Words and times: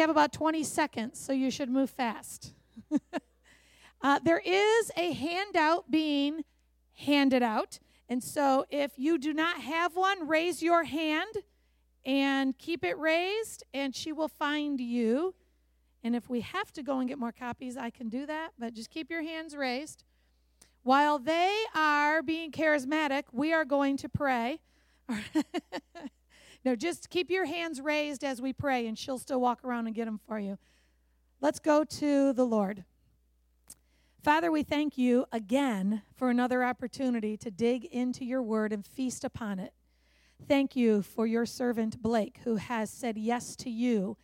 have 0.00 0.10
about 0.10 0.32
20 0.32 0.62
seconds, 0.64 1.18
so 1.18 1.32
you 1.32 1.50
should 1.50 1.70
move 1.70 1.90
fast. 1.90 2.52
uh, 4.02 4.18
there 4.24 4.42
is 4.44 4.90
a 4.96 5.12
handout 5.12 5.90
being 5.90 6.44
handed 6.96 7.42
out. 7.42 7.78
And 8.08 8.22
so 8.22 8.66
if 8.70 8.92
you 8.96 9.18
do 9.18 9.32
not 9.32 9.60
have 9.60 9.94
one, 9.94 10.26
raise 10.26 10.62
your 10.62 10.84
hand 10.84 11.34
and 12.04 12.56
keep 12.58 12.84
it 12.84 12.98
raised, 12.98 13.62
and 13.74 13.94
she 13.94 14.12
will 14.12 14.28
find 14.28 14.80
you. 14.80 15.34
And 16.02 16.16
if 16.16 16.28
we 16.30 16.40
have 16.40 16.72
to 16.72 16.82
go 16.82 16.98
and 16.98 17.08
get 17.08 17.18
more 17.18 17.32
copies, 17.32 17.76
I 17.76 17.90
can 17.90 18.08
do 18.08 18.26
that, 18.26 18.50
but 18.58 18.74
just 18.74 18.90
keep 18.90 19.10
your 19.10 19.22
hands 19.22 19.54
raised. 19.54 20.04
While 20.82 21.18
they 21.18 21.54
are 21.74 22.22
being 22.22 22.52
charismatic, 22.52 23.24
we 23.32 23.52
are 23.52 23.66
going 23.66 23.98
to 23.98 24.08
pray. 24.08 24.60
no, 26.64 26.76
just 26.76 27.08
keep 27.08 27.30
your 27.30 27.46
hands 27.46 27.80
raised 27.80 28.22
as 28.22 28.42
we 28.42 28.52
pray, 28.52 28.86
and 28.86 28.98
she'll 28.98 29.18
still 29.18 29.40
walk 29.40 29.64
around 29.64 29.86
and 29.86 29.94
get 29.94 30.04
them 30.04 30.20
for 30.26 30.38
you. 30.38 30.58
Let's 31.40 31.58
go 31.58 31.84
to 31.84 32.32
the 32.32 32.44
Lord. 32.44 32.84
Father, 34.22 34.52
we 34.52 34.62
thank 34.62 34.98
you 34.98 35.24
again 35.32 36.02
for 36.14 36.28
another 36.28 36.62
opportunity 36.62 37.38
to 37.38 37.50
dig 37.50 37.86
into 37.86 38.26
your 38.26 38.42
word 38.42 38.72
and 38.72 38.84
feast 38.84 39.24
upon 39.24 39.58
it. 39.58 39.72
Thank 40.46 40.76
you 40.76 41.00
for 41.00 41.26
your 41.26 41.46
servant 41.46 42.02
Blake, 42.02 42.40
who 42.44 42.56
has 42.56 42.90
said 42.90 43.16
yes 43.16 43.56
to 43.56 43.70
you 43.70 44.18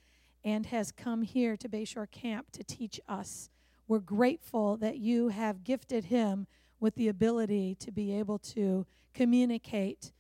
and 0.45 0.67
has 0.67 0.93
come 0.93 1.23
here 1.23 1.57
to 1.57 1.69
Bayshore 1.69 2.11
Camp 2.11 2.51
to 2.53 2.63
teach 2.63 3.01
us. 3.09 3.49
We're 3.89 4.01
grateful 4.01 4.77
that 4.77 4.99
you 4.99 5.29
have 5.29 5.65
gifted 5.65 6.05
him 6.05 6.47
with 6.79 6.95
the 6.97 7.09
ability 7.09 7.77
to 7.77 7.91
be 7.91 8.13
able 8.19 8.39
to 8.39 8.85
communicate 9.15 10.13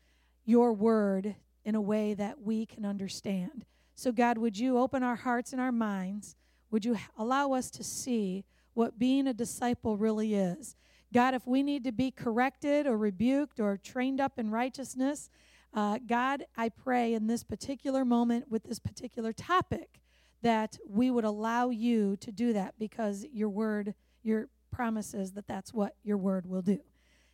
your 0.46 0.72
word 0.72 1.34
in 1.66 1.74
a 1.74 1.80
way 1.80 2.14
that 2.14 2.40
we 2.40 2.64
can 2.64 2.86
understand. 2.86 3.66
So, 3.96 4.12
God, 4.12 4.38
would 4.38 4.56
you 4.56 4.78
open 4.78 5.02
our 5.02 5.16
hearts 5.16 5.52
and 5.52 5.60
our 5.60 5.72
minds? 5.72 6.36
Would 6.70 6.84
you 6.84 6.96
allow 7.18 7.52
us 7.52 7.70
to 7.72 7.82
see 7.82 8.44
what 8.72 8.98
being 8.98 9.26
a 9.26 9.34
disciple 9.34 9.96
really 9.96 10.34
is? 10.34 10.76
God, 11.12 11.34
if 11.34 11.46
we 11.46 11.64
need 11.64 11.82
to 11.84 11.92
be 11.92 12.12
corrected 12.12 12.86
or 12.86 12.96
rebuked 12.96 13.58
or 13.58 13.76
trained 13.76 14.20
up 14.20 14.38
in 14.38 14.50
righteousness, 14.50 15.28
uh, 15.74 15.98
God, 16.06 16.44
I 16.56 16.68
pray 16.68 17.14
in 17.14 17.26
this 17.26 17.42
particular 17.42 18.04
moment 18.04 18.48
with 18.48 18.62
this 18.62 18.78
particular 18.78 19.32
topic 19.32 20.00
that 20.42 20.78
we 20.88 21.10
would 21.10 21.24
allow 21.24 21.70
you 21.70 22.16
to 22.18 22.30
do 22.30 22.52
that 22.52 22.74
because 22.78 23.26
your 23.32 23.48
word, 23.48 23.94
your 24.22 24.48
promises 24.70 25.32
that 25.32 25.48
that's 25.48 25.74
what 25.74 25.96
your 26.04 26.16
word 26.16 26.46
will 26.46 26.62
do. 26.62 26.78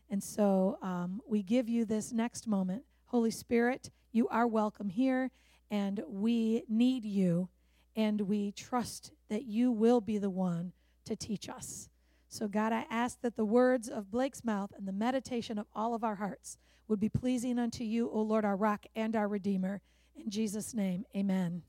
And 0.09 0.23
so 0.23 0.79
um, 0.81 1.21
we 1.27 1.43
give 1.43 1.69
you 1.69 1.85
this 1.85 2.13
next 2.13 2.47
moment. 2.47 2.85
Holy 3.13 3.31
Spirit, 3.31 3.91
you 4.11 4.27
are 4.29 4.47
welcome 4.47 4.89
here, 4.89 5.31
and 5.71 6.03
we 6.09 6.65
need 6.67 7.05
you, 7.05 7.51
and 7.95 8.23
we 8.23 8.53
trust 8.53 9.13
that 9.29 9.45
you 9.45 9.71
will 9.71 10.01
be 10.01 10.17
the 10.17 10.31
one 10.31 10.73
to 11.05 11.15
teach 11.15 11.47
us. 11.47 11.91
So, 12.29 12.49
God, 12.49 12.73
I 12.73 12.87
ask 12.89 13.21
that 13.21 13.37
the 13.37 13.45
words 13.45 13.91
of 13.91 14.11
Blake's 14.11 14.43
mouth 14.43 14.73
and 14.75 14.89
the 14.89 14.93
meditation 14.93 15.59
of 15.59 15.67
all 15.75 15.95
of 15.95 16.03
our 16.03 16.15
hearts 16.15 16.57
would 16.89 16.99
be 16.99 17.11
pleasing 17.11 17.59
unto 17.59 17.85
you, 17.85 18.11
O 18.11 18.23
Lord, 18.23 18.47
our 18.47 18.57
rock 18.57 18.87
and 18.97 19.15
our 19.15 19.29
redeemer. 19.29 19.83
In 20.17 20.31
Jesus' 20.31 20.73
name, 20.73 21.05
amen. 21.15 21.61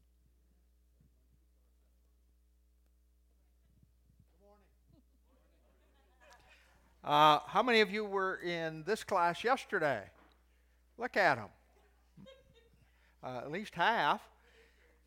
Uh, 7.03 7.39
how 7.47 7.61
many 7.61 7.81
of 7.81 7.91
you 7.91 8.05
were 8.05 8.37
in 8.37 8.83
this 8.85 9.03
class 9.03 9.43
yesterday? 9.43 10.03
Look 10.97 11.17
at 11.17 11.35
them. 11.35 11.49
Uh, 13.23 13.37
at 13.37 13.51
least 13.51 13.73
half. 13.75 14.21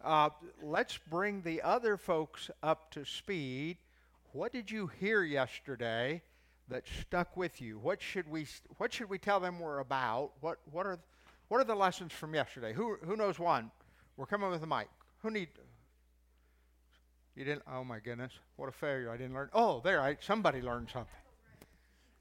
Uh, 0.02 0.30
let's 0.62 0.98
bring 1.10 1.42
the 1.42 1.62
other 1.62 1.96
folks 1.96 2.50
up 2.62 2.90
to 2.92 3.04
speed. 3.04 3.78
What 4.32 4.52
did 4.52 4.70
you 4.70 4.86
hear 4.86 5.22
yesterday 5.22 6.22
that 6.68 6.84
stuck 7.00 7.36
with 7.36 7.60
you? 7.60 7.78
What 7.78 8.02
should 8.02 8.28
we 8.28 8.46
What 8.78 8.92
should 8.92 9.08
we 9.08 9.18
tell 9.18 9.40
them 9.40 9.58
we're 9.58 9.78
about? 9.78 10.32
What 10.40 10.58
What 10.70 10.86
are 10.86 10.98
What 11.48 11.60
are 11.60 11.64
the 11.64 11.74
lessons 11.74 12.12
from 12.12 12.34
yesterday? 12.34 12.72
Who 12.72 12.96
Who 13.04 13.16
knows 13.16 13.38
one? 13.38 13.70
We're 14.16 14.26
coming 14.26 14.50
with 14.50 14.62
a 14.62 14.66
mic. 14.66 14.88
Who 15.22 15.30
need? 15.30 15.48
You 17.34 17.44
didn't. 17.44 17.62
Oh 17.70 17.84
my 17.84 18.00
goodness! 18.00 18.32
What 18.56 18.68
a 18.68 18.72
failure! 18.72 19.10
I 19.10 19.16
didn't 19.16 19.34
learn. 19.34 19.50
Oh, 19.52 19.80
there. 19.84 20.00
I, 20.00 20.16
somebody 20.20 20.62
learned 20.62 20.88
something. 20.90 21.12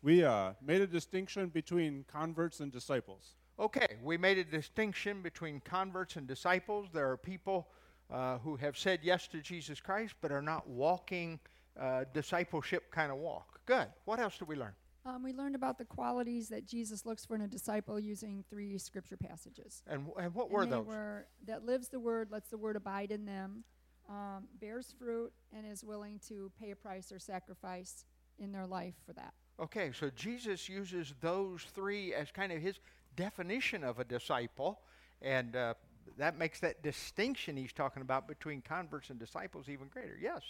We 0.02 0.24
uh, 0.24 0.54
made 0.62 0.82
a 0.82 0.88
distinction 0.88 1.48
between 1.50 2.06
converts 2.12 2.60
and 2.60 2.72
disciples. 2.72 3.36
Okay, 3.58 3.96
we 4.04 4.18
made 4.18 4.38
a 4.38 4.44
distinction 4.44 5.22
between 5.22 5.62
converts 5.62 6.18
and 6.18 6.28
disciples. 6.28 6.90
There 6.92 7.10
are 7.10 7.18
people 7.18 7.68
uh, 8.12 8.38
who 8.40 8.58
have 8.58 8.78
said 8.78 9.00
yes 9.02 9.28
to 9.30 9.42
Jesus 9.42 9.80
Christ 9.80 10.16
but 10.22 10.32
are 10.32 10.42
not 10.42 10.68
walking 10.68 11.40
uh, 11.80 12.04
discipleship 12.14 12.92
kind 12.92 13.12
of 13.12 13.18
walk. 13.18 13.60
Good. 13.66 13.88
What 14.04 14.20
else 14.20 14.38
did 14.38 14.48
we 14.50 14.56
learn? 14.58 14.74
Um, 15.06 15.24
we 15.24 15.34
learned 15.34 15.56
about 15.56 15.78
the 15.78 15.86
qualities 15.86 16.50
that 16.50 16.66
Jesus 16.66 17.06
looks 17.06 17.26
for 17.26 17.36
in 17.36 17.42
a 17.42 17.48
disciple 17.48 18.00
using 18.00 18.44
three 18.50 18.78
scripture 18.78 19.18
passages. 19.18 19.84
And, 19.88 20.08
and 20.20 20.34
what 20.34 20.50
were 20.50 20.64
and 20.64 20.72
those? 20.72 20.86
Were, 20.86 21.28
that 21.46 21.64
lives 21.64 21.90
the 21.90 22.00
word, 22.00 22.32
lets 22.32 22.50
the 22.50 22.58
word 22.58 22.76
abide 22.76 23.12
in 23.12 23.26
them, 23.26 23.64
um, 24.10 24.48
bears 24.60 24.94
fruit, 24.98 25.32
and 25.56 25.66
is 25.66 25.84
willing 25.84 26.20
to 26.28 26.52
pay 26.60 26.72
a 26.72 26.76
price 26.76 27.12
or 27.12 27.20
sacrifice 27.20 28.04
in 28.40 28.52
their 28.52 28.66
life 28.66 28.96
for 29.06 29.14
that. 29.14 29.34
Okay, 29.60 29.92
so 29.98 30.10
Jesus 30.10 30.68
uses 30.68 31.14
those 31.22 31.62
three 31.74 32.14
as 32.14 32.32
kind 32.32 32.52
of 32.52 32.62
his 32.62 32.80
definition 33.16 33.84
of 33.84 34.00
a 34.00 34.04
disciple, 34.04 34.80
and 35.22 35.56
uh, 35.56 35.74
that 36.18 36.38
makes 36.38 36.60
that 36.60 36.84
distinction 36.84 37.58
he's 37.58 37.74
talking 37.74 38.02
about 38.02 38.28
between 38.28 38.62
converts 38.62 39.10
and 39.10 39.20
disciples 39.20 39.70
even 39.70 39.88
greater. 39.88 40.18
Yes? 40.22 40.42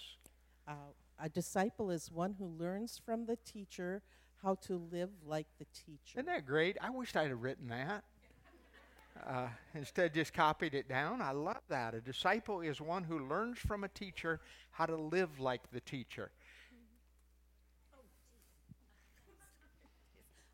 Uh, 0.68 0.74
a 1.20 1.30
disciple 1.30 1.92
is 1.92 2.12
one 2.12 2.36
who 2.38 2.46
learns 2.46 3.00
from 3.03 3.26
the 3.26 3.38
teacher 3.38 4.02
how 4.44 4.56
to 4.56 4.81
live 4.92 5.09
like 5.26 5.48
the 5.59 5.66
teacher. 5.74 6.20
Isn't 6.20 6.26
that 6.28 6.46
great? 6.46 6.78
I 6.81 6.90
wish 6.90 7.16
I'd 7.16 7.30
have 7.30 7.42
written 7.42 7.68
that. 7.70 8.03
Uh, 9.26 9.47
instead, 9.74 10.14
just 10.14 10.34
copied 10.34 10.74
it 10.74 10.90
down. 10.90 11.22
I 11.22 11.32
love 11.32 11.62
that. 11.70 11.94
A 11.94 12.02
disciple 12.02 12.62
is 12.62 12.82
one 12.82 13.03
who 13.03 13.28
learns 13.28 13.58
from 13.58 13.84
a 13.86 13.88
teacher 13.88 14.42
how 14.72 14.86
to 14.86 14.96
live 14.96 15.40
like 15.40 15.72
the 15.72 15.80
teacher. 15.80 16.32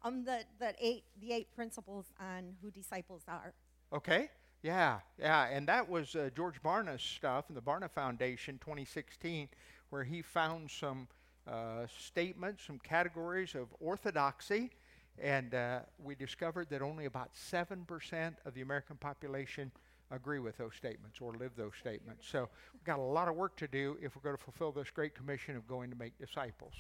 Um, 0.04 0.24
the, 0.24 0.40
the 0.60 0.74
eight 0.80 1.04
the 1.22 1.34
eight 1.34 1.52
principles 1.56 2.12
on 2.20 2.56
who 2.62 2.72
disciples 2.72 3.24
are. 3.28 3.54
Okay. 3.94 4.30
Yeah, 4.64 5.00
yeah, 5.18 5.48
and 5.48 5.68
that 5.70 5.90
was 5.90 6.16
uh, 6.16 6.30
George 6.36 6.62
Barna's 6.62 7.02
stuff 7.02 7.46
in 7.50 7.56
the 7.56 7.62
Barna 7.62 7.90
Foundation 7.90 8.60
2016, 8.60 9.50
where 9.90 10.04
he 10.04 10.22
found 10.22 10.70
some 10.70 11.08
uh, 11.48 11.88
statements, 12.00 12.64
some 12.68 12.78
categories 12.78 13.56
of 13.56 13.70
orthodoxy, 13.80 14.70
and 15.18 15.56
uh, 15.56 15.80
we 16.04 16.14
discovered 16.14 16.70
that 16.70 16.84
only 16.84 17.06
about 17.06 17.32
7% 17.34 18.36
of 18.46 18.54
the 18.54 18.62
American 18.62 18.98
population 18.98 19.72
agree 20.12 20.40
with 20.40 20.58
those 20.58 20.76
statements 20.76 21.20
or 21.20 21.34
live 21.34 21.52
those 21.56 21.74
statements. 21.80 22.28
So 22.28 22.48
we've 22.74 22.84
got 22.84 23.00
a 23.00 23.02
lot 23.02 23.28
of 23.28 23.36
work 23.36 23.56
to 23.58 23.68
do 23.68 23.98
if 24.02 24.16
we're 24.16 24.22
going 24.22 24.38
to 24.38 24.44
fulfill 24.44 24.72
this 24.72 24.92
great 24.92 25.16
commission 25.16 25.56
of 25.56 25.68
going 25.68 25.90
to 25.90 25.96
make 25.96 26.18
disciples. 26.20 26.74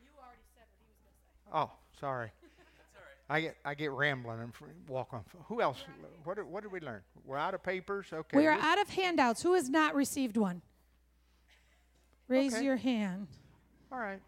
You 0.00 0.10
already 0.22 0.42
said 0.54 0.66
what 0.70 0.84
he 0.84 0.88
was 0.88 0.98
going 1.02 1.14
to 1.14 1.20
say. 1.24 1.72
Oh, 1.72 1.98
sorry. 1.98 2.30
I 3.30 3.40
get 3.42 3.56
I 3.64 3.74
get 3.74 3.90
rambling 3.92 4.40
and 4.40 4.52
walk 4.88 5.12
on. 5.12 5.22
Who 5.48 5.60
else? 5.60 5.84
What 6.24 6.36
did, 6.36 6.46
what 6.46 6.62
did 6.62 6.72
we 6.72 6.80
learn? 6.80 7.02
We're 7.24 7.36
out 7.36 7.52
of 7.54 7.62
papers. 7.62 8.06
Okay. 8.12 8.36
We 8.38 8.46
are 8.46 8.52
out 8.58 8.80
of 8.80 8.88
handouts. 8.88 9.42
Who 9.42 9.54
has 9.54 9.68
not 9.68 9.94
received 9.94 10.36
one? 10.36 10.62
Raise 12.26 12.54
Okay. 12.54 12.64
your 12.64 12.76
hand. 12.76 13.28
All 13.92 13.98
right. 13.98 14.20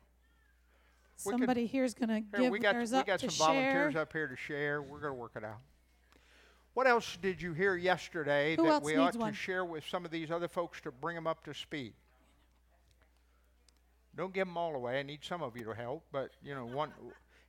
Could- 1.25 1.33
Somebody 1.33 1.67
here 1.67 1.85
is 1.85 1.95
going 1.95 2.09
to 2.09 2.21
give 2.39 2.51
we 2.51 2.59
got 2.59 2.73
theirs 2.75 2.93
we 2.93 3.03
got 3.03 3.21
to 3.21 3.31
some 3.31 3.47
volunteers 3.47 3.97
up 3.97 4.13
here 4.13 4.27
to 4.27 4.37
share. 4.37 4.81
We're 4.83 5.01
going 5.01 5.13
to 5.13 5.19
work 5.19 5.33
it 5.37 5.45
out. 5.45 5.61
What 6.73 6.87
else 6.87 7.19
did 7.21 7.43
you 7.43 7.53
hear 7.53 7.77
yesterday 7.77 8.57
Who 8.57 8.63
that 8.65 8.83
we 8.83 8.97
ought 8.97 9.17
one? 9.17 9.33
to 9.33 9.37
share 9.37 9.65
with 9.65 9.85
some 9.87 10.05
of 10.05 10.11
these 10.11 10.31
other 10.31 10.49
folks 10.49 10.81
to 10.83 10.91
bring 10.91 11.15
them 11.17 11.27
up 11.27 11.45
to 11.45 11.53
speed? 11.53 11.93
Don't 14.17 14.33
give 14.33 14.47
them 14.47 14.57
all 14.57 14.75
away. 14.75 14.99
I 14.99 15.03
need 15.03 15.25
some 15.25 15.43
of 15.43 15.57
you 15.57 15.65
to 15.65 15.75
help, 15.75 16.05
but 16.13 16.31
you 16.43 16.55
know, 16.55 16.65
one 16.65 16.91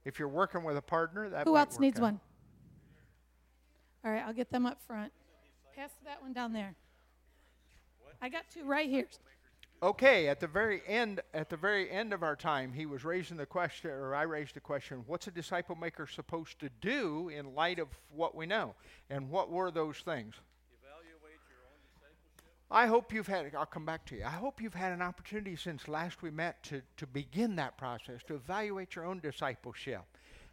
if 0.06 0.20
you're 0.20 0.28
working 0.28 0.64
with 0.64 0.78
a 0.78 0.82
partner, 0.82 1.30
that 1.30 1.48
Who 1.48 1.58
else 1.58 1.80
needs 1.80 2.00
out. 2.00 2.04
one? 2.04 2.20
All 4.04 4.12
right, 4.12 4.24
I'll 4.26 4.34
get 4.34 4.52
them 4.52 4.66
up 4.66 4.82
front. 4.86 5.12
Pass 5.76 5.92
that 6.06 6.22
one 6.22 6.34
down 6.34 6.54
there. 6.54 6.76
I 8.22 8.30
got 8.30 8.44
two 8.54 8.66
right 8.66 8.90
here. 8.90 9.08
Okay, 9.84 10.28
at 10.28 10.40
the 10.40 10.48
very 10.48 10.84
end, 10.88 11.22
at 11.34 11.50
the 11.50 11.58
very 11.58 11.90
end 11.90 12.14
of 12.14 12.22
our 12.22 12.36
time, 12.36 12.72
he 12.72 12.86
was 12.86 13.04
raising 13.04 13.36
the 13.38 13.48
question, 13.48 13.90
or 13.90 14.14
I 14.14 14.24
raised 14.24 14.54
the 14.54 14.60
question: 14.60 15.04
What's 15.08 15.26
a 15.26 15.32
disciple 15.32 15.76
maker 15.76 16.06
supposed 16.06 16.60
to 16.60 16.70
do 16.82 17.30
in 17.30 17.56
light 17.56 17.80
of 17.80 17.88
what 18.14 18.36
we 18.36 18.46
know? 18.46 18.76
And 19.10 19.30
what 19.30 19.50
were 19.50 19.72
those 19.72 19.98
things? 19.98 20.36
I 22.74 22.86
hope 22.86 23.12
you've 23.12 23.28
had. 23.28 23.52
I'll 23.54 23.66
come 23.66 23.86
back 23.86 24.06
to 24.06 24.16
you. 24.16 24.24
I 24.24 24.30
hope 24.30 24.62
you've 24.62 24.74
had 24.74 24.94
an 24.94 25.02
opportunity 25.02 25.58
since 25.58 25.90
last 25.90 26.22
we 26.22 26.32
met 26.32 26.64
to 26.64 26.82
to 26.98 27.06
begin 27.06 27.58
that 27.58 27.78
process 27.78 28.24
to 28.28 28.36
evaluate 28.36 28.96
your 28.96 29.06
own 29.06 29.20
discipleship. 29.20 30.04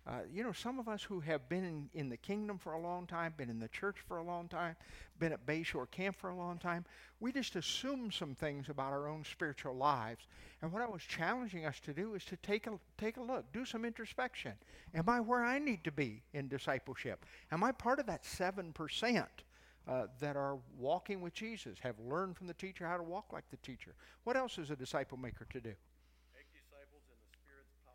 Uh, 0.05 0.21
you 0.33 0.43
know, 0.43 0.53
some 0.53 0.79
of 0.81 0.89
us 0.89 1.03
who 1.03 1.21
have 1.21 1.49
been 1.49 1.65
in, 1.65 1.89
in 1.93 2.09
the 2.09 2.17
kingdom 2.17 2.59
for 2.59 2.73
a 2.73 2.81
long 2.81 3.07
time, 3.07 3.35
been 3.37 3.51
in 3.51 3.61
the 3.61 3.69
church 3.69 3.97
for 4.09 4.19
a 4.19 4.23
long 4.23 4.49
time, 4.49 4.75
been 5.19 5.33
at 5.33 5.47
Bayshore 5.47 5.89
Camp 5.91 6.17
for 6.17 6.31
a 6.31 6.35
long 6.35 6.57
time, 6.57 6.85
we 7.21 7.31
just 7.31 7.57
assume 7.57 8.11
some 8.11 8.35
things 8.35 8.71
about 8.71 8.93
our 8.93 9.07
own 9.07 9.23
spiritual 9.23 9.77
lives. 9.77 10.27
And 10.63 10.73
what 10.73 10.81
I 10.81 10.87
was 10.87 11.03
challenging 11.03 11.67
us 11.67 11.79
to 11.81 11.93
do 11.93 12.15
is 12.15 12.25
to 12.25 12.37
take 12.39 12.67
a, 12.67 12.79
take 12.97 13.19
a 13.19 13.23
look, 13.23 13.53
do 13.53 13.67
some 13.67 13.85
introspection. 13.85 14.53
Am 14.95 15.11
I 15.11 15.21
where 15.21 15.45
I 15.45 15.59
need 15.59 15.85
to 15.85 15.93
be 15.93 16.23
in 16.33 16.49
discipleship? 16.49 17.27
Am 17.53 17.63
I 17.63 17.71
part 17.71 18.01
of 18.01 18.07
that 18.07 18.23
7%? 18.25 19.27
Uh, 19.89 20.07
that 20.21 20.37
are 20.37 20.59
walking 20.79 21.23
with 21.23 21.33
Jesus, 21.33 21.79
have 21.81 21.95
learned 21.99 22.37
from 22.37 22.47
the 22.47 22.53
teacher 22.53 22.87
how 22.87 22.99
to 22.99 23.03
walk 23.03 23.33
like 23.33 23.49
the 23.51 23.57
teacher. 23.59 23.95
What 24.25 24.37
else 24.37 24.59
is 24.59 24.71
a 24.71 24.77
disciple 24.77 25.17
maker 25.17 25.47
to 25.49 25.61
do? 25.61 25.73
Make 26.35 26.53
disciples 26.53 27.01
in 27.09 27.17
the 27.25 27.33
Spirit's 27.33 27.73
power. 27.87 27.95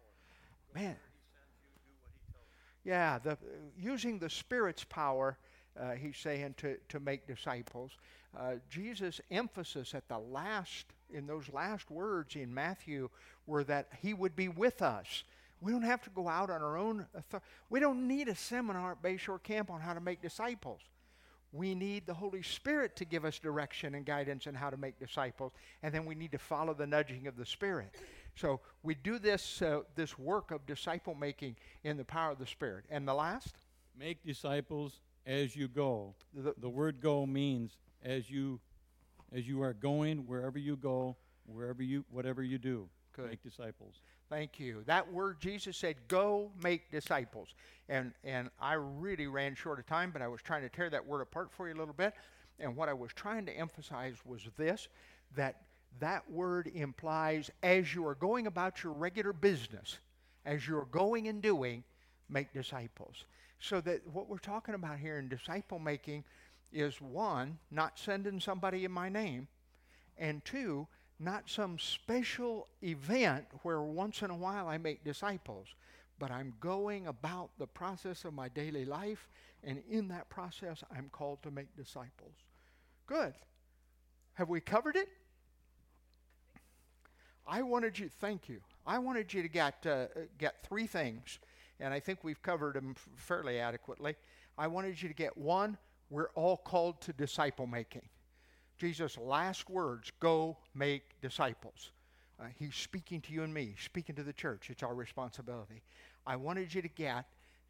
Go 0.74 0.80
Man. 0.80 0.96
where 0.96 1.12
He 1.14 1.22
sends 1.30 1.54
you, 1.62 1.70
do 1.86 1.92
what 2.02 2.12
He 2.18 2.34
tells 2.34 2.48
you. 2.84 2.92
Yeah, 2.92 3.20
the, 3.20 3.38
using 3.78 4.18
the 4.18 4.30
Spirit's 4.32 4.84
power, 4.84 5.38
uh, 5.80 5.92
he's 5.92 6.18
saying, 6.18 6.56
to, 6.58 6.78
to 6.90 7.00
make 7.00 7.28
disciples. 7.28 7.92
Uh, 8.36 8.54
Jesus' 8.72 9.22
emphasis 9.30 9.94
at 9.94 10.08
the 10.08 10.18
last, 10.18 10.88
in 11.14 11.28
those 11.28 11.48
last 11.54 11.92
words 11.92 12.36
in 12.36 12.52
Matthew, 12.52 13.08
were 13.46 13.64
that 13.66 13.90
he 14.02 14.16
would 14.16 14.36
be 14.36 14.48
with 14.48 14.82
us. 14.82 15.26
We 15.62 15.72
don't 15.72 15.84
have 15.84 16.02
to 16.06 16.10
go 16.10 16.28
out 16.28 16.50
on 16.50 16.64
our 16.64 16.76
own. 16.76 17.06
author- 17.16 17.44
We 17.70 17.80
don't 17.80 18.08
need 18.08 18.30
a 18.30 18.36
seminar 18.36 18.94
at 18.94 19.04
Bayshore 19.04 19.44
Camp 19.44 19.70
on 19.70 19.80
how 19.80 19.94
to 19.94 20.02
make 20.02 20.24
disciples. 20.24 20.82
We 21.54 21.76
need 21.76 22.08
the 22.08 22.16
Holy 22.16 22.42
Spirit 22.42 22.96
to 22.96 23.06
give 23.06 23.26
us 23.26 23.38
direction 23.38 23.94
and 23.94 24.04
guidance 24.06 24.48
on 24.48 24.56
how 24.56 24.72
to 24.72 24.78
make 24.78 24.98
disciples, 25.00 25.54
and 25.84 25.94
then 25.94 26.04
we 26.04 26.16
need 26.16 26.32
to 26.32 26.40
follow 26.40 26.74
the 26.74 26.88
nudging 26.88 27.28
of 27.28 27.38
the 27.38 27.46
Spirit. 27.46 27.96
So 28.36 28.60
we 28.82 28.96
do 28.96 29.20
this 29.20 29.62
uh, 29.62 29.82
this 29.96 30.18
work 30.18 30.50
of 30.50 30.66
disciple 30.66 31.14
making 31.14 31.56
in 31.84 31.96
the 31.96 32.04
power 32.04 32.32
of 32.32 32.40
the 32.40 32.48
Spirit. 32.48 32.86
And 32.90 33.08
the 33.08 33.14
last, 33.14 33.56
Make 33.98 34.24
disciples 34.26 35.00
as 35.28 35.56
you 35.56 35.68
go. 35.68 36.16
the, 36.34 36.56
The 36.58 36.70
word 36.70 37.00
go 37.00 37.28
means 37.28 37.78
as 38.04 38.32
you 38.32 38.60
as 39.32 39.48
you 39.48 39.62
are 39.62 39.74
going 39.74 40.26
wherever 40.26 40.58
you 40.58 40.76
go, 40.76 41.16
wherever 41.46 41.84
you 41.84 42.04
whatever 42.10 42.42
you 42.42 42.58
do. 42.58 42.90
Good. 43.16 43.30
Make 43.30 43.44
disciples. 43.44 44.02
Thank 44.34 44.60
you. 44.60 44.82
That 44.88 45.14
word 45.14 45.40
Jesus 45.40 45.78
said, 45.78 45.96
"Go 46.08 46.52
make 46.64 46.90
disciples," 46.90 47.54
and 47.88 48.16
and 48.24 48.50
I 48.60 48.74
really 48.74 49.28
ran 49.28 49.54
short 49.54 49.78
of 49.78 49.86
time, 49.86 50.10
but 50.10 50.24
I 50.24 50.28
was 50.28 50.42
trying 50.42 50.64
to 50.64 50.70
tear 50.70 50.90
that 50.90 51.06
word 51.06 51.22
apart 51.22 51.52
for 51.52 51.68
you 51.68 51.76
a 51.76 51.78
little 51.78 51.94
bit. 51.94 52.16
And 52.58 52.76
what 52.76 52.90
I 52.90 52.94
was 52.94 53.14
trying 53.14 53.46
to 53.46 53.52
emphasize 53.52 54.16
was 54.26 54.42
this: 54.58 54.88
that 55.36 55.62
that 56.00 56.28
word 56.32 56.66
implies 56.74 57.52
as 57.62 57.94
you 57.94 58.08
are 58.08 58.16
going 58.16 58.48
about 58.48 58.84
your 58.84 58.94
regular 58.94 59.34
business, 59.34 60.00
as 60.46 60.68
you're 60.68 60.86
going 60.86 61.28
and 61.28 61.40
doing, 61.40 61.84
make 62.28 62.52
disciples. 62.54 63.26
So 63.60 63.82
that 63.82 64.02
what 64.08 64.28
we're 64.28 64.40
talking 64.40 64.74
about 64.74 64.98
here 64.98 65.20
in 65.20 65.30
disciple 65.30 65.78
making 65.78 66.24
is 66.72 67.00
one, 67.00 67.60
not 67.70 68.00
sending 68.00 68.40
somebody 68.40 68.84
in 68.84 68.92
my 68.92 69.10
name, 69.10 69.48
and 70.18 70.44
two, 70.44 70.88
not 71.24 71.50
some 71.50 71.80
special 71.80 72.68
event 72.82 73.46
where 73.62 73.82
once 73.82 74.22
in 74.22 74.30
a 74.30 74.36
while 74.36 74.68
I 74.68 74.78
make 74.78 75.04
disciples, 75.04 75.68
but 76.20 76.32
I'm 76.32 76.54
going 76.60 77.08
about 77.08 77.52
the 77.58 77.68
process 77.68 78.26
of 78.26 78.34
my 78.34 78.50
daily 78.50 78.86
life, 78.86 79.30
and 79.64 79.82
in 79.90 80.08
that 80.10 80.30
process, 80.30 80.84
I'm 80.96 81.10
called 81.12 81.42
to 81.44 81.52
make 81.52 81.76
disciples. 81.76 82.36
Good. 83.06 83.34
Have 84.34 84.50
we 84.50 84.62
covered 84.62 84.96
it? 84.96 85.10
I 87.46 87.62
wanted 87.62 88.00
you, 88.00 88.10
thank 88.10 88.48
you. 88.48 88.62
I 88.86 89.00
wanted 89.00 89.34
you 89.34 89.42
to 89.42 89.50
get, 89.50 89.86
uh, 89.86 90.06
get 90.38 90.64
three 90.64 90.88
things, 90.88 91.40
and 91.80 91.94
I 91.94 92.00
think 92.00 92.24
we've 92.24 92.42
covered 92.42 92.76
them 92.76 92.96
fairly 93.16 93.60
adequately. 93.60 94.16
I 94.58 94.68
wanted 94.68 95.02
you 95.02 95.10
to 95.10 95.16
get 95.16 95.38
one, 95.38 95.78
we're 96.10 96.30
all 96.36 96.58
called 96.58 97.02
to 97.02 97.14
disciple 97.14 97.68
making. 97.68 98.08
Jesus' 98.78 99.18
last 99.18 99.70
words 99.70 100.12
go 100.20 100.58
make 100.76 101.20
disciples. 101.22 101.92
Uh, 102.40 102.46
he's 102.58 102.76
speaking 102.76 103.22
to 103.22 103.32
you 103.32 103.44
and 103.44 103.54
me, 103.54 103.76
speaking 103.80 104.16
to 104.16 104.24
the 104.24 104.34
church. 104.34 104.70
It's 104.70 104.84
our 104.84 104.96
responsibility. 104.96 105.82
I 106.26 106.36
wanted 106.36 106.74
you 106.74 106.82
to 106.82 106.88
get, 106.88 107.26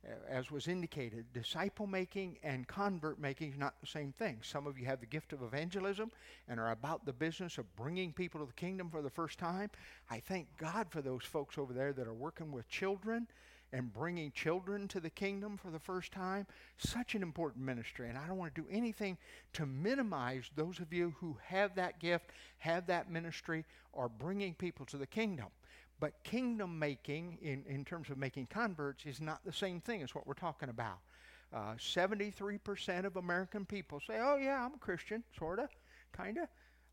uh, 0.08 0.12
as 0.30 0.50
was 0.52 0.68
indicated, 0.68 1.26
disciple 1.34 1.86
making 1.86 2.38
and 2.44 2.68
convert 2.68 3.20
making 3.20 3.52
is 3.52 3.58
not 3.58 3.76
the 3.82 3.88
same 3.88 4.12
thing. 4.12 4.40
Some 4.42 4.66
of 4.66 4.80
you 4.80 4.86
have 4.86 5.00
the 5.00 5.06
gift 5.06 5.34
of 5.34 5.44
evangelism 5.44 6.12
and 6.48 6.60
are 6.60 6.72
about 6.72 7.06
the 7.06 7.14
business 7.14 7.58
of 7.58 7.76
bringing 7.76 8.14
people 8.14 8.40
to 8.40 8.46
the 8.46 8.54
kingdom 8.54 8.90
for 8.90 9.02
the 9.02 9.10
first 9.10 9.38
time. 9.38 9.70
I 10.10 10.20
thank 10.20 10.48
God 10.58 10.88
for 10.90 11.02
those 11.02 11.24
folks 11.24 11.58
over 11.58 11.74
there 11.74 11.94
that 11.94 12.08
are 12.08 12.14
working 12.14 12.52
with 12.52 12.70
children 12.70 13.28
and 13.74 13.92
bringing 13.92 14.32
children 14.32 14.88
to 14.88 15.00
the 15.00 15.10
kingdom 15.10 15.58
for 15.58 15.72
the 15.72 15.80
first 15.80 16.12
time. 16.12 16.46
Such 16.78 17.16
an 17.16 17.24
important 17.24 17.66
ministry. 17.66 18.08
And 18.08 18.18
I 18.18 18.28
don't 18.28 18.38
want 18.38 18.54
to 18.54 18.62
do 18.62 18.68
anything 18.72 19.18
to 19.54 19.66
minimize 19.66 20.50
those 20.56 20.80
of 20.80 20.94
you 20.94 21.16
who 21.20 21.36
have 21.44 21.74
that 21.76 22.00
gift, 22.00 22.30
have 22.60 22.86
that 22.88 23.12
ministry, 23.12 23.66
or 23.92 24.08
bringing 24.08 24.54
people 24.54 24.86
to 24.86 24.98
the 24.98 25.08
kingdom. 25.08 25.48
But 26.00 26.24
kingdom 26.24 26.78
making, 26.78 27.40
in, 27.42 27.64
in 27.68 27.84
terms 27.84 28.10
of 28.12 28.18
making 28.18 28.48
converts, 28.48 29.06
is 29.06 29.20
not 29.20 29.44
the 29.44 29.52
same 29.52 29.82
thing 29.82 30.04
as 30.04 30.14
what 30.14 30.28
we're 30.28 30.34
talking 30.36 30.70
about. 30.70 31.00
Uh, 31.52 31.74
73% 31.76 33.06
of 33.06 33.18
American 33.18 33.66
people 33.66 34.00
say, 34.06 34.18
oh, 34.20 34.38
yeah, 34.38 34.64
I'm 34.64 34.76
a 34.76 34.80
Christian, 34.80 35.24
sort 35.38 35.60
of, 35.60 35.70
kind 36.12 36.38
of, 36.38 36.48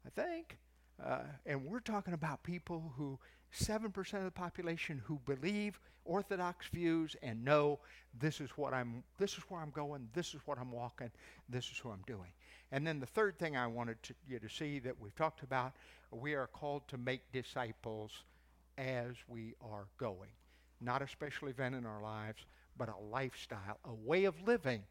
I 0.07 0.11
think. 0.11 0.59
Uh, 1.03 1.21
and 1.47 1.65
we're 1.65 1.81
talking 1.81 2.15
about 2.15 2.43
people 2.43 2.93
who, 2.97 3.19
7% 3.59 4.15
of 4.15 4.25
the 4.25 4.31
population 4.31 5.03
who 5.05 5.21
believe 5.27 5.79
orthodox 6.05 6.67
views 6.69 7.15
and 7.23 7.45
know 7.45 7.79
this 8.19 8.41
is 8.41 8.51
what 8.57 8.73
I'm 8.73 9.03
this 9.19 9.33
is 9.35 9.45
where 9.49 9.61
I'm 9.61 9.71
going, 9.71 10.09
this 10.15 10.35
is 10.35 10.41
what 10.47 10.59
I'm 10.59 10.73
walking, 10.73 11.11
this 11.49 11.67
is 11.67 11.79
who 11.79 11.91
I'm 11.91 12.03
doing. 12.07 12.31
And 12.73 12.87
then 12.87 13.01
the 13.01 13.07
third 13.07 13.39
thing 13.39 13.57
I 13.57 13.67
wanted 13.67 14.03
to, 14.05 14.15
you 14.29 14.39
to 14.39 14.49
see 14.49 14.79
that 14.81 15.01
we've 15.01 15.15
talked 15.15 15.43
about, 15.43 15.73
we 16.11 16.35
are 16.35 16.47
called 16.47 16.87
to 16.89 16.99
make 16.99 17.21
disciples 17.33 18.13
as 18.79 19.15
we 19.29 19.55
are 19.61 19.87
going. 19.99 20.31
Not 20.81 21.03
a 21.03 21.09
special 21.09 21.49
event 21.49 21.75
in 21.75 21.85
our 21.85 22.03
lives, 22.03 22.45
but 22.79 22.89
a 22.89 22.97
lifestyle, 23.11 23.79
a 23.85 23.93
way 23.93 24.25
of 24.25 24.35
living. 24.47 24.83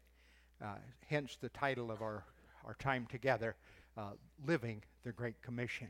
Uh, 0.62 0.74
hence 1.08 1.38
the 1.40 1.48
title 1.48 1.90
of 1.90 2.02
our, 2.02 2.24
our 2.66 2.74
time 2.74 3.06
together, 3.10 3.56
uh, 4.00 4.12
Living 4.46 4.82
the 5.04 5.12
Great 5.12 5.40
Commission. 5.42 5.88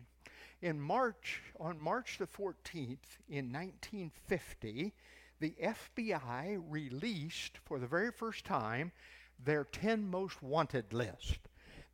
In 0.62 0.80
March, 0.80 1.42
on 1.58 1.80
March 1.80 2.18
the 2.18 2.26
14th 2.26 3.18
in 3.28 3.52
1950, 3.52 4.92
the 5.38 5.54
FBI 5.62 6.62
released 6.68 7.58
for 7.64 7.78
the 7.78 7.86
very 7.86 8.10
first 8.10 8.44
time 8.44 8.92
their 9.42 9.64
10 9.64 10.10
most 10.10 10.42
wanted 10.42 10.92
list. 10.92 11.38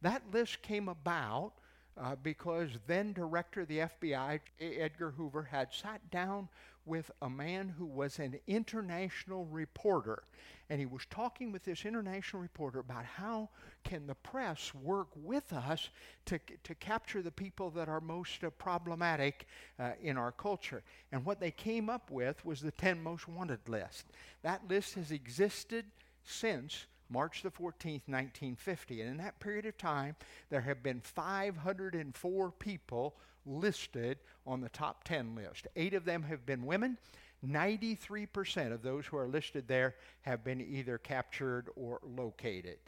That 0.03 0.23
list 0.33 0.63
came 0.63 0.89
about 0.89 1.53
uh, 1.97 2.17
because 2.23 2.71
then 2.87 3.13
director 3.13 3.63
of 3.63 3.69
the 3.69 3.79
FBI, 3.79 4.41
Edgar 4.61 5.13
Hoover, 5.13 5.44
had 5.44 5.73
sat 5.73 6.11
down 6.11 6.49
with 6.86 7.10
a 7.20 7.28
man 7.28 7.69
who 7.69 7.84
was 7.84 8.19
an 8.19 8.38
international 8.46 9.44
reporter. 9.46 10.22
And 10.70 10.81
he 10.81 10.86
was 10.86 11.06
talking 11.10 11.52
with 11.52 11.64
this 11.64 11.84
international 11.84 12.43
reporter 12.43 12.81
about 12.81 13.05
how 13.05 13.50
can 13.84 14.06
the 14.06 14.14
press 14.14 14.74
work 14.74 15.08
with 15.14 15.52
us 15.52 15.90
to, 16.26 16.40
to 16.64 16.74
capture 16.76 17.22
the 17.22 17.31
people 17.31 17.70
that 17.70 17.88
are 17.88 18.00
most 18.00 18.43
uh, 18.43 18.50
problematic 18.50 19.46
uh, 19.78 19.90
in 20.02 20.16
our 20.16 20.32
culture. 20.32 20.82
And 21.12 21.24
what 21.24 21.40
they 21.40 21.52
came 21.52 21.88
up 21.88 22.10
with 22.10 22.44
was 22.44 22.60
the 22.60 22.72
10 22.72 23.02
most 23.02 23.28
wanted 23.28 23.69
list. 23.69 24.06
That 24.43 24.62
list 24.69 24.94
has 24.94 25.12
existed 25.12 25.84
since 26.24 26.86
March 27.08 27.43
the 27.43 27.50
14th, 27.50 28.08
1950. 28.08 29.00
And 29.00 29.10
in 29.10 29.16
that 29.19 29.38
period 29.38 29.66
of 29.66 29.78
time, 29.78 30.16
there 30.50 30.62
have 30.62 30.82
been 30.82 31.00
504 31.00 32.50
people 32.52 33.16
listed 33.46 34.19
on 34.46 34.60
the 34.60 34.69
top 34.69 35.05
10 35.05 35.34
list. 35.34 35.67
Eight 35.76 35.94
of 35.94 36.05
them 36.05 36.22
have 36.24 36.44
been 36.44 36.67
women. 36.67 36.98
93% 37.46 38.72
of 38.72 38.82
those 38.82 39.06
who 39.06 39.17
are 39.17 39.29
listed 39.29 39.69
there 39.69 39.94
have 40.22 40.43
been 40.43 40.60
either 40.60 40.98
captured 40.98 41.69
or 41.76 42.00
located. 42.03 42.79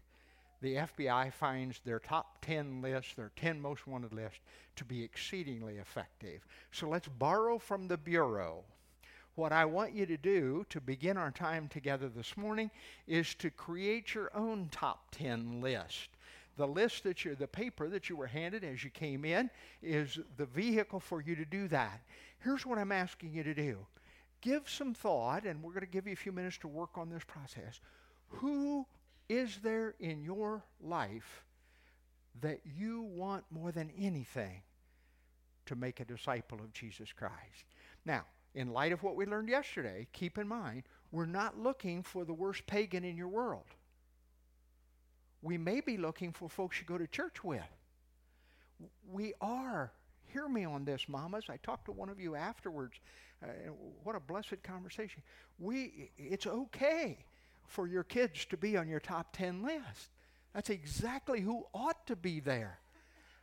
The 0.61 0.75
FBI 0.75 1.33
finds 1.33 1.81
their 1.81 2.01
top 2.01 2.39
10 2.43 2.83
list, 2.83 3.17
their 3.17 3.31
10 3.37 3.61
most 3.61 3.87
wanted 3.87 4.13
list, 4.13 4.41
to 4.77 4.85
be 4.85 5.05
exceedingly 5.05 5.77
effective. 5.77 6.47
So 6.73 6.89
let's 6.89 7.09
borrow 7.09 7.59
from 7.59 7.87
the 7.87 7.97
Bureau. 7.97 8.65
What 9.37 9.53
I 9.53 9.67
want 9.67 9.95
you 9.95 10.05
to 10.07 10.17
do 10.17 10.67
to 10.71 10.81
begin 10.81 11.17
our 11.17 11.31
time 11.31 11.69
together 11.69 12.09
this 12.09 12.37
morning 12.37 12.73
is 13.07 13.37
to 13.37 13.51
create 13.51 14.15
your 14.15 14.33
own 14.35 14.69
top 14.73 15.13
10 15.13 15.61
list. 15.61 16.09
The 16.59 16.67
list 16.67 17.05
that 17.05 17.25
you 17.25 17.37
the 17.37 17.47
paper 17.47 17.89
that 17.89 18.11
you 18.11 18.17
were 18.17 18.27
handed 18.27 18.65
as 18.65 18.83
you 18.83 18.91
came 18.91 19.25
in 19.25 19.49
is 19.81 20.19
the 20.37 20.45
vehicle 20.45 20.99
for 20.99 21.23
you 21.23 21.37
to 21.37 21.45
do 21.45 21.69
that. 21.69 22.03
Here's 22.41 22.67
what 22.67 22.79
I'm 22.79 22.91
asking 22.91 23.33
you 23.33 23.45
to 23.45 23.55
do. 23.55 23.87
Give 24.41 24.69
some 24.69 24.93
thought 24.93 25.45
and 25.45 25.63
we're 25.63 25.73
going 25.73 25.87
to 25.87 25.87
give 25.87 26.09
you 26.09 26.15
a 26.15 26.17
few 26.17 26.33
minutes 26.33 26.59
to 26.59 26.69
work 26.69 26.99
on 26.99 27.11
this 27.11 27.23
process. 27.23 27.81
Who 28.29 28.87
is 29.29 29.59
there 29.63 29.95
in 30.01 30.25
your 30.25 30.65
life 30.83 31.45
that 32.41 32.61
you 32.77 33.03
want 33.03 33.45
more 33.53 33.71
than 33.71 33.93
anything 33.97 34.63
to 35.67 35.77
make 35.77 36.01
a 36.01 36.05
disciple 36.05 36.59
of 36.59 36.73
Jesus 36.73 37.13
Christ? 37.13 37.67
Now, 38.05 38.25
in 38.57 38.73
light 38.73 38.91
of 38.91 39.05
what 39.05 39.15
we 39.15 39.27
learned 39.27 39.49
yesterday, 39.49 40.09
keep 40.13 40.39
in 40.39 40.49
mind, 40.49 40.83
we're 41.13 41.25
not 41.25 41.57
looking 41.57 42.03
for 42.03 42.25
the 42.25 42.35
worst 42.35 42.67
pagan 42.67 43.05
in 43.05 43.17
your 43.17 43.29
world. 43.29 43.67
We 45.43 45.59
may 45.59 45.81
be 45.81 45.97
looking 45.97 46.33
for 46.33 46.49
folks 46.49 46.79
you 46.79 46.87
go 46.87 46.99
to 46.99 47.07
church 47.07 47.45
with. 47.45 47.63
We 49.11 49.35
are. 49.41 49.93
Hear 50.33 50.49
me 50.49 50.65
on 50.65 50.85
this, 50.85 51.09
mamas. 51.09 51.45
I 51.49 51.57
talked 51.59 51.87
to 51.87 51.93
one 51.93 52.09
of 52.09 52.21
you 52.21 52.35
afterwards. 52.35 52.95
Uh, 53.43 53.47
what 54.03 54.17
a 54.17 54.21
blessed 54.21 54.63
conversation. 54.63 55.23
We, 55.59 56.11
it's 56.19 56.47
okay 56.47 57.19
for 57.67 57.87
your 57.87 58.03
kids 58.03 58.45
to 58.47 58.57
be 58.57 58.77
on 58.77 58.89
your 58.89 59.01
top 59.01 59.37
10 59.37 59.63
list. 59.63 60.11
That's 60.55 60.71
exactly 60.71 61.41
who 61.41 61.67
ought 61.73 62.07
to 62.07 62.17
be 62.17 62.41
there. 62.41 62.79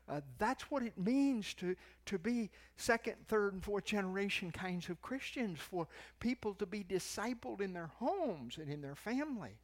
Uh, 0.08 0.22
that's 0.38 0.70
what 0.70 0.84
it 0.84 0.98
means 0.98 1.54
to, 1.56 1.76
to 2.06 2.20
be 2.20 2.52
second, 2.78 3.16
third, 3.28 3.54
and 3.54 3.64
fourth 3.64 3.86
generation 3.86 4.52
kinds 4.52 4.90
of 4.90 5.02
Christians, 5.02 5.60
for 5.60 5.88
people 6.20 6.54
to 6.56 6.66
be 6.66 6.84
discipled 6.84 7.62
in 7.62 7.74
their 7.74 7.90
homes 7.98 8.58
and 8.58 8.70
in 8.70 8.82
their 8.82 8.96
family. 8.96 9.58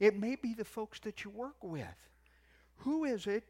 It 0.00 0.18
may 0.18 0.34
be 0.34 0.54
the 0.54 0.64
folks 0.64 0.98
that 1.00 1.24
you 1.24 1.30
work 1.30 1.62
with. 1.62 1.86
Who 2.78 3.04
is 3.04 3.26
it 3.26 3.44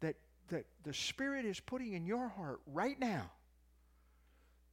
that, 0.00 0.16
that 0.48 0.64
the 0.82 0.94
Spirit 0.94 1.44
is 1.44 1.60
putting 1.60 1.92
in 1.92 2.06
your 2.06 2.28
heart 2.28 2.60
right 2.66 2.98
now 2.98 3.30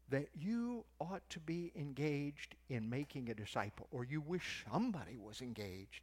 that 0.09 0.29
you 0.33 0.85
ought 0.99 1.29
to 1.29 1.39
be 1.39 1.71
engaged 1.75 2.55
in 2.69 2.89
making 2.89 3.29
a 3.29 3.33
disciple, 3.33 3.87
or 3.91 4.05
you 4.05 4.21
wish 4.21 4.65
somebody 4.71 5.17
was 5.17 5.41
engaged 5.41 6.01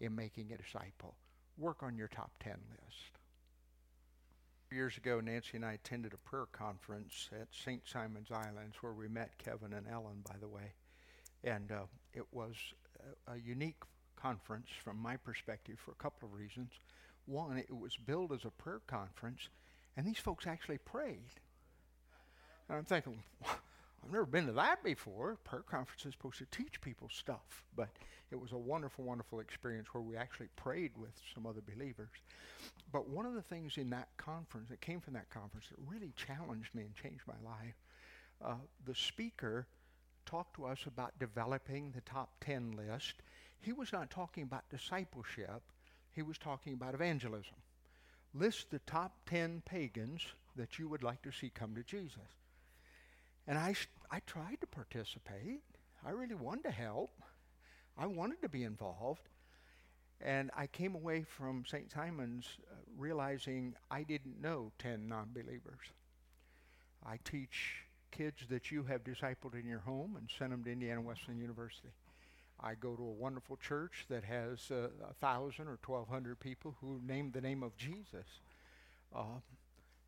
in 0.00 0.14
making 0.14 0.52
a 0.52 0.56
disciple? 0.56 1.14
Work 1.58 1.82
on 1.82 1.96
your 1.96 2.08
top 2.08 2.30
10 2.40 2.52
list. 2.52 3.18
Years 4.72 4.96
ago, 4.96 5.20
Nancy 5.20 5.52
and 5.54 5.64
I 5.64 5.74
attended 5.74 6.12
a 6.12 6.28
prayer 6.28 6.46
conference 6.52 7.28
at 7.32 7.48
St. 7.52 7.82
Simon's 7.86 8.30
Islands 8.30 8.76
where 8.80 8.92
we 8.92 9.08
met 9.08 9.38
Kevin 9.38 9.72
and 9.72 9.86
Ellen, 9.86 10.22
by 10.26 10.34
the 10.40 10.48
way. 10.48 10.72
And 11.44 11.70
uh, 11.70 11.84
it 12.12 12.26
was 12.32 12.56
a, 13.28 13.34
a 13.34 13.38
unique 13.38 13.76
conference 14.26 14.68
from 14.82 15.00
my 15.00 15.16
perspective 15.16 15.78
for 15.78 15.92
a 15.92 16.02
couple 16.02 16.28
of 16.28 16.34
reasons. 16.34 16.70
One, 17.26 17.58
it 17.58 17.76
was 17.76 17.96
billed 17.96 18.32
as 18.32 18.44
a 18.44 18.50
prayer 18.50 18.80
conference, 18.86 19.48
and 19.96 20.06
these 20.06 20.18
folks 20.18 20.46
actually 20.46 20.78
prayed. 20.78 21.40
And 22.68 22.78
I'm 22.78 22.84
thinking, 22.84 23.22
I've 23.44 24.12
never 24.12 24.26
been 24.26 24.46
to 24.46 24.52
that 24.52 24.82
before. 24.82 25.36
Prayer 25.44 25.62
conference 25.62 26.04
is 26.06 26.12
supposed 26.12 26.38
to 26.38 26.46
teach 26.46 26.80
people 26.80 27.08
stuff, 27.12 27.64
but 27.76 27.88
it 28.32 28.40
was 28.40 28.52
a 28.52 28.58
wonderful, 28.58 29.04
wonderful 29.04 29.40
experience 29.40 29.88
where 29.92 30.02
we 30.02 30.16
actually 30.16 30.48
prayed 30.56 30.92
with 30.96 31.12
some 31.34 31.46
other 31.46 31.60
believers. 31.60 32.10
But 32.92 33.08
one 33.08 33.26
of 33.26 33.34
the 33.34 33.42
things 33.42 33.76
in 33.76 33.90
that 33.90 34.08
conference 34.16 34.68
that 34.70 34.80
came 34.80 35.00
from 35.00 35.14
that 35.14 35.30
conference 35.30 35.66
that 35.70 35.78
really 35.88 36.12
challenged 36.16 36.74
me 36.74 36.82
and 36.82 36.94
changed 36.94 37.22
my 37.26 37.48
life, 37.48 37.74
uh, 38.44 38.54
the 38.84 38.94
speaker 38.94 39.66
talked 40.24 40.56
to 40.56 40.66
us 40.66 40.80
about 40.86 41.18
developing 41.20 41.92
the 41.92 42.00
top 42.02 42.30
10 42.40 42.72
list. 42.72 43.14
He 43.60 43.72
was 43.72 43.92
not 43.92 44.10
talking 44.10 44.42
about 44.42 44.68
discipleship, 44.70 45.62
he 46.12 46.22
was 46.22 46.38
talking 46.38 46.72
about 46.72 46.94
evangelism. 46.94 47.56
List 48.34 48.70
the 48.70 48.78
top 48.80 49.12
10 49.26 49.62
pagans 49.64 50.22
that 50.56 50.78
you 50.78 50.88
would 50.88 51.02
like 51.02 51.22
to 51.22 51.32
see 51.32 51.50
come 51.50 51.74
to 51.74 51.82
Jesus. 51.82 52.18
And 53.46 53.58
I, 53.58 53.74
I 54.10 54.20
tried 54.20 54.60
to 54.60 54.66
participate. 54.66 55.62
I 56.04 56.10
really 56.10 56.34
wanted 56.34 56.64
to 56.64 56.70
help. 56.70 57.10
I 57.96 58.06
wanted 58.06 58.42
to 58.42 58.48
be 58.48 58.64
involved. 58.64 59.28
And 60.20 60.50
I 60.56 60.66
came 60.66 60.94
away 60.94 61.24
from 61.24 61.64
St. 61.66 61.90
Simon's 61.90 62.46
uh, 62.70 62.74
realizing 62.96 63.74
I 63.90 64.02
didn't 64.02 64.40
know 64.40 64.72
10 64.78 65.08
non 65.08 65.28
believers. 65.32 65.92
I 67.04 67.18
teach 67.24 67.84
kids 68.10 68.42
that 68.48 68.70
you 68.70 68.84
have 68.84 69.04
discipled 69.04 69.54
in 69.54 69.66
your 69.68 69.80
home 69.80 70.16
and 70.16 70.28
send 70.38 70.52
them 70.52 70.64
to 70.64 70.72
Indiana 70.72 71.00
Wesleyan 71.02 71.40
University. 71.40 71.88
I 72.66 72.74
go 72.74 72.96
to 72.96 73.02
a 73.02 73.12
wonderful 73.12 73.56
church 73.56 74.06
that 74.08 74.24
has 74.24 74.72
uh, 74.72 74.88
a 75.08 75.14
thousand 75.20 75.68
or 75.68 75.78
twelve 75.82 76.08
hundred 76.08 76.40
people 76.40 76.74
who 76.80 77.00
name 77.06 77.30
the 77.32 77.40
name 77.40 77.62
of 77.62 77.76
Jesus. 77.76 78.26
Uh, 79.14 79.38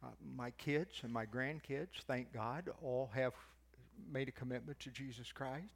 uh, 0.02 0.08
my 0.36 0.50
kids 0.52 1.00
and 1.04 1.12
my 1.12 1.24
grandkids, 1.24 2.02
thank 2.08 2.32
God, 2.32 2.68
all 2.82 3.10
have 3.14 3.32
made 4.12 4.26
a 4.28 4.32
commitment 4.32 4.80
to 4.80 4.90
Jesus 4.90 5.30
Christ. 5.30 5.68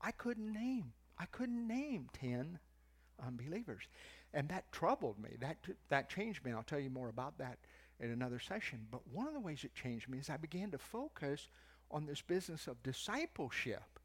I 0.00 0.10
couldn't 0.10 0.52
name, 0.52 0.92
I 1.16 1.26
couldn't 1.26 1.66
name 1.66 2.08
10 2.20 2.58
unbelievers. 3.24 3.84
And 4.34 4.48
that 4.48 4.70
troubled 4.72 5.20
me. 5.20 5.30
That, 5.40 5.58
that 5.90 6.10
changed 6.10 6.44
me. 6.44 6.50
And 6.50 6.58
I'll 6.58 6.64
tell 6.64 6.80
you 6.80 6.90
more 6.90 7.08
about 7.08 7.38
that 7.38 7.58
in 8.00 8.10
another 8.10 8.40
session. 8.40 8.80
But 8.90 9.00
one 9.12 9.28
of 9.28 9.32
the 9.32 9.40
ways 9.40 9.62
it 9.62 9.74
changed 9.74 10.08
me 10.08 10.18
is 10.18 10.28
I 10.28 10.38
began 10.38 10.72
to 10.72 10.78
focus 10.78 11.48
on 11.90 12.04
this 12.04 12.20
business 12.20 12.66
of 12.66 12.82
discipleship. 12.82 13.95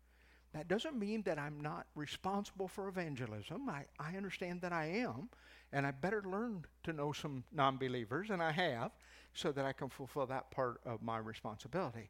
That 0.54 0.68
doesn't 0.68 1.00
mean 1.00 1.22
that 1.24 1.40
I'm 1.40 1.62
not 1.62 1.88
responsible 1.96 2.68
for 2.68 2.90
evangelism. 2.90 3.70
I, 3.70 3.86
I 4.00 4.18
understand 4.18 4.62
that 4.62 4.74
I 4.74 4.86
am, 4.86 5.30
and 5.72 5.88
I 5.88 5.92
better 5.92 6.24
learn 6.26 6.66
to 6.84 6.94
know 6.94 7.14
some 7.14 7.44
non 7.54 7.78
believers, 7.78 8.30
and 8.30 8.44
I 8.44 8.52
have 8.52 8.92
so 9.34 9.52
that 9.54 9.66
I 9.66 9.72
can 9.72 9.88
fulfill 9.90 10.26
that 10.28 10.52
part 10.52 10.82
of 10.86 11.02
my 11.02 11.18
responsibility. 11.18 12.10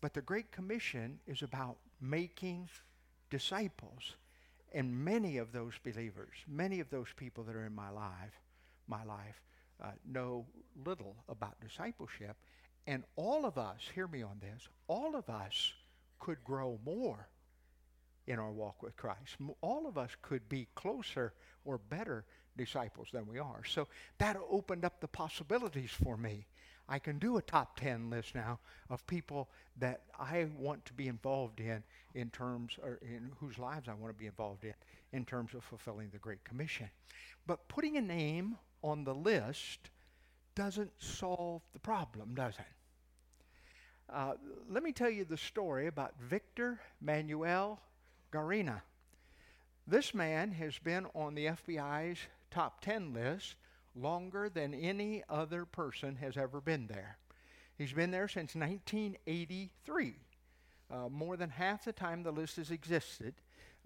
But 0.00 0.12
the 0.12 0.20
Great 0.20 0.52
Commission 0.52 1.18
is 1.26 1.42
about 1.42 1.78
making 2.00 2.68
disciples. 3.30 4.16
And 4.72 4.92
many 4.94 5.38
of 5.38 5.52
those 5.52 5.72
believers, 5.82 6.34
many 6.46 6.80
of 6.80 6.90
those 6.90 7.08
people 7.16 7.42
that 7.44 7.56
are 7.56 7.64
in 7.64 7.74
my 7.74 7.88
life, 7.88 8.38
my 8.86 9.02
life, 9.02 9.40
uh, 9.82 9.92
know 10.06 10.44
little 10.84 11.16
about 11.28 11.58
discipleship. 11.60 12.36
And 12.86 13.04
all 13.16 13.46
of 13.46 13.56
us, 13.56 13.80
hear 13.94 14.06
me 14.06 14.22
on 14.22 14.40
this, 14.40 14.68
all 14.88 15.16
of 15.16 15.30
us 15.30 15.72
could 16.18 16.44
grow 16.44 16.78
more 16.84 17.28
in 18.28 18.38
our 18.38 18.52
walk 18.52 18.82
with 18.82 18.96
Christ. 18.96 19.36
All 19.60 19.88
of 19.88 19.98
us 19.98 20.10
could 20.22 20.48
be 20.48 20.68
closer 20.76 21.32
or 21.64 21.78
better 21.78 22.24
disciples 22.56 23.08
than 23.12 23.26
we 23.26 23.38
are. 23.38 23.64
So 23.64 23.88
that 24.18 24.36
opened 24.48 24.84
up 24.84 25.00
the 25.00 25.08
possibilities 25.08 25.90
for 25.90 26.16
me 26.16 26.46
I 26.88 26.98
can 26.98 27.18
do 27.18 27.36
a 27.36 27.42
top 27.42 27.78
10 27.78 28.08
list 28.08 28.34
now 28.34 28.60
of 28.88 29.06
people 29.06 29.50
that 29.76 30.02
I 30.18 30.46
want 30.56 30.86
to 30.86 30.94
be 30.94 31.06
involved 31.06 31.60
in 31.60 31.82
in 32.14 32.30
terms 32.30 32.78
or 32.82 32.98
in 33.02 33.30
whose 33.38 33.58
lives 33.58 33.88
I 33.88 33.94
want 33.94 34.14
to 34.14 34.18
be 34.18 34.26
involved 34.26 34.64
in 34.64 34.74
in 35.12 35.24
terms 35.24 35.54
of 35.54 35.62
fulfilling 35.62 36.08
the 36.10 36.18
great 36.18 36.42
commission. 36.44 36.88
But 37.46 37.68
putting 37.68 37.98
a 37.98 38.00
name 38.00 38.56
on 38.82 39.04
the 39.04 39.14
list 39.14 39.90
doesn't 40.54 40.90
solve 40.98 41.62
the 41.72 41.78
problem, 41.78 42.34
does 42.34 42.54
it? 42.58 42.64
Uh, 44.10 44.32
let 44.70 44.82
me 44.82 44.92
tell 44.92 45.10
you 45.10 45.26
the 45.26 45.36
story 45.36 45.86
about 45.86 46.14
Victor 46.18 46.80
Manuel 47.02 47.78
Gerena. 48.32 48.82
This 49.86 50.12
man 50.14 50.52
has 50.52 50.78
been 50.78 51.06
on 51.14 51.34
the 51.34 51.46
FBI's 51.46 52.18
top 52.50 52.80
10 52.82 53.14
list 53.14 53.56
longer 53.94 54.48
than 54.48 54.74
any 54.74 55.22
other 55.28 55.64
person 55.64 56.16
has 56.16 56.36
ever 56.36 56.60
been 56.60 56.86
there. 56.86 57.18
He's 57.76 57.92
been 57.92 58.10
there 58.10 58.28
since 58.28 58.54
1983, 58.54 60.14
uh, 60.90 61.08
more 61.08 61.36
than 61.36 61.50
half 61.50 61.84
the 61.84 61.92
time 61.92 62.22
the 62.22 62.32
list 62.32 62.56
has 62.56 62.70
existed. 62.70 63.34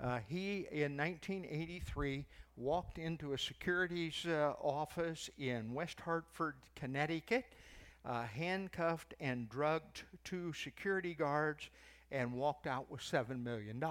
Uh, 0.02 0.18
he, 0.26 0.66
in 0.70 0.96
1983, 0.96 2.24
walked 2.56 2.98
into 2.98 3.34
a 3.34 3.38
securities 3.38 4.26
uh, 4.26 4.54
office 4.62 5.30
in 5.38 5.72
West 5.72 6.00
Hartford, 6.00 6.54
Connecticut, 6.74 7.44
uh, 8.04 8.24
handcuffed 8.24 9.14
and 9.20 9.48
drugged 9.48 10.02
two 10.24 10.52
security 10.52 11.14
guards, 11.14 11.68
and 12.12 12.32
walked 12.34 12.66
out 12.66 12.90
with 12.90 13.00
$7 13.00 13.42
million. 13.42 13.82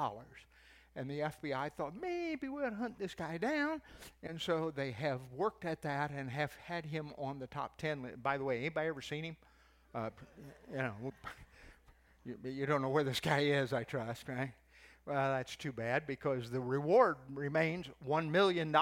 And 0.96 1.10
the 1.10 1.20
FBI 1.20 1.72
thought 1.74 1.94
maybe 2.00 2.48
we'll 2.48 2.74
hunt 2.74 3.00
this 3.00 3.16
guy 3.16 3.38
down. 3.38 3.82
And 4.24 4.40
so 4.40 4.72
they 4.74 4.92
have 4.92 5.20
worked 5.36 5.66
at 5.66 5.82
that 5.82 6.12
and 6.12 6.30
have 6.30 6.54
had 6.66 6.86
him 6.86 7.14
on 7.18 7.40
the 7.40 7.48
top 7.48 7.78
10. 7.78 8.14
By 8.22 8.38
the 8.38 8.44
way, 8.44 8.60
anybody 8.60 8.88
ever 8.88 9.02
seen 9.02 9.24
him? 9.24 9.38
Uh, 9.96 10.10
you 10.70 10.78
know, 10.78 10.94
you, 12.26 12.38
you 12.44 12.66
don't 12.66 12.82
know 12.82 12.90
where 12.90 13.04
this 13.04 13.20
guy 13.20 13.40
is, 13.40 13.74
I 13.74 13.84
trust, 13.84 14.28
right? 14.28 14.54
Well, 15.06 15.32
that's 15.32 15.56
too 15.56 15.72
bad 15.72 16.06
because 16.06 16.52
the 16.52 16.60
reward 16.60 17.18
remains 17.34 17.88
$1 18.08 18.30
million 18.30 18.76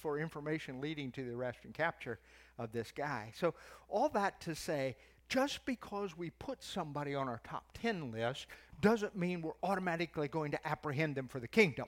for 0.00 0.18
information 0.18 0.80
leading 0.80 1.12
to 1.12 1.24
the 1.24 1.32
arrest 1.32 1.58
and 1.64 1.74
capture 1.74 2.18
of 2.58 2.72
this 2.72 2.90
guy. 2.90 3.32
So, 3.36 3.54
all 3.88 4.08
that 4.10 4.40
to 4.42 4.54
say, 4.54 4.96
just 5.28 5.64
because 5.66 6.16
we 6.16 6.30
put 6.30 6.62
somebody 6.62 7.14
on 7.14 7.28
our 7.28 7.40
top 7.44 7.64
10 7.80 8.12
list 8.12 8.46
doesn't 8.80 9.16
mean 9.16 9.42
we're 9.42 9.52
automatically 9.62 10.28
going 10.28 10.50
to 10.52 10.68
apprehend 10.68 11.14
them 11.14 11.28
for 11.28 11.40
the 11.40 11.48
kingdom. 11.48 11.86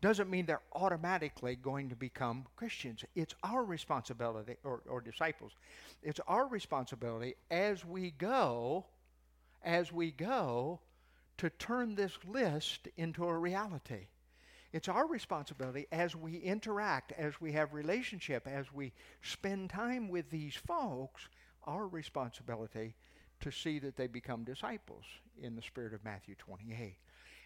Doesn't 0.00 0.28
mean 0.28 0.46
they're 0.46 0.62
automatically 0.74 1.54
going 1.54 1.88
to 1.90 1.96
become 1.96 2.46
Christians. 2.56 3.04
It's 3.14 3.34
our 3.44 3.62
responsibility, 3.62 4.56
or, 4.64 4.82
or 4.88 5.00
disciples, 5.00 5.52
it's 6.02 6.20
our 6.26 6.46
responsibility 6.48 7.36
as 7.50 7.84
we 7.84 8.10
go, 8.10 8.84
as 9.62 9.92
we 9.92 10.10
go, 10.10 10.80
to 11.38 11.50
turn 11.50 11.94
this 11.94 12.18
list 12.26 12.88
into 12.96 13.24
a 13.24 13.36
reality. 13.36 14.06
It's 14.72 14.88
our 14.88 15.06
responsibility 15.06 15.86
as 15.92 16.16
we 16.16 16.38
interact, 16.38 17.12
as 17.12 17.40
we 17.40 17.52
have 17.52 17.74
relationship, 17.74 18.48
as 18.48 18.72
we 18.72 18.92
spend 19.20 19.70
time 19.70 20.08
with 20.08 20.30
these 20.30 20.54
folks, 20.54 21.28
our 21.64 21.86
responsibility 21.86 22.94
to 23.40 23.50
see 23.50 23.78
that 23.80 23.96
they 23.96 24.06
become 24.06 24.44
disciples 24.44 25.04
in 25.40 25.56
the 25.56 25.62
spirit 25.62 25.94
of 25.94 26.04
Matthew 26.04 26.34
28. 26.36 26.96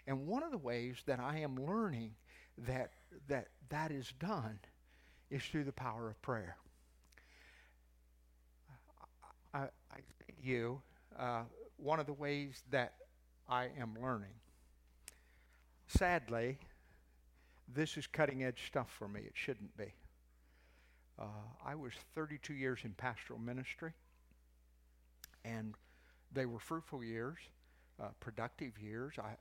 And 0.07 0.27
one 0.27 0.43
of 0.43 0.51
the 0.51 0.59
ways 0.59 0.97
that 1.07 1.21
I 1.21 1.39
am 1.39 1.57
learning 1.67 2.13
that 2.67 2.93
that, 3.29 3.49
that 3.69 3.91
is 3.91 4.13
done 4.21 4.59
is 5.31 5.43
through 5.43 5.65
the 5.65 5.73
power 5.73 6.09
of 6.09 6.21
prayer. 6.23 6.57
I, 9.53 9.59
I, 9.59 9.99
you, 10.43 10.81
uh, 11.19 11.43
one 11.77 11.99
of 11.99 12.07
the 12.07 12.13
ways 12.13 12.63
that 12.71 12.95
I 13.49 13.69
am 13.79 13.95
learning. 14.01 14.35
Sadly, 15.89 16.59
this 17.73 17.97
is 17.97 18.07
cutting 18.07 18.45
edge 18.45 18.67
stuff 18.67 18.91
for 18.99 19.09
me. 19.09 19.21
It 19.21 19.33
shouldn't 19.35 19.77
be. 19.77 19.95
Uh, 21.19 21.25
I 21.65 21.75
was 21.75 21.93
32 22.15 22.55
years 22.55 22.81
in 22.85 22.93
pastoral 22.93 23.39
ministry, 23.39 23.93
and 25.47 25.75
they 26.33 26.47
were 26.47 26.59
fruitful 26.59 27.05
years, 27.05 27.38
uh, 28.03 28.09
productive 28.21 28.73
years. 28.79 29.15
I, 29.19 29.37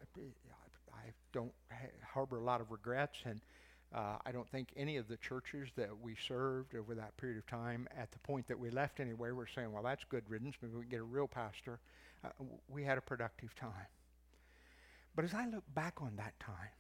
I 0.94 1.12
don't 1.34 1.52
harbor 2.14 2.38
a 2.38 2.44
lot 2.44 2.62
of 2.62 2.72
regrets, 2.72 3.18
and 3.26 3.42
uh, 3.94 4.18
I 4.26 4.32
don't 4.32 4.50
think 4.50 4.70
any 4.76 4.98
of 4.98 5.08
the 5.08 5.18
churches 5.18 5.70
that 5.76 5.90
we 6.02 6.16
served 6.28 6.76
over 6.76 6.96
that 6.96 7.16
period 7.18 7.38
of 7.38 7.48
time, 7.48 7.88
at 7.98 8.12
the 8.12 8.20
point 8.20 8.48
that 8.48 8.60
we 8.60 8.70
left 8.70 9.00
anyway, 9.00 9.32
were 9.32 9.48
saying, 9.54 9.72
well, 9.72 9.84
that's 9.84 10.04
good 10.04 10.24
riddance. 10.30 10.56
Maybe 10.62 10.76
we 10.76 10.82
can 10.82 10.90
get 10.90 11.00
a 11.00 11.04
real 11.04 11.28
pastor. 11.28 11.80
Uh, 12.24 12.30
we 12.68 12.84
had 12.84 12.98
a 12.98 13.02
productive 13.02 13.56
time. 13.56 13.88
But 15.16 15.26
as 15.26 15.34
I 15.34 15.48
look 15.48 15.64
back 15.74 16.02
on 16.02 16.14
that 16.18 16.38
time, 16.40 16.74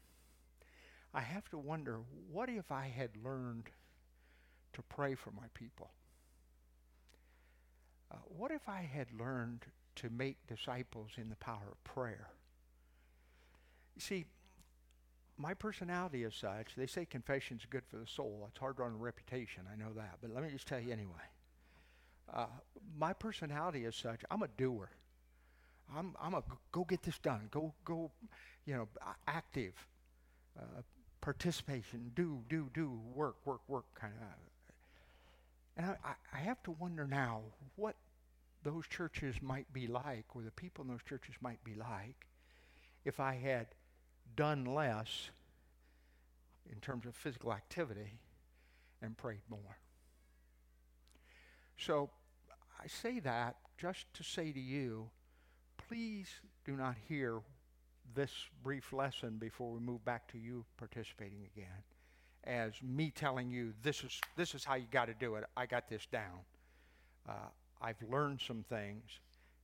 I 1.13 1.22
have 1.22 1.50
to 1.51 1.58
wonder 1.58 2.00
what 2.32 2.50
if 2.50 2.72
I 2.72 2.88
had 2.88 3.12
learned 3.24 3.70
to 4.74 4.82
pray 4.89 5.15
for 5.15 5.32
my 5.32 5.48
people? 5.53 5.89
Uh, 8.15 8.19
what 8.38 8.51
if 8.51 8.69
I 8.69 8.81
had 8.81 9.07
learned 9.17 9.65
to 9.98 10.10
make 10.10 10.38
disciples 10.48 11.12
in 11.17 11.29
the 11.29 11.36
power 11.36 11.67
of 11.72 11.84
prayer? 11.84 12.29
You 13.95 14.01
see, 14.01 14.25
my 15.38 15.53
personality 15.53 16.24
is 16.24 16.34
such, 16.34 16.75
they 16.77 16.88
say 16.88 17.05
confession's 17.05 17.65
good 17.69 17.84
for 17.89 17.98
the 17.98 18.07
soul. 18.07 18.45
It's 18.50 18.60
hard 18.60 18.79
on 18.79 18.93
a 18.93 18.95
reputation, 18.95 19.63
I 19.72 19.75
know 19.75 19.91
that. 19.95 20.17
But 20.22 20.34
let 20.34 20.43
me 20.43 20.50
just 20.50 20.67
tell 20.67 20.79
you 20.79 20.93
anyway. 20.93 21.13
Uh, 22.34 22.45
my 22.98 23.13
personality 23.13 23.86
is 23.86 23.95
such, 23.95 24.22
I'm 24.31 24.43
a 24.43 24.48
doer. 24.57 24.89
I'm, 25.95 26.15
I'm 26.22 26.34
a 26.34 26.43
go 26.72 26.84
get 26.84 27.03
this 27.03 27.19
done. 27.19 27.48
Go, 27.51 27.74
go, 27.84 28.12
you 28.65 28.74
know, 28.74 28.88
active, 29.27 29.74
uh, 30.57 30.81
participation, 31.22 32.12
do, 32.15 32.41
do, 32.50 32.69
do, 32.74 33.00
work, 33.13 33.36
work, 33.45 33.62
work 33.67 33.86
kind 33.93 34.13
of. 34.22 34.27
And 35.77 35.98
I, 36.03 36.13
I 36.34 36.38
have 36.39 36.63
to 36.63 36.72
wonder 36.72 37.05
now 37.05 37.41
what 37.75 37.95
those 38.65 38.88
churches 38.88 39.36
might 39.41 39.72
be 39.72 39.86
like, 39.86 40.25
or 40.34 40.41
the 40.41 40.51
people 40.51 40.84
in 40.84 40.89
those 40.89 41.03
churches 41.07 41.36
might 41.39 41.63
be 41.63 41.75
like, 41.75 42.25
if 43.05 43.19
I 43.19 43.36
had 43.36 43.67
done 44.36 44.65
less 44.65 45.29
in 46.69 46.79
terms 46.79 47.05
of 47.05 47.15
physical 47.15 47.53
activity 47.53 48.17
and 49.03 49.15
prayed 49.15 49.43
more. 49.50 49.77
So 51.77 52.10
I 52.84 52.88
say 52.88 53.19
that 53.19 53.57
just 53.77 54.12
to 54.15 54.24
say 54.24 54.51
to 54.51 54.60
you, 54.60 55.10
please 55.88 56.27
do 56.65 56.75
not 56.75 56.95
hear 57.07 57.41
this 58.15 58.31
brief 58.63 58.91
lesson 58.91 59.38
before 59.38 59.72
we 59.72 59.79
move 59.79 60.03
back 60.03 60.27
to 60.31 60.39
you 60.39 60.65
participating 60.77 61.48
again 61.55 61.84
as 62.45 62.74
me 62.81 63.12
telling 63.12 63.50
you 63.50 63.74
this 63.84 64.03
is 64.03 64.22
this 64.36 64.53
is 64.55 64.63
how 64.63 64.75
you 64.75 64.86
got 64.91 65.05
to 65.05 65.13
do 65.13 65.36
it. 65.36 65.43
I 65.55 65.65
got 65.65 65.88
this 65.88 66.05
down. 66.12 66.39
Uh, 67.27 67.50
I've 67.82 68.01
learned 68.10 68.41
some 68.46 68.63
things. 68.70 69.03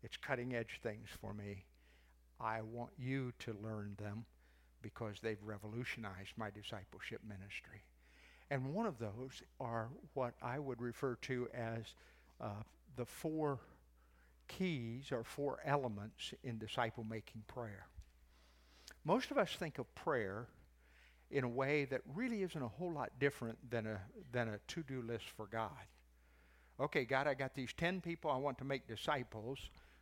It's 0.04 0.18
cutting 0.18 0.56
edge 0.56 0.80
things 0.82 1.08
for 1.20 1.34
me. 1.34 1.66
I 2.40 2.62
want 2.62 2.92
you 2.98 3.34
to 3.40 3.56
learn 3.64 3.96
them 3.98 4.26
because 4.82 5.18
they've 5.22 5.42
revolutionized 5.44 6.32
my 6.38 6.50
discipleship 6.50 7.22
ministry. 7.28 7.84
And 8.50 8.74
one 8.74 8.86
of 8.86 8.98
those 9.00 9.44
are 9.60 9.90
what 10.14 10.34
I 10.42 10.60
would 10.60 10.82
refer 10.82 11.16
to 11.22 11.48
as 11.54 11.84
uh, 12.42 12.50
the 12.96 13.06
four 13.06 13.60
keys 14.48 15.12
or 15.12 15.24
four 15.24 15.60
elements 15.66 16.34
in 16.44 16.58
disciple 16.58 17.06
making 17.10 17.44
prayer. 17.48 17.86
Most 19.06 19.32
of 19.32 19.38
us 19.38 19.56
think 19.58 19.80
of 19.80 19.94
prayer 19.96 20.48
in 21.32 21.44
a 21.44 21.50
way 21.50 21.86
that 21.86 22.02
really 22.14 22.44
isn't 22.44 22.62
a 22.62 22.68
whole 22.68 22.92
lot 22.92 23.12
different 23.20 23.58
than 23.70 23.88
a, 23.88 24.00
than 24.32 24.50
a 24.50 24.60
to 24.68 24.84
do 24.84 25.02
list 25.02 25.26
for 25.38 25.46
God. 25.46 25.70
Okay, 26.82 27.06
God, 27.06 27.28
I 27.28 27.36
got 27.36 27.54
these 27.54 27.74
10 27.74 28.02
people 28.02 28.32
I 28.32 28.38
want 28.38 28.58
to 28.58 28.66
make 28.66 28.88
disciples, 28.88 29.60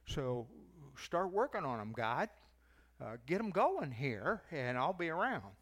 so 0.07 0.47
start 0.95 1.31
working 1.31 1.65
on 1.65 1.77
them, 1.77 1.93
God 1.95 2.29
uh, 3.01 3.15
get 3.25 3.37
them 3.37 3.49
going 3.49 3.91
here, 3.91 4.41
and 4.51 4.77
I'll 4.77 4.93
be 4.93 5.09
around. 5.09 5.53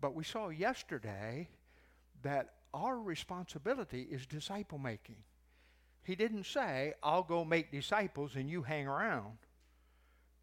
But 0.00 0.14
we 0.14 0.24
saw 0.24 0.48
yesterday 0.48 1.48
that 2.22 2.54
our 2.72 2.98
responsibility 2.98 4.06
is 4.10 4.26
disciple 4.26 4.78
making. 4.78 5.16
He 6.02 6.14
didn't 6.14 6.46
say, 6.46 6.94
I'll 7.02 7.22
go 7.22 7.44
make 7.44 7.70
disciples 7.70 8.36
and 8.36 8.48
you 8.48 8.62
hang 8.62 8.86
around. 8.86 9.36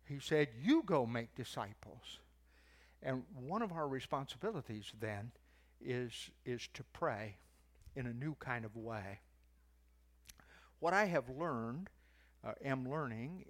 He 0.05 0.19
said, 0.19 0.49
You 0.61 0.83
go 0.85 1.05
make 1.05 1.35
disciples. 1.35 2.19
And 3.01 3.23
one 3.33 3.61
of 3.61 3.71
our 3.71 3.87
responsibilities 3.87 4.91
then 4.99 5.31
is, 5.81 6.29
is 6.45 6.67
to 6.75 6.83
pray 6.93 7.35
in 7.95 8.05
a 8.05 8.13
new 8.13 8.35
kind 8.39 8.65
of 8.65 8.75
way. 8.75 9.19
What 10.79 10.93
I 10.93 11.05
have 11.05 11.29
learned 11.29 11.89
uh, 12.45 12.53
am 12.63 12.89
learning, 12.89 13.45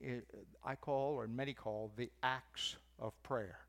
I 0.63 0.75
call, 0.75 1.15
or 1.15 1.27
many 1.27 1.53
call, 1.53 1.91
the 1.97 2.09
acts 2.23 2.77
of 2.99 3.11
prayer. 3.21 3.59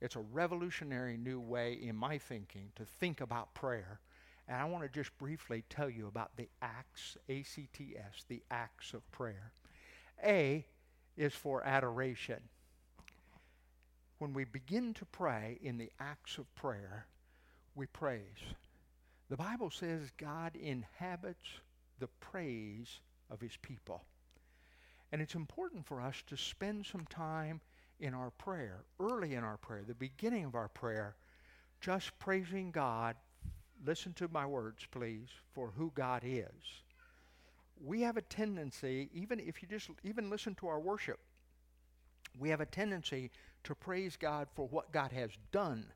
It's 0.00 0.16
a 0.16 0.24
revolutionary 0.32 1.16
new 1.16 1.40
way 1.40 1.74
in 1.74 1.94
my 1.94 2.18
thinking 2.18 2.72
to 2.76 2.84
think 2.84 3.20
about 3.20 3.54
prayer. 3.54 4.00
And 4.48 4.56
I 4.56 4.64
want 4.64 4.82
to 4.82 4.90
just 4.90 5.16
briefly 5.18 5.62
tell 5.70 5.88
you 5.88 6.08
about 6.08 6.36
the 6.36 6.48
acts, 6.60 7.16
A 7.28 7.42
C 7.44 7.68
T 7.72 7.94
S, 7.96 8.24
the 8.28 8.42
acts 8.50 8.92
of 8.92 9.08
prayer. 9.12 9.52
A 10.24 10.66
is 11.16 11.34
for 11.34 11.64
adoration. 11.64 12.40
When 14.18 14.32
we 14.32 14.44
begin 14.44 14.92
to 14.94 15.04
pray 15.06 15.58
in 15.62 15.78
the 15.78 15.90
acts 16.00 16.38
of 16.38 16.52
prayer, 16.54 17.06
we 17.74 17.86
praise. 17.86 18.22
The 19.28 19.36
Bible 19.36 19.70
says 19.70 20.10
God 20.18 20.56
inhabits 20.56 21.46
the 22.00 22.08
praise 22.20 23.00
of 23.30 23.40
his 23.40 23.56
people. 23.62 24.02
And 25.12 25.22
it's 25.22 25.34
important 25.34 25.86
for 25.86 26.00
us 26.00 26.22
to 26.26 26.36
spend 26.36 26.86
some 26.86 27.06
time 27.06 27.60
in 28.00 28.14
our 28.14 28.30
prayer, 28.30 28.84
early 28.98 29.34
in 29.34 29.44
our 29.44 29.58
prayer, 29.58 29.82
the 29.86 29.94
beginning 29.94 30.44
of 30.44 30.54
our 30.54 30.68
prayer, 30.68 31.14
just 31.80 32.18
praising 32.18 32.70
God. 32.70 33.16
Listen 33.84 34.12
to 34.14 34.28
my 34.28 34.46
words, 34.46 34.86
please, 34.90 35.28
for 35.52 35.72
who 35.76 35.92
God 35.94 36.22
is. 36.24 36.82
We 37.82 38.02
have 38.02 38.16
a 38.16 38.22
tendency, 38.22 39.08
even 39.14 39.40
if 39.40 39.62
you 39.62 39.68
just 39.68 39.90
even 40.04 40.28
listen 40.28 40.54
to 40.56 40.66
our 40.68 40.80
worship, 40.80 41.18
we 42.38 42.50
have 42.50 42.60
a 42.60 42.66
tendency 42.66 43.30
to 43.64 43.74
praise 43.74 44.16
God 44.16 44.48
for 44.54 44.66
what 44.68 44.92
God 44.92 45.12
has 45.12 45.30
done. 45.50 45.86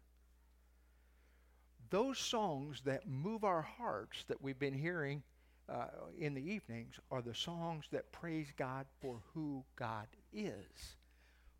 Those 1.91 2.19
songs 2.19 2.81
that 2.85 3.07
move 3.07 3.45
our 3.45 3.63
hearts 3.63 4.25
that 4.29 4.43
we've 4.43 4.59
been 4.59 4.75
hearing 4.75 5.23
uh, 5.69 5.87
in 6.19 6.35
the 6.35 6.43
evenings 6.43 6.95
are 7.11 7.23
the 7.23 7.35
songs 7.35 7.85
that 7.91 8.13
praise 8.13 8.49
God 8.57 8.87
for 9.01 9.21
who 9.33 9.65
God 9.77 10.07
is. 10.33 10.97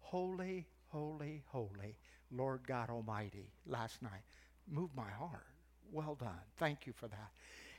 Holy, 0.01 0.67
holy, 0.89 1.43
holy, 1.47 1.97
Lord 2.31 2.61
God 2.67 2.91
Almighty, 2.91 3.51
last 3.67 4.03
night. 4.03 4.23
Moved 4.71 4.95
my 4.95 5.11
heart. 5.11 5.47
Well 5.93 6.15
done. 6.15 6.41
Thank 6.59 6.87
you 6.87 6.93
for 6.93 7.09
that. 7.09 7.31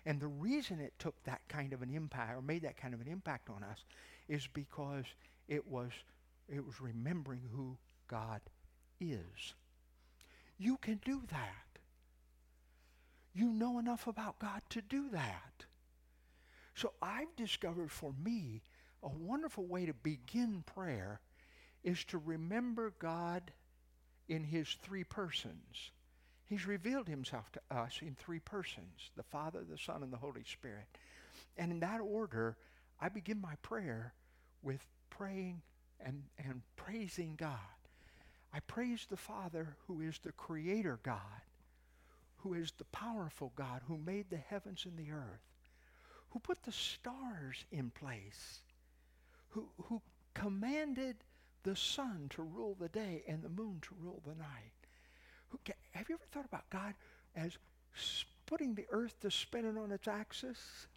And 0.06 0.20
the 0.20 0.28
reason 0.28 0.80
it 0.80 0.94
took 1.00 1.16
that 1.24 1.42
kind 1.48 1.74
of 1.74 1.82
an 1.82 1.90
impact 1.90 2.38
or 2.38 2.42
made 2.42 2.62
that 2.62 2.78
kind 2.78 2.94
of 2.94 3.02
an 3.02 3.08
impact 3.08 3.50
on 3.50 3.64
us 3.64 3.84
is 4.28 4.48
because 4.54 5.06
it 5.48 5.68
was 5.68 5.92
it 6.48 6.64
was 6.64 6.80
remembering 6.80 7.42
who 7.56 7.76
God 8.08 8.42
is. 9.00 9.56
You 10.60 10.78
can 10.78 11.02
do 11.04 11.22
that. 11.32 11.80
You 13.34 13.48
know 13.48 13.80
enough 13.80 14.08
about 14.08 14.40
God 14.40 14.62
to 14.70 14.82
do 14.82 15.10
that. 15.10 15.66
So 16.76 16.92
I've 17.02 17.34
discovered 17.38 17.90
for 17.90 18.14
me 18.24 18.62
a 19.02 19.10
wonderful 19.10 19.66
way 19.66 19.86
to 19.86 19.94
begin 19.94 20.64
prayer 20.66 21.22
is 21.84 22.04
to 22.06 22.18
remember 22.18 22.94
God 23.00 23.52
in 24.28 24.44
his 24.44 24.76
three 24.82 25.06
persons. 25.06 25.92
He's 26.48 26.68
revealed 26.68 27.08
himself 27.08 27.50
to 27.54 27.76
us 27.76 28.00
in 28.02 28.16
three 28.16 28.40
persons 28.40 29.12
the 29.16 29.24
Father, 29.24 29.64
the 29.68 29.78
Son, 29.78 30.04
and 30.04 30.12
the 30.12 30.18
Holy 30.18 30.44
Spirit. 30.44 30.86
And 31.58 31.72
in 31.72 31.80
that 31.80 32.02
order, 32.02 32.58
I 33.00 33.10
begin 33.10 33.40
my 33.40 33.56
prayer 33.62 34.14
with 34.62 34.86
praying 35.10 35.62
and, 36.02 36.24
and 36.38 36.62
praising 36.76 37.36
God. 37.38 37.58
I 38.54 38.60
praise 38.62 39.06
the 39.10 39.18
Father 39.18 39.78
who 39.88 40.02
is 40.02 40.20
the 40.20 40.34
Creator 40.34 41.00
God, 41.04 41.20
who 42.38 42.54
is 42.54 42.74
the 42.78 42.86
powerful 42.86 43.54
God, 43.56 43.82
who 43.88 43.98
made 43.98 44.30
the 44.30 44.38
heavens 44.38 44.86
and 44.86 44.98
the 44.98 45.12
earth 45.12 45.55
who 46.36 46.40
put 46.40 46.62
the 46.64 46.72
stars 46.74 47.64
in 47.72 47.90
place, 47.92 48.60
who, 49.52 49.70
who 49.84 50.02
commanded 50.34 51.16
the 51.64 51.78
sun 51.78 52.28
to 52.30 52.42
rule 52.42 52.76
the 52.78 52.90
day 52.90 53.24
and 53.26 53.42
the 53.42 53.48
moon 53.48 53.80
to 53.82 53.96
rule 54.02 54.22
the 54.28 54.36
night. 54.36 54.74
Who 55.48 55.60
Have 55.94 56.10
you 56.10 56.16
ever 56.16 56.26
thought 56.34 56.44
about 56.44 56.70
God 56.70 56.94
as 57.38 57.58
putting 58.48 58.76
the 58.76 58.86
earth 58.92 59.18
to 59.22 59.32
spinning 59.32 59.78
on 59.78 59.94
its 59.94 60.10
axis 60.10 60.88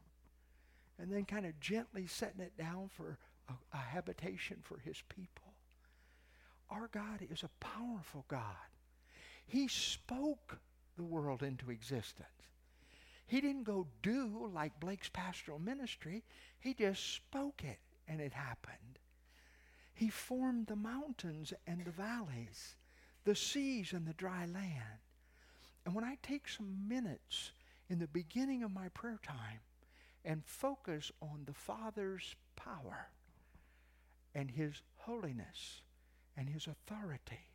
and 0.99 1.09
then 1.09 1.25
kind 1.25 1.47
of 1.47 1.61
gently 1.61 2.09
setting 2.09 2.41
it 2.41 2.59
down 2.59 2.91
for 2.97 3.17
a, 3.49 3.53
a 3.73 3.81
habitation 3.81 4.57
for 4.65 4.81
his 4.81 5.01
people? 5.09 5.53
Our 6.69 6.89
God 6.89 7.21
is 7.31 7.45
a 7.45 7.65
powerful 7.65 8.25
God. 8.27 8.43
He 9.47 9.69
spoke 9.69 10.59
the 10.97 11.05
world 11.05 11.45
into 11.45 11.71
existence. 11.71 12.27
He 13.29 13.43
didn't 13.43 13.65
go 13.65 13.87
do 14.03 14.51
like 14.55 14.81
Blake's 14.81 15.11
pastoral 15.11 15.59
ministry. 15.59 16.25
He 16.59 16.73
just 16.73 17.15
spoke 17.15 17.63
it 17.63 17.79
and 18.09 18.23
it 18.23 18.33
happened. 18.33 18.99
He 19.93 20.09
formed 20.09 20.67
the 20.67 20.77
mountains 20.77 21.53
and 21.67 21.85
the 21.85 21.91
valleys, 21.91 22.77
the 23.25 23.35
seas 23.35 23.93
and 23.93 24.07
the 24.07 24.15
dry 24.15 24.47
land. 24.47 25.03
And 25.85 25.95
when 25.95 26.05
I 26.05 26.17
take 26.23 26.49
some 26.49 26.89
minutes 26.89 27.53
in 27.91 27.99
the 27.99 28.07
beginning 28.07 28.63
of 28.63 28.73
my 28.73 28.89
prayer 28.89 29.21
time 29.23 29.61
and 30.25 30.43
focus 30.47 31.13
on 31.21 31.43
the 31.45 31.53
Father's 31.53 32.35
power 32.57 33.09
and 34.35 34.51
His 34.51 34.81
holiness 34.97 35.83
and 36.35 36.49
His 36.49 36.67
authority 36.67 37.51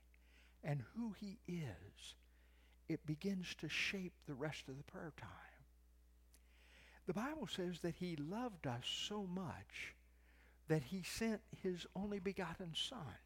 and 0.63 0.83
who 0.95 1.15
He 1.19 1.39
is, 1.47 2.13
it 2.87 3.03
begins 3.07 3.55
to 3.55 3.69
shape 3.69 4.13
the 4.27 4.35
rest 4.35 4.67
of 4.67 4.77
the 4.77 4.83
prayer 4.83 5.13
time. 5.17 5.52
The 7.05 7.13
Bible 7.13 7.47
says 7.47 7.79
that 7.81 7.95
He 7.95 8.15
loved 8.15 8.65
us 8.65 8.85
so 8.85 9.27
much 9.27 9.93
that 10.67 10.83
He 10.83 11.03
sent 11.03 11.41
His 11.61 11.85
only 11.95 12.19
begotten 12.19 12.73
Son. 12.75 13.17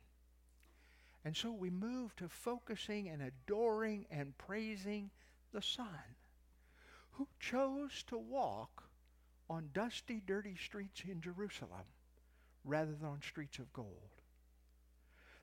And 1.24 1.36
so 1.36 1.52
we 1.52 1.70
move 1.70 2.16
to 2.16 2.30
focusing 2.30 3.10
and 3.10 3.22
adoring 3.22 4.06
and 4.10 4.38
praising 4.38 5.12
the 5.52 5.62
Son, 5.62 6.16
who 7.12 7.28
chose 7.40 8.04
to 8.08 8.18
walk 8.18 8.84
on 9.50 9.70
dusty, 9.74 10.22
dirty 10.26 10.56
streets 10.56 11.04
in 11.08 11.22
Jerusalem 11.22 11.86
rather 12.63 12.94
than 12.94 13.08
on 13.08 13.22
streets 13.22 13.60
of 13.60 13.72
gold. 13.74 14.22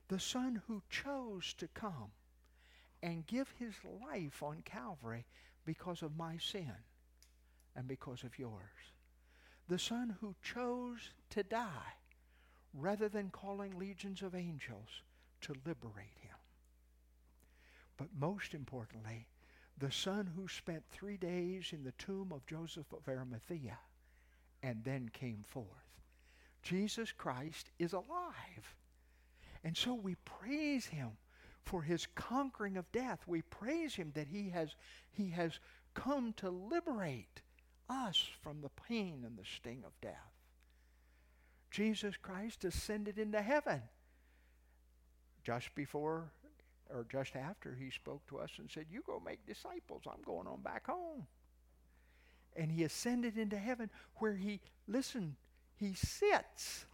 The 0.07 0.19
Son 0.19 0.61
who 0.67 0.83
chose 0.89 1.53
to 1.57 1.67
come 1.67 2.11
and 3.01 3.25
give 3.25 3.53
his 3.57 3.73
life 3.83 4.43
on 4.43 4.61
Calvary 4.63 5.25
because 5.65 6.01
of 6.01 6.17
my 6.17 6.37
sin 6.37 6.73
and 7.75 7.87
because 7.87 8.23
of 8.23 8.37
yours. 8.39 8.93
The 9.67 9.79
Son 9.79 10.15
who 10.21 10.35
chose 10.43 11.09
to 11.31 11.43
die 11.43 11.95
rather 12.73 13.09
than 13.09 13.29
calling 13.29 13.77
legions 13.77 14.21
of 14.21 14.35
angels 14.35 15.01
to 15.41 15.53
liberate 15.65 16.19
him. 16.21 16.35
But 17.97 18.07
most 18.19 18.53
importantly, 18.53 19.27
the 19.77 19.91
Son 19.91 20.29
who 20.35 20.47
spent 20.47 20.83
three 20.89 21.17
days 21.17 21.71
in 21.71 21.83
the 21.83 21.93
tomb 21.93 22.31
of 22.31 22.45
Joseph 22.45 22.91
of 22.93 23.07
Arimathea 23.07 23.77
and 24.63 24.83
then 24.83 25.09
came 25.09 25.43
forth. 25.47 25.67
Jesus 26.63 27.11
Christ 27.11 27.69
is 27.79 27.93
alive. 27.93 28.75
And 29.63 29.75
so 29.75 29.93
we 29.93 30.15
praise 30.25 30.85
him 30.85 31.11
for 31.63 31.81
his 31.81 32.07
conquering 32.15 32.77
of 32.77 32.91
death. 32.91 33.19
We 33.27 33.41
praise 33.43 33.95
him 33.95 34.11
that 34.15 34.27
he 34.27 34.49
has, 34.49 34.75
he 35.11 35.29
has 35.31 35.59
come 35.93 36.33
to 36.37 36.49
liberate 36.49 37.41
us 37.89 38.23
from 38.41 38.61
the 38.61 38.69
pain 38.87 39.23
and 39.25 39.37
the 39.37 39.45
sting 39.45 39.83
of 39.85 39.91
death. 40.01 40.35
Jesus 41.71 42.15
Christ 42.21 42.63
ascended 42.63 43.19
into 43.19 43.41
heaven. 43.41 43.81
Just 45.43 45.73
before 45.75 46.31
or 46.89 47.05
just 47.11 47.35
after 47.35 47.75
he 47.79 47.89
spoke 47.89 48.25
to 48.27 48.39
us 48.39 48.51
and 48.57 48.69
said, 48.69 48.85
You 48.89 49.03
go 49.05 49.21
make 49.23 49.45
disciples. 49.45 50.03
I'm 50.07 50.21
going 50.23 50.47
on 50.47 50.61
back 50.61 50.87
home. 50.87 51.27
And 52.55 52.71
he 52.71 52.83
ascended 52.83 53.37
into 53.37 53.57
heaven 53.57 53.89
where 54.15 54.35
he, 54.35 54.61
listen, 54.87 55.35
he 55.75 55.93
sits 55.93 56.85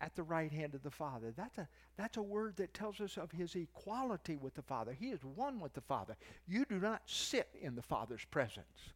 at 0.00 0.16
the 0.16 0.22
right 0.22 0.50
hand 0.50 0.74
of 0.74 0.82
the 0.82 0.90
Father. 0.90 1.32
That's 1.36 1.58
a, 1.58 1.68
that's 1.96 2.16
a 2.16 2.22
word 2.22 2.56
that 2.56 2.74
tells 2.74 3.00
us 3.00 3.16
of 3.16 3.30
his 3.30 3.54
equality 3.54 4.36
with 4.36 4.54
the 4.54 4.62
Father. 4.62 4.96
He 4.98 5.10
is 5.10 5.20
one 5.22 5.60
with 5.60 5.74
the 5.74 5.80
Father. 5.82 6.16
You 6.48 6.64
do 6.64 6.80
not 6.80 7.02
sit 7.06 7.48
in 7.60 7.76
the 7.76 7.82
Father's 7.82 8.24
presence. 8.30 8.92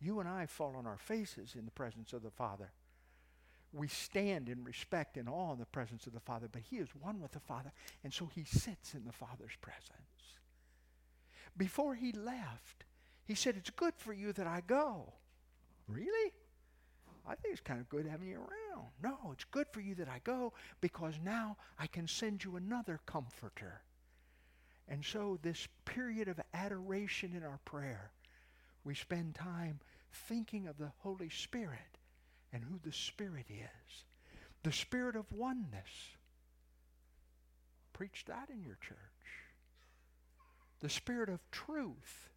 You 0.00 0.20
and 0.20 0.28
I 0.28 0.46
fall 0.46 0.74
on 0.76 0.86
our 0.86 0.98
faces 0.98 1.54
in 1.56 1.64
the 1.64 1.70
presence 1.70 2.12
of 2.12 2.22
the 2.22 2.30
Father. 2.30 2.72
We 3.72 3.88
stand 3.88 4.48
in 4.48 4.64
respect 4.64 5.16
and 5.16 5.28
awe 5.28 5.52
in 5.52 5.58
the 5.58 5.66
presence 5.66 6.06
of 6.06 6.12
the 6.12 6.20
Father, 6.20 6.48
but 6.50 6.62
he 6.62 6.76
is 6.76 6.88
one 7.00 7.20
with 7.20 7.32
the 7.32 7.40
Father, 7.40 7.72
and 8.04 8.12
so 8.12 8.26
he 8.26 8.44
sits 8.44 8.94
in 8.94 9.04
the 9.04 9.12
Father's 9.12 9.56
presence. 9.60 9.90
Before 11.56 11.94
he 11.94 12.12
left, 12.12 12.84
he 13.24 13.34
said, 13.34 13.56
It's 13.56 13.70
good 13.70 13.94
for 13.96 14.12
you 14.12 14.32
that 14.34 14.46
I 14.46 14.62
go. 14.66 15.12
Really? 15.88 16.32
I 17.26 17.34
think 17.34 17.52
it's 17.52 17.60
kind 17.60 17.80
of 17.80 17.88
good 17.88 18.06
having 18.06 18.28
you 18.28 18.38
around. 18.38 18.86
No, 19.02 19.32
it's 19.32 19.44
good 19.44 19.66
for 19.72 19.80
you 19.80 19.94
that 19.96 20.08
I 20.08 20.20
go 20.22 20.52
because 20.80 21.14
now 21.24 21.56
I 21.78 21.86
can 21.86 22.06
send 22.06 22.44
you 22.44 22.56
another 22.56 23.00
comforter. 23.04 23.82
And 24.88 25.04
so, 25.04 25.38
this 25.42 25.66
period 25.84 26.28
of 26.28 26.40
adoration 26.54 27.34
in 27.34 27.42
our 27.42 27.58
prayer, 27.64 28.12
we 28.86 28.94
spend 28.94 29.34
time 29.34 29.80
thinking 30.28 30.68
of 30.68 30.78
the 30.78 30.92
Holy 30.98 31.28
Spirit 31.28 31.98
and 32.52 32.62
who 32.62 32.78
the 32.84 32.92
Spirit 32.92 33.46
is. 33.50 34.04
The 34.62 34.72
Spirit 34.72 35.16
of 35.16 35.30
oneness. 35.32 35.90
Preach 37.92 38.24
that 38.28 38.48
in 38.48 38.62
your 38.62 38.78
church. 38.80 38.96
The 40.80 40.88
Spirit 40.88 41.28
of 41.28 41.40
truth. 41.50 42.30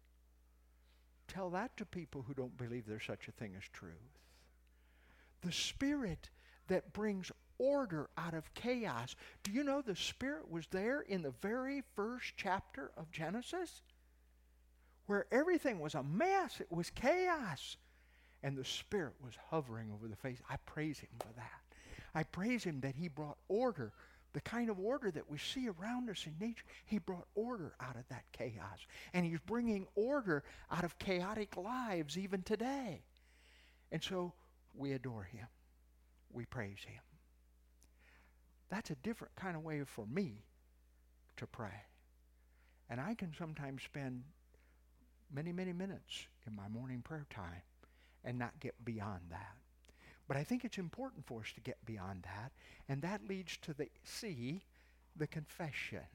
Tell 1.28 1.50
that 1.50 1.76
to 1.76 1.84
people 1.84 2.24
who 2.26 2.34
don't 2.34 2.56
believe 2.58 2.84
there's 2.86 3.06
such 3.06 3.28
a 3.28 3.32
thing 3.32 3.54
as 3.56 3.68
truth. 3.72 3.92
The 5.42 5.52
Spirit 5.52 6.30
that 6.66 6.92
brings 6.92 7.30
order 7.58 8.10
out 8.18 8.34
of 8.34 8.52
chaos. 8.54 9.14
Do 9.44 9.52
you 9.52 9.62
know 9.62 9.82
the 9.82 9.94
Spirit 9.94 10.50
was 10.50 10.66
there 10.70 11.02
in 11.02 11.22
the 11.22 11.34
very 11.42 11.84
first 11.94 12.32
chapter 12.36 12.90
of 12.96 13.12
Genesis? 13.12 13.82
Where 15.10 15.26
everything 15.32 15.80
was 15.80 15.96
a 15.96 16.04
mess, 16.04 16.60
it 16.60 16.70
was 16.70 16.88
chaos. 16.90 17.76
And 18.44 18.56
the 18.56 18.64
Spirit 18.64 19.14
was 19.20 19.34
hovering 19.50 19.90
over 19.92 20.06
the 20.06 20.14
face. 20.14 20.38
I 20.48 20.54
praise 20.66 21.00
Him 21.00 21.08
for 21.18 21.32
that. 21.34 21.62
I 22.14 22.22
praise 22.22 22.62
Him 22.62 22.80
that 22.82 22.94
He 22.94 23.08
brought 23.08 23.36
order, 23.48 23.92
the 24.34 24.40
kind 24.40 24.70
of 24.70 24.78
order 24.78 25.10
that 25.10 25.28
we 25.28 25.36
see 25.36 25.68
around 25.68 26.08
us 26.10 26.26
in 26.26 26.36
nature. 26.38 26.62
He 26.84 26.98
brought 26.98 27.26
order 27.34 27.72
out 27.80 27.96
of 27.96 28.06
that 28.08 28.22
chaos. 28.30 28.86
And 29.12 29.26
He's 29.26 29.40
bringing 29.40 29.88
order 29.96 30.44
out 30.70 30.84
of 30.84 30.96
chaotic 31.00 31.56
lives 31.56 32.16
even 32.16 32.42
today. 32.42 33.02
And 33.90 34.00
so 34.00 34.32
we 34.76 34.92
adore 34.92 35.24
Him, 35.24 35.48
we 36.32 36.44
praise 36.44 36.84
Him. 36.86 37.02
That's 38.70 38.90
a 38.90 38.96
different 39.02 39.34
kind 39.34 39.56
of 39.56 39.64
way 39.64 39.82
for 39.84 40.06
me 40.06 40.44
to 41.38 41.48
pray. 41.48 41.82
And 42.88 43.00
I 43.00 43.14
can 43.14 43.34
sometimes 43.36 43.82
spend 43.82 44.22
many, 45.32 45.52
many 45.52 45.72
minutes 45.72 46.26
in 46.46 46.54
my 46.54 46.68
morning 46.68 47.02
prayer 47.02 47.26
time 47.30 47.62
and 48.24 48.38
not 48.38 48.58
get 48.60 48.84
beyond 48.84 49.20
that. 49.30 49.56
But 50.28 50.36
I 50.36 50.44
think 50.44 50.64
it's 50.64 50.78
important 50.78 51.26
for 51.26 51.40
us 51.40 51.52
to 51.54 51.60
get 51.60 51.84
beyond 51.84 52.22
that, 52.22 52.52
and 52.88 53.02
that 53.02 53.26
leads 53.28 53.56
to 53.58 53.74
the 53.74 53.88
C, 54.04 54.62
the 55.16 55.26
confession. 55.26 56.06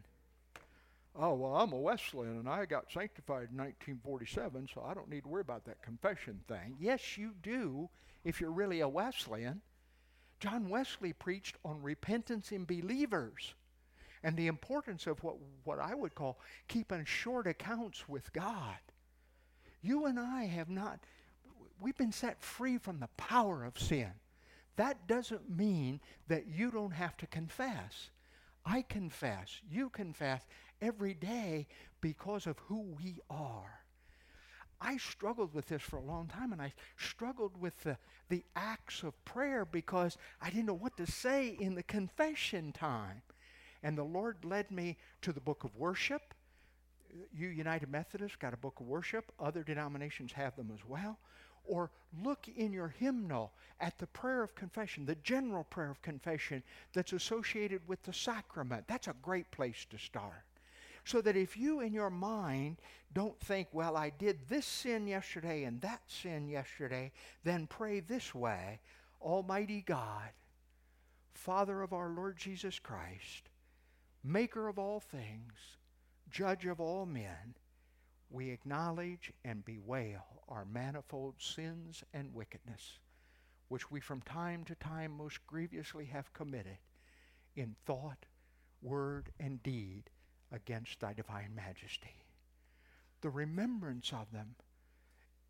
Oh, 1.17 1.33
well, 1.33 1.55
I'm 1.55 1.71
a 1.71 1.77
Wesleyan 1.77 2.39
and 2.39 2.49
I 2.49 2.65
got 2.65 2.91
sanctified 2.91 3.49
in 3.51 3.57
1947, 3.57 4.67
so 4.73 4.85
I 4.85 4.93
don't 4.93 5.09
need 5.09 5.23
to 5.23 5.29
worry 5.29 5.41
about 5.41 5.63
that 5.65 5.81
confession 5.81 6.41
thing. 6.47 6.75
Yes, 6.79 7.17
you 7.17 7.31
do 7.41 7.89
if 8.25 8.41
you're 8.41 8.51
really 8.51 8.81
a 8.81 8.87
Wesleyan. 8.87 9.61
John 10.41 10.67
Wesley 10.67 11.13
preached 11.13 11.55
on 11.63 11.81
repentance 11.81 12.51
in 12.51 12.65
believers 12.65 13.53
and 14.23 14.35
the 14.35 14.47
importance 14.47 15.07
of 15.07 15.23
what, 15.23 15.35
what 15.63 15.79
I 15.79 15.95
would 15.95 16.15
call 16.15 16.39
keeping 16.67 17.05
short 17.05 17.47
accounts 17.47 18.09
with 18.09 18.33
God. 18.33 18.75
You 19.85 20.07
and 20.07 20.19
I 20.19 20.45
have 20.45 20.69
not, 20.69 20.99
we've 21.79 21.97
been 21.97 22.11
set 22.11 22.41
free 22.41 22.79
from 22.79 22.99
the 22.99 23.09
power 23.17 23.63
of 23.63 23.77
sin. 23.77 24.09
That 24.77 25.07
doesn't 25.07 25.47
mean 25.47 26.01
that 26.27 26.47
you 26.47 26.71
don't 26.71 26.93
have 26.93 27.15
to 27.17 27.27
confess. 27.27 28.09
I 28.65 28.81
confess, 28.81 29.61
you 29.69 29.89
confess 29.89 30.41
every 30.81 31.13
day 31.13 31.67
because 32.01 32.47
of 32.47 32.57
who 32.67 32.81
we 32.81 33.19
are. 33.29 33.81
I 34.81 34.97
struggled 34.97 35.53
with 35.53 35.67
this 35.67 35.83
for 35.83 35.97
a 35.97 36.03
long 36.03 36.27
time, 36.27 36.51
and 36.51 36.61
I 36.61 36.73
struggled 36.97 37.55
with 37.61 37.79
the, 37.83 37.97
the 38.29 38.43
acts 38.55 39.03
of 39.03 39.23
prayer 39.23 39.65
because 39.65 40.17
I 40.41 40.49
didn't 40.49 40.65
know 40.65 40.73
what 40.73 40.97
to 40.97 41.05
say 41.05 41.49
in 41.59 41.75
the 41.75 41.83
confession 41.83 42.71
time. 42.71 43.21
And 43.83 43.95
the 43.95 44.03
Lord 44.03 44.43
led 44.43 44.71
me 44.71 44.97
to 45.21 45.31
the 45.31 45.39
book 45.39 45.63
of 45.63 45.75
worship. 45.75 46.33
You 47.33 47.47
United 47.47 47.89
Methodists 47.89 48.37
got 48.37 48.53
a 48.53 48.57
book 48.57 48.79
of 48.79 48.87
worship. 48.87 49.31
Other 49.39 49.63
denominations 49.63 50.31
have 50.33 50.55
them 50.55 50.71
as 50.73 50.85
well. 50.87 51.17
Or 51.65 51.91
look 52.23 52.47
in 52.55 52.71
your 52.71 52.89
hymnal 52.89 53.51
at 53.79 53.97
the 53.97 54.07
prayer 54.07 54.43
of 54.43 54.53
confession, 54.55 55.05
the 55.05 55.15
general 55.15 55.63
prayer 55.63 55.89
of 55.89 56.01
confession 56.01 56.61
that's 56.93 57.13
associated 57.13 57.81
with 57.87 58.03
the 58.03 58.13
sacrament. 58.13 58.85
That's 58.87 59.07
a 59.07 59.15
great 59.21 59.49
place 59.51 59.85
to 59.89 59.97
start. 59.97 60.43
So 61.05 61.21
that 61.21 61.35
if 61.35 61.57
you 61.57 61.81
in 61.81 61.93
your 61.93 62.09
mind 62.09 62.77
don't 63.13 63.39
think, 63.39 63.67
well, 63.71 63.95
I 63.95 64.09
did 64.09 64.39
this 64.47 64.65
sin 64.65 65.07
yesterday 65.07 65.63
and 65.63 65.81
that 65.81 66.01
sin 66.07 66.47
yesterday, 66.47 67.11
then 67.43 67.67
pray 67.67 67.99
this 67.99 68.33
way 68.33 68.79
Almighty 69.21 69.83
God, 69.85 70.29
Father 71.33 71.81
of 71.81 71.93
our 71.93 72.09
Lord 72.09 72.37
Jesus 72.37 72.79
Christ, 72.79 73.49
Maker 74.23 74.67
of 74.67 74.79
all 74.79 74.99
things, 74.99 75.53
Judge 76.29 76.65
of 76.65 76.79
all 76.79 77.05
men, 77.05 77.55
we 78.29 78.49
acknowledge 78.49 79.31
and 79.43 79.63
bewail 79.63 80.25
our 80.49 80.65
manifold 80.65 81.35
sins 81.39 82.03
and 82.13 82.33
wickedness, 82.33 82.99
which 83.67 83.89
we 83.89 83.99
from 83.99 84.21
time 84.21 84.63
to 84.65 84.75
time 84.75 85.11
most 85.11 85.45
grievously 85.47 86.05
have 86.05 86.33
committed 86.33 86.77
in 87.55 87.75
thought, 87.85 88.25
word, 88.81 89.31
and 89.39 89.63
deed 89.63 90.03
against 90.51 90.99
thy 90.99 91.13
divine 91.13 91.53
majesty. 91.55 92.23
The 93.21 93.29
remembrance 93.29 94.11
of 94.11 94.31
them 94.31 94.55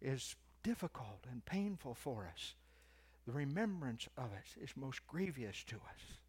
is 0.02 0.36
difficult 0.64 1.26
and 1.30 1.44
painful 1.46 1.94
for 1.94 2.30
us. 2.32 2.56
The 3.26 3.34
remembrance 3.34 4.08
of 4.18 4.32
it 4.34 4.62
is 4.62 4.78
most 4.78 5.06
grievous 5.08 5.64
to 5.66 5.76
us. 5.76 6.20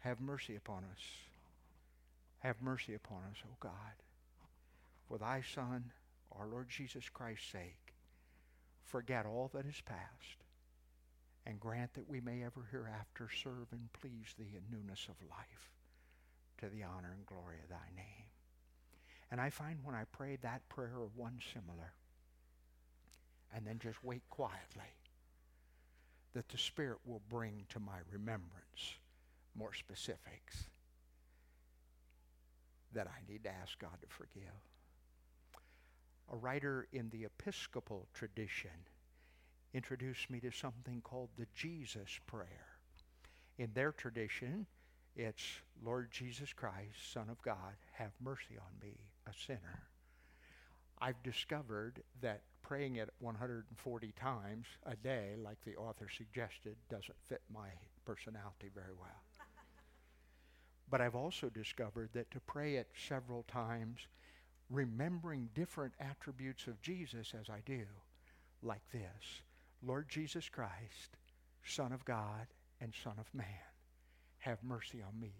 Have 0.00 0.20
mercy 0.20 0.56
upon 0.56 0.84
us. 0.90 1.00
Have 2.42 2.60
mercy 2.60 2.94
upon 2.94 3.18
us, 3.30 3.36
O 3.44 3.54
God. 3.60 3.70
For 5.06 5.16
thy 5.16 5.42
Son, 5.54 5.92
our 6.36 6.48
Lord 6.48 6.68
Jesus 6.68 7.08
Christ's 7.08 7.52
sake, 7.52 7.94
forget 8.84 9.26
all 9.26 9.48
that 9.54 9.64
is 9.64 9.80
past 9.86 10.42
and 11.46 11.60
grant 11.60 11.94
that 11.94 12.08
we 12.08 12.20
may 12.20 12.42
ever 12.42 12.66
hereafter 12.70 13.28
serve 13.42 13.68
and 13.70 13.92
please 13.92 14.34
thee 14.36 14.56
in 14.56 14.76
newness 14.76 15.06
of 15.08 15.28
life 15.30 15.70
to 16.58 16.68
the 16.68 16.82
honor 16.82 17.12
and 17.16 17.26
glory 17.26 17.56
of 17.62 17.68
thy 17.68 17.88
name. 17.96 18.26
And 19.30 19.40
I 19.40 19.50
find 19.50 19.78
when 19.84 19.94
I 19.94 20.04
pray 20.10 20.36
that 20.42 20.68
prayer 20.68 20.94
or 20.98 21.10
one 21.14 21.38
similar, 21.52 21.92
and 23.54 23.66
then 23.66 23.78
just 23.78 24.02
wait 24.02 24.22
quietly, 24.30 24.92
that 26.34 26.48
the 26.48 26.58
Spirit 26.58 26.98
will 27.04 27.22
bring 27.28 27.66
to 27.68 27.78
my 27.78 27.98
remembrance 28.10 28.96
more 29.54 29.74
specifics 29.74 30.64
that 32.94 33.06
I 33.06 33.30
need 33.30 33.44
to 33.44 33.50
ask 33.50 33.78
God 33.78 33.96
to 34.00 34.06
forgive. 34.08 34.42
A 36.32 36.36
writer 36.36 36.86
in 36.92 37.10
the 37.10 37.24
Episcopal 37.24 38.06
tradition 38.14 38.70
introduced 39.74 40.30
me 40.30 40.40
to 40.40 40.50
something 40.50 41.00
called 41.02 41.30
the 41.36 41.46
Jesus 41.54 42.18
Prayer. 42.26 42.78
In 43.58 43.70
their 43.74 43.92
tradition, 43.92 44.66
it's 45.16 45.44
Lord 45.84 46.10
Jesus 46.10 46.52
Christ, 46.52 47.12
Son 47.12 47.28
of 47.28 47.40
God, 47.42 47.76
have 47.92 48.12
mercy 48.20 48.56
on 48.58 48.72
me, 48.80 48.96
a 49.26 49.32
sinner. 49.46 49.82
I've 51.00 51.22
discovered 51.22 52.02
that 52.22 52.42
praying 52.62 52.96
it 52.96 53.10
140 53.18 54.12
times 54.12 54.66
a 54.86 54.96
day, 54.96 55.34
like 55.42 55.58
the 55.64 55.76
author 55.76 56.08
suggested, 56.08 56.76
doesn't 56.88 57.18
fit 57.28 57.42
my 57.52 57.68
personality 58.04 58.70
very 58.74 58.94
well. 58.98 59.20
But 60.92 61.00
I've 61.00 61.14
also 61.14 61.48
discovered 61.48 62.10
that 62.12 62.30
to 62.32 62.40
pray 62.40 62.74
it 62.74 62.86
several 63.08 63.44
times, 63.44 64.08
remembering 64.68 65.48
different 65.54 65.94
attributes 65.98 66.66
of 66.66 66.82
Jesus 66.82 67.32
as 67.40 67.48
I 67.48 67.60
do, 67.64 67.84
like 68.62 68.82
this 68.92 69.40
Lord 69.82 70.06
Jesus 70.10 70.50
Christ, 70.50 71.16
Son 71.64 71.92
of 71.92 72.04
God 72.04 72.46
and 72.82 72.92
Son 73.02 73.14
of 73.18 73.26
Man 73.32 73.46
have 74.40 74.62
mercy 74.62 75.00
on 75.00 75.18
me, 75.18 75.32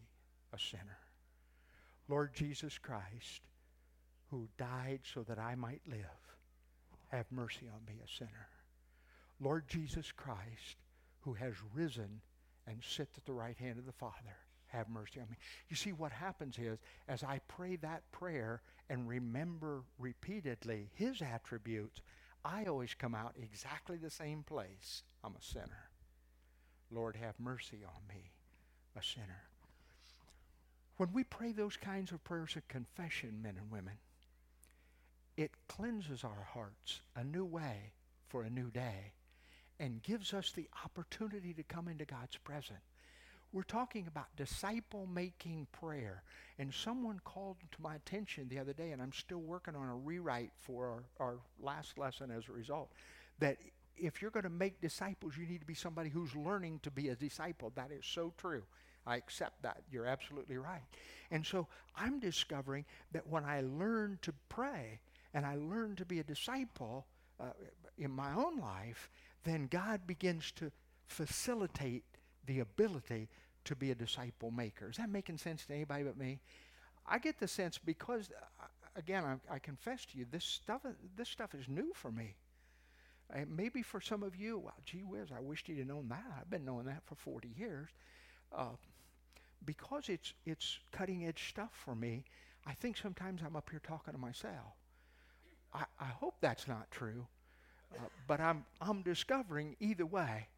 a 0.55 0.59
sinner. 0.59 0.99
Lord 2.09 2.33
Jesus 2.35 2.79
Christ, 2.79 3.43
who 4.31 4.49
died 4.57 5.01
so 5.13 5.23
that 5.25 5.39
I 5.39 5.55
might 5.55 5.83
live, 5.87 5.99
have 7.11 7.27
mercy 7.31 7.69
on 7.69 7.85
me, 7.87 8.01
a 8.03 8.09
sinner. 8.09 8.49
Lord 9.39 9.69
Jesus 9.69 10.13
Christ, 10.13 10.79
who 11.21 11.35
has 11.35 11.53
risen 11.75 12.23
and 12.67 12.83
sits 12.83 13.19
at 13.19 13.27
the 13.27 13.35
right 13.35 13.59
hand 13.59 13.79
of 13.79 13.85
the 13.85 13.93
Father, 13.93 14.39
have 14.73 14.89
mercy 14.89 15.21
on 15.21 15.29
me. 15.31 15.37
You 15.69 15.77
see, 15.77 15.93
what 15.93 16.13
happens 16.13 16.59
is, 16.59 16.79
as 17.09 17.23
I 17.23 17.41
pray 17.49 17.77
that 17.77 18.11
prayer 18.11 18.63
and 18.89 19.09
remember 19.09 19.83
repeatedly 19.99 20.91
his 20.95 21.23
attributes, 21.23 22.01
I 22.45 22.65
always 22.65 22.95
come 22.95 23.15
out 23.15 23.37
exactly 23.41 23.97
the 23.97 24.11
same 24.11 24.43
place. 24.43 25.03
I'm 25.23 25.35
a 25.39 25.43
sinner. 25.43 25.91
Lord, 26.91 27.17
have 27.17 27.39
mercy 27.39 27.79
on 27.85 28.07
me, 28.09 28.33
a 28.99 29.03
sinner. 29.03 29.45
When 30.97 31.13
we 31.13 31.25
pray 31.25 31.53
those 31.53 31.77
kinds 31.77 32.13
of 32.13 32.25
prayers 32.25 32.57
of 32.57 32.69
confession, 32.69 33.41
men 33.43 33.57
and 33.59 33.71
women, 33.71 33.95
it 35.37 35.53
cleanses 35.69 36.25
our 36.25 36.47
hearts 36.53 37.01
a 37.17 37.25
new 37.25 37.45
way 37.45 37.93
for 38.29 38.43
a 38.43 38.51
new 38.51 38.71
day 38.71 39.13
and 39.81 40.03
gives 40.03 40.35
us 40.35 40.53
the 40.53 40.69
opportunity 40.85 41.55
to 41.55 41.63
come 41.63 41.89
into 41.89 42.05
God's 42.05 42.37
presence. 42.37 42.81
We're 43.53 43.63
talking 43.63 44.07
about 44.07 44.35
disciple 44.37 45.07
making 45.13 45.67
prayer. 45.73 46.23
And 46.59 46.73
someone 46.73 47.21
called 47.25 47.57
to 47.73 47.83
my 47.83 47.97
attention 47.97 48.49
the 48.49 48.59
other 48.59 48.73
day, 48.73 48.93
and 48.93 49.03
I'm 49.03 49.13
still 49.13 49.41
working 49.41 49.75
on 49.77 49.89
a 49.89 49.97
rewrite 49.97 50.53
for 50.59 51.03
our, 51.19 51.27
our 51.27 51.39
last 51.61 51.99
lesson 51.99 52.31
as 52.31 52.49
a 52.49 52.53
result, 52.53 52.91
that 53.41 53.59
if 53.97 54.23
you're 54.23 54.31
going 54.31 54.45
to 54.45 54.51
make 54.51 54.81
disciples, 54.81 55.37
you 55.37 55.47
need 55.47 55.61
to 55.61 55.67
be 55.67 55.75
somebody 55.75 56.09
who's 56.09 56.35
learning 56.35 56.81
to 56.83 56.91
be 56.91 57.09
a 57.09 57.15
disciple. 57.15 57.73
That 57.75 57.91
is 57.91 58.07
so 58.07 58.33
true. 58.39 58.63
I 59.07 59.17
accept 59.17 59.63
that. 59.63 59.83
You're 59.91 60.07
absolutely 60.07 60.57
right. 60.57 60.83
And 61.31 61.45
so 61.45 61.67
I'm 61.97 62.21
discovering 62.21 62.85
that 63.13 63.27
when 63.27 63.45
I 63.45 63.63
learn 63.63 64.19
to 64.23 64.33
pray 64.49 65.01
and 65.35 65.45
I 65.45 65.57
learn 65.57 65.97
to 65.97 66.05
be 66.05 66.21
a 66.21 66.25
disciple 66.25 67.07
uh, 67.41 67.47
in 67.99 68.11
my 68.11 68.33
own 68.33 68.59
life, 68.59 69.11
then 69.45 69.67
God 69.67 70.07
begins 70.07 70.53
to 70.53 70.71
facilitate 71.07 72.05
the 72.47 72.61
ability 72.61 73.29
to 73.65 73.77
be 73.77 73.91
a 73.91 73.95
disciple 73.95 74.51
maker. 74.51 74.91
Is 74.91 74.97
that 74.97 75.09
making 75.09 75.39
sense 75.39 75.65
to 75.67 75.75
anybody 75.75 76.05
but 76.05 76.17
me? 76.17 76.41
I 77.07 77.19
get 77.19 77.39
the 77.39 77.49
sense 77.49 77.79
because, 77.79 78.31
uh, 78.61 78.67
again, 78.97 79.25
I, 79.25 79.55
I, 79.55 79.59
confess 79.59 80.05
to 80.07 80.19
you, 80.19 80.27
this 80.31 80.45
stuff, 80.45 80.83
this 81.17 81.29
stuff 81.29 81.55
is 81.55 81.69
new 81.69 81.93
for 81.95 82.11
me. 82.11 82.37
And 83.35 83.57
maybe 83.57 83.83
for 83.83 84.01
some 84.01 84.23
of 84.23 84.37
you, 84.37 84.59
well, 84.59 84.75
gee 84.85 85.03
whiz, 85.03 85.31
I 85.37 85.41
wished 85.41 85.69
you'd 85.69 85.79
have 85.79 85.87
known 85.87 86.09
that. 86.09 86.25
I've 86.39 86.51
been 86.51 86.65
knowing 86.65 86.87
that 86.87 87.03
for 87.05 87.15
40 87.15 87.49
years. 87.57 87.89
Uh, 88.55 88.77
because 89.65 90.09
it's, 90.09 90.35
it's 90.45 90.79
cutting 90.91 91.27
edge 91.27 91.49
stuff 91.49 91.71
for 91.73 91.95
me, 91.95 92.25
I 92.67 92.75
think 92.75 92.97
sometimes 92.97 93.43
I'm 93.45 93.57
up 93.57 93.71
here 93.71 93.81
talking 93.83 94.13
to 94.13 94.21
myself. 94.21 94.75
I, 95.73 95.85
I 95.99 96.07
hope 96.07 96.35
that's 96.41 96.69
not 96.69 96.91
true, 96.91 97.27
uh, 97.95 98.05
but 98.27 98.41
I'm, 98.41 98.65
I'm 98.81 99.03
discovering 99.03 99.77
either 99.81 100.05
way 100.05 100.49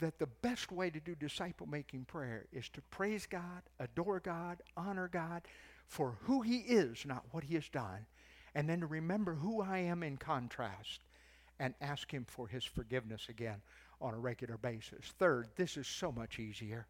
that 0.00 0.18
the 0.18 0.26
best 0.26 0.70
way 0.72 0.90
to 0.90 1.00
do 1.00 1.14
disciple 1.14 1.66
making 1.66 2.04
prayer 2.04 2.46
is 2.52 2.68
to 2.70 2.82
praise 2.82 3.26
God, 3.26 3.62
adore 3.78 4.20
God, 4.20 4.62
honor 4.76 5.08
God 5.08 5.42
for 5.86 6.16
who 6.22 6.42
He 6.42 6.58
is, 6.58 7.04
not 7.06 7.24
what 7.30 7.44
He 7.44 7.54
has 7.54 7.68
done, 7.68 8.06
and 8.54 8.68
then 8.68 8.80
to 8.80 8.86
remember 8.86 9.34
who 9.34 9.62
I 9.62 9.78
am 9.78 10.02
in 10.02 10.16
contrast 10.16 11.00
and 11.58 11.74
ask 11.80 12.12
Him 12.12 12.24
for 12.28 12.48
His 12.48 12.64
forgiveness 12.64 13.26
again 13.28 13.62
on 14.00 14.14
a 14.14 14.18
regular 14.18 14.56
basis. 14.56 15.12
Third, 15.18 15.48
this 15.56 15.76
is 15.76 15.86
so 15.86 16.12
much 16.12 16.38
easier, 16.38 16.86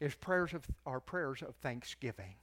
is 0.00 0.14
prayers 0.14 0.54
of 0.54 0.64
our 0.86 1.00
prayers 1.00 1.42
of 1.42 1.56
thanksgiving. 1.56 2.34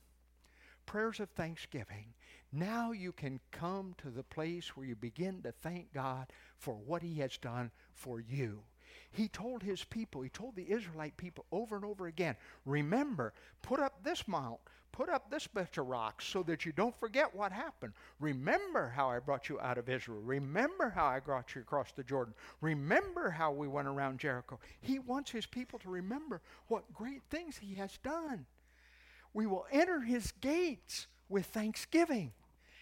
Prayers 0.85 1.19
of 1.19 1.29
thanksgiving. 1.29 2.13
Now 2.51 2.91
you 2.91 3.11
can 3.11 3.39
come 3.51 3.95
to 3.99 4.09
the 4.09 4.23
place 4.23 4.75
where 4.75 4.85
you 4.85 4.95
begin 4.95 5.41
to 5.43 5.51
thank 5.51 5.93
God 5.93 6.27
for 6.57 6.73
what 6.73 7.01
He 7.01 7.15
has 7.19 7.37
done 7.37 7.71
for 7.93 8.19
you. 8.19 8.63
He 9.11 9.27
told 9.27 9.63
his 9.63 9.83
people, 9.83 10.21
he 10.21 10.29
told 10.29 10.55
the 10.55 10.69
Israelite 10.69 11.17
people 11.17 11.45
over 11.51 11.75
and 11.75 11.85
over 11.85 12.07
again 12.07 12.35
remember, 12.65 13.33
put 13.61 13.79
up 13.79 14.03
this 14.03 14.27
mount, 14.27 14.59
put 14.91 15.09
up 15.09 15.29
this 15.29 15.47
bunch 15.47 15.77
of 15.77 15.87
rocks 15.87 16.25
so 16.25 16.43
that 16.43 16.65
you 16.65 16.71
don't 16.71 16.97
forget 16.99 17.33
what 17.33 17.51
happened. 17.51 17.93
Remember 18.19 18.89
how 18.89 19.09
I 19.09 19.19
brought 19.19 19.49
you 19.49 19.59
out 19.59 19.77
of 19.77 19.89
Israel. 19.89 20.21
Remember 20.21 20.89
how 20.89 21.05
I 21.05 21.19
brought 21.19 21.55
you 21.55 21.61
across 21.61 21.91
the 21.91 22.03
Jordan. 22.03 22.33
Remember 22.61 23.29
how 23.29 23.51
we 23.51 23.67
went 23.67 23.87
around 23.87 24.19
Jericho. 24.19 24.59
He 24.81 24.99
wants 24.99 25.31
his 25.31 25.45
people 25.45 25.79
to 25.79 25.89
remember 25.89 26.41
what 26.67 26.93
great 26.93 27.21
things 27.29 27.57
he 27.57 27.75
has 27.75 27.97
done. 28.03 28.45
We 29.33 29.47
will 29.47 29.65
enter 29.71 30.01
his 30.01 30.33
gates 30.41 31.07
with 31.29 31.45
thanksgiving 31.45 32.33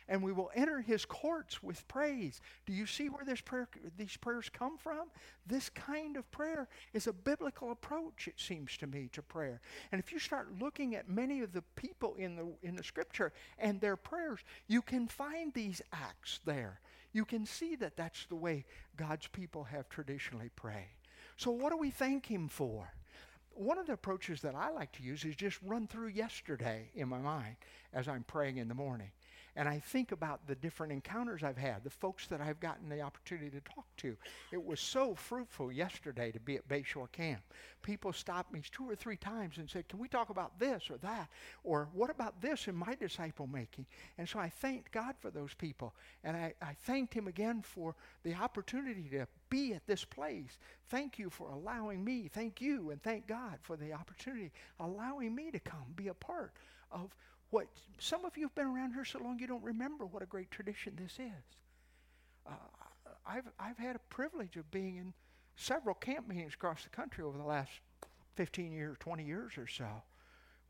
and 0.10 0.24
we 0.24 0.34
will 0.34 0.50
enter 0.56 0.82
his 0.82 1.06
courts 1.06 1.62
with 1.62 1.88
praise. 1.88 2.42
Do 2.66 2.74
you 2.74 2.88
see 2.88 3.08
where 3.08 3.24
this 3.24 3.40
prayer, 3.40 3.70
these 3.96 4.18
prayers 4.18 4.50
come 4.50 4.78
from? 4.78 5.10
This 5.46 5.70
kind 5.70 6.18
of 6.18 6.30
prayer 6.32 6.68
is 6.94 7.06
a 7.06 7.14
biblical 7.14 7.72
approach, 7.72 8.28
it 8.28 8.40
seems 8.40 8.76
to 8.78 8.88
me, 8.88 9.10
to 9.14 9.22
prayer. 9.22 9.62
And 9.92 10.02
if 10.02 10.12
you 10.12 10.18
start 10.18 10.60
looking 10.60 10.96
at 10.96 11.08
many 11.08 11.42
of 11.42 11.54
the 11.54 11.62
people 11.76 12.16
in 12.16 12.36
the, 12.36 12.48
in 12.68 12.76
the 12.76 12.84
scripture 12.84 13.32
and 13.60 13.80
their 13.80 13.96
prayers, 13.96 14.40
you 14.68 14.82
can 14.82 15.08
find 15.08 15.54
these 15.54 15.82
acts 15.94 16.40
there. 16.44 16.82
you 17.12 17.26
can 17.26 17.46
see 17.46 17.76
that 17.76 17.96
that's 17.96 18.26
the 18.26 18.36
way 18.36 18.66
God's 18.98 19.28
people 19.28 19.64
have 19.64 19.90
traditionally 19.90 20.50
prayed. 20.56 20.98
So, 21.38 21.52
what 21.52 21.72
do 21.72 21.78
we 21.78 21.92
thank 21.92 22.26
Him 22.26 22.48
for? 22.48 22.92
One 23.52 23.78
of 23.78 23.88
the 23.88 23.94
approaches 23.94 24.42
that 24.42 24.56
I 24.56 24.72
like 24.72 24.92
to 24.94 25.04
use 25.04 25.26
is 25.26 25.36
just 25.36 25.60
run 25.66 25.88
through 25.88 26.10
yesterday 26.10 26.90
in 26.96 27.10
my 27.10 27.18
mind 27.18 27.58
as 27.94 28.08
I'm 28.08 28.24
praying 28.24 28.58
in 28.58 28.68
the 28.68 28.76
morning. 28.76 29.12
And 29.56 29.68
I 29.68 29.80
think 29.80 30.12
about 30.12 30.48
the 30.48 30.56
different 30.56 30.94
encounters 30.94 31.44
I've 31.44 31.58
had, 31.58 31.84
the 31.84 31.90
folks 31.90 32.28
that 32.28 32.42
I've 32.42 32.60
gotten 32.60 32.90
the 32.90 33.02
opportunity 33.02 33.50
to 33.50 33.62
talk 33.62 33.86
to. 33.98 34.16
It 34.52 34.64
was 34.64 34.80
so 34.80 35.16
fruitful 35.16 35.72
yesterday 35.72 36.32
to 36.32 36.40
be 36.40 36.56
at 36.56 36.68
Bayshore 36.68 37.12
Camp. 37.12 37.42
People 37.82 38.14
stopped 38.14 38.54
me 38.54 38.62
two 38.72 38.90
or 38.90 38.96
three 38.96 39.18
times 39.18 39.58
and 39.58 39.70
said, 39.70 39.88
Can 39.88 40.00
we 40.00 40.08
talk 40.08 40.30
about 40.30 40.60
this 40.60 40.90
or 40.90 40.98
that? 40.98 41.30
Or 41.64 41.90
what 41.94 42.10
about 42.10 42.42
this 42.42 42.68
in 42.68 42.76
my 42.76 42.96
disciple 42.96 43.48
making? 43.48 43.86
And 44.18 44.28
so 44.28 44.40
I 44.40 44.50
thanked 44.50 44.92
God 44.92 45.16
for 45.20 45.32
those 45.32 45.54
people. 45.54 45.94
And 46.24 46.36
I, 46.36 46.54
I 46.62 46.74
thanked 46.84 47.14
Him 47.14 47.28
again 47.28 47.62
for 47.62 47.96
the 48.24 48.36
opportunity 48.36 49.10
to 49.12 49.28
be 49.50 49.74
at 49.74 49.86
this 49.88 50.06
place. 50.06 50.58
Thank 50.90 51.20
you 51.20 51.30
for 51.30 51.50
allowing 51.50 52.04
me. 52.04 52.30
Thank 52.32 52.62
you 52.62 52.92
and 52.92 53.02
thank 53.02 53.28
God 53.28 53.60
for 53.62 53.76
the 53.76 53.94
opportunity, 53.94 54.52
allowing 54.80 55.36
me 55.36 55.52
to 55.52 55.60
come 55.60 55.94
be 55.96 56.08
a 56.08 56.14
part 56.14 56.54
of 56.92 57.16
what 57.52 57.68
some 57.98 58.26
of 58.26 58.38
you 58.38 58.44
have 58.44 58.56
been 58.56 58.68
around 58.68 58.94
here 58.94 59.06
so 59.06 59.20
long 59.20 59.40
you 59.40 59.48
don't 59.48 59.64
remember 59.64 60.06
what 60.06 60.22
a 60.22 60.26
great 60.26 60.52
tradition 60.52 60.94
this 60.96 61.14
is. 61.14 61.44
Uh, 62.48 62.52
I've 63.26 63.50
I've 63.60 63.78
had 63.78 63.96
a 63.96 64.00
privilege 64.10 64.56
of 64.56 64.70
being 64.72 64.98
in 64.98 65.14
several 65.56 65.96
camp 65.96 66.28
meetings 66.28 66.54
across 66.54 66.84
the 66.84 66.90
country 66.90 67.24
over 67.24 67.38
the 67.38 67.44
last 67.44 67.72
15 68.36 68.72
years, 68.72 68.98
20 69.00 69.24
years 69.24 69.58
or 69.58 69.68
so. 69.68 69.88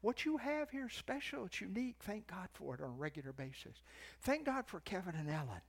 What 0.01 0.25
you 0.25 0.37
have 0.37 0.69
here 0.69 0.87
is 0.87 0.93
special, 0.93 1.45
it's 1.45 1.59
unique. 1.59 1.97
Thank 1.99 2.27
God 2.27 2.47
for 2.53 2.73
it 2.73 2.81
on 2.81 2.87
a 2.87 2.93
regular 2.93 3.33
basis. 3.33 3.83
Thank 4.21 4.45
God 4.45 4.65
for 4.65 4.79
Kevin 4.79 5.15
and 5.15 5.29
Ellen. 5.29 5.61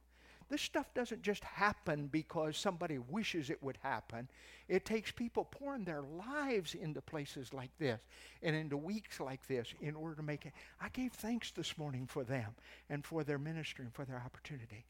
This 0.51 0.61
stuff 0.61 0.93
doesn't 0.95 1.23
just 1.23 1.45
happen 1.45 2.09
because 2.09 2.57
somebody 2.57 2.99
wishes 2.99 3.51
it 3.51 3.63
would 3.63 3.79
happen. 3.83 4.29
It 4.69 4.85
takes 4.85 5.13
people 5.13 5.45
pouring 5.45 5.85
their 5.85 6.03
lives 6.03 6.75
into 6.75 7.01
places 7.01 7.55
like 7.55 7.71
this 7.79 8.01
and 8.43 8.57
into 8.57 8.77
weeks 8.77 9.21
like 9.21 9.47
this 9.47 9.73
in 9.81 9.95
order 9.95 10.17
to 10.17 10.23
make 10.25 10.47
it. 10.47 10.53
I 10.81 10.89
gave 10.89 11.13
thanks 11.13 11.53
this 11.53 11.79
morning 11.79 12.07
for 12.09 12.25
them 12.25 12.53
and 12.89 13.07
for 13.07 13.23
their 13.23 13.39
ministry 13.39 13.85
and 13.85 13.95
for 13.95 14.05
their 14.05 14.21
opportunity. 14.25 14.85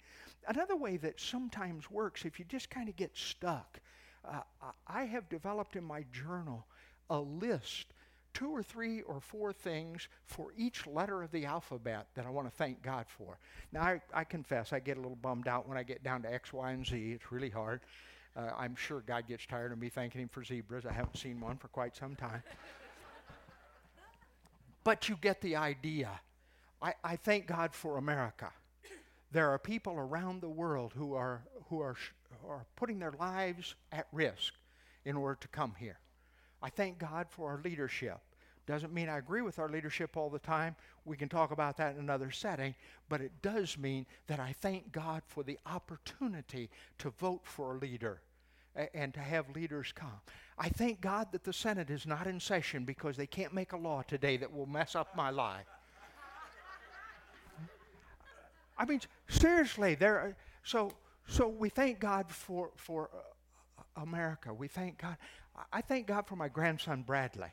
Another 0.49 0.77
way 0.77 0.97
that 0.97 1.21
sometimes 1.21 1.91
works, 1.91 2.25
if 2.25 2.39
you 2.39 2.47
just 2.47 2.71
kind 2.71 2.89
of 2.89 2.97
get 2.97 3.15
stuck, 3.15 3.81
uh, 4.25 4.41
I 4.87 5.05
have 5.05 5.29
developed 5.29 5.77
in 5.77 5.85
my 5.85 6.07
journal 6.11 6.67
a 7.11 7.21
list 7.21 7.93
two 8.35 8.51
or 8.51 8.63
three 8.63 9.03
or 9.03 9.21
four 9.21 9.53
things 9.53 10.09
for 10.25 10.53
each 10.57 10.87
letter 10.87 11.23
of 11.23 11.31
the 11.31 11.45
alphabet 11.45 12.07
that 12.15 12.27
I 12.27 12.31
want 12.31 12.49
to 12.49 12.57
thank 12.57 12.83
God 12.83 13.07
for. 13.09 13.39
Now, 13.73 13.83
I, 13.83 14.01
I, 14.13 14.25
confess, 14.25 14.73
I 14.73 14.81
get 14.81 14.97
a 14.97 15.01
little 15.01 15.17
bummed 15.17 15.49
out 15.49 15.69
when 15.69 15.77
I 15.77 15.83
get 15.83 16.03
down 16.03 16.23
to 16.23 16.33
X, 16.33 16.53
Y, 16.53 16.71
and 16.71 16.87
Z. 16.87 17.13
It's 17.13 17.33
really 17.33 17.51
hard. 17.51 17.81
Uh, 18.37 18.51
I'm 18.57 18.77
sure 18.77 19.01
God 19.01 19.27
gets 19.27 19.47
tired 19.47 19.73
of 19.73 19.79
me 19.79 19.89
thanking 19.89 20.21
Him 20.21 20.29
for 20.29 20.45
zebras. 20.45 20.87
I 20.87 20.93
haven't 20.93 21.17
seen 21.17 21.41
one 21.41 21.57
for 21.57 21.69
quite 21.69 21.97
some 21.97 22.15
time. 22.15 22.43
but 24.85 25.09
you 25.09 25.17
get 25.21 25.41
the 25.41 25.57
idea. 25.57 26.11
I, 26.81 26.95
I 27.03 27.17
thank 27.17 27.47
God 27.47 27.75
for 27.75 27.99
America. 27.99 28.51
There 29.33 29.51
are 29.51 29.59
people 29.59 29.95
around 29.95 30.41
the 30.41 30.49
world 30.49 30.93
who 30.97 31.15
are, 31.15 31.43
who 31.69 31.81
are, 31.81 31.97
who 32.43 32.49
are 32.49 32.65
putting 32.77 32.99
their 32.99 33.13
lives 33.13 33.75
at 33.93 34.07
risk 34.13 34.55
in 35.05 35.17
order 35.17 35.39
to 35.41 35.49
come 35.49 35.75
here. 35.79 35.99
I 36.63 36.71
thank 36.71 36.99
God 36.99 37.27
for 37.29 37.51
our 37.51 37.61
leadership. 37.63 38.19
Doesn't 38.67 38.93
mean 38.93 39.09
I 39.09 39.19
agree 39.19 39.43
with 39.43 39.59
our 39.59 39.69
leadership 39.69 40.17
all 40.17 40.31
the 40.31 40.39
time. 40.39 40.77
We 41.05 41.17
can 41.17 41.29
talk 41.29 41.51
about 41.51 41.77
that 41.79 41.95
in 41.95 42.01
another 42.01 42.31
setting. 42.31 42.75
But 43.09 43.21
it 43.21 43.33
does 43.43 43.77
mean 43.77 44.07
that 44.29 44.39
I 44.39 44.55
thank 44.61 44.93
God 44.93 45.23
for 45.27 45.43
the 45.43 45.59
opportunity 45.67 46.71
to 46.99 47.11
vote 47.11 47.41
for 47.43 47.75
a 47.75 47.79
leader 47.79 48.21
and 48.95 49.13
to 49.15 49.21
have 49.21 49.51
leaders 49.55 49.93
come. 49.93 50.21
I 50.57 50.69
thank 50.69 51.01
God 51.01 51.33
that 51.33 51.43
the 51.43 51.53
Senate 51.53 51.91
is 51.91 52.07
not 52.07 52.27
in 52.27 52.39
session 52.39 52.85
because 52.85 53.17
they 53.17 53.27
can't 53.27 53.53
make 53.53 53.73
a 53.73 53.77
law 53.77 54.03
today 54.03 54.37
that 54.37 54.53
will 54.53 54.67
mess 54.67 54.95
up 54.95 55.17
my 55.17 55.31
life. 55.31 55.67
I 58.79 58.85
mean, 58.85 59.01
seriously, 59.29 59.95
there. 59.95 60.37
So, 60.63 60.93
so 61.27 61.49
we 61.49 61.69
thank 61.69 61.99
God 61.99 62.31
for 62.31 62.71
for 62.77 63.11
uh, 63.13 63.19
America. 63.97 64.53
We 64.53 64.69
thank 64.69 64.99
God. 64.99 65.17
I 65.73 65.81
thank 65.81 66.07
God 66.07 66.27
for 66.27 66.37
my 66.37 66.49
grandson 66.49 67.03
Bradley. 67.03 67.53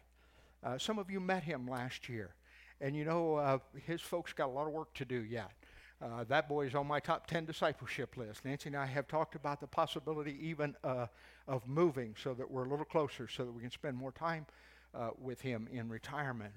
Uh, 0.64 0.78
some 0.78 1.00
of 1.00 1.10
you 1.10 1.20
met 1.20 1.44
him 1.44 1.68
last 1.68 2.10
year, 2.10 2.34
and 2.82 2.96
you 2.96 3.06
know 3.06 3.36
uh, 3.36 3.60
his 3.86 4.02
folks 4.02 4.34
got 4.34 4.48
a 4.48 4.52
lot 4.52 4.68
of 4.68 4.74
work 4.74 4.94
to 4.96 5.06
do 5.06 5.24
yet. 5.24 5.52
Uh, 6.00 6.24
that 6.26 6.48
boy 6.48 6.68
is 6.68 6.76
on 6.76 6.86
my 6.86 7.00
top 7.00 7.26
10 7.26 7.46
discipleship 7.46 8.18
list. 8.18 8.46
Nancy 8.46 8.70
and 8.70 8.76
I 8.76 8.86
have 8.86 9.08
talked 9.08 9.34
about 9.34 9.60
the 9.60 9.68
possibility 9.68 10.38
even 10.42 10.76
uh, 10.84 11.08
of 11.48 11.68
moving 11.68 12.16
so 12.22 12.36
that 12.36 12.50
we're 12.50 12.66
a 12.66 12.70
little 12.70 12.86
closer 12.86 13.28
so 13.28 13.46
that 13.46 13.52
we 13.52 13.62
can 13.62 13.72
spend 13.72 13.98
more 13.98 14.12
time 14.12 14.46
uh, 14.94 15.10
with 15.20 15.42
him 15.42 15.68
in 15.72 15.90
retirement. 15.90 16.54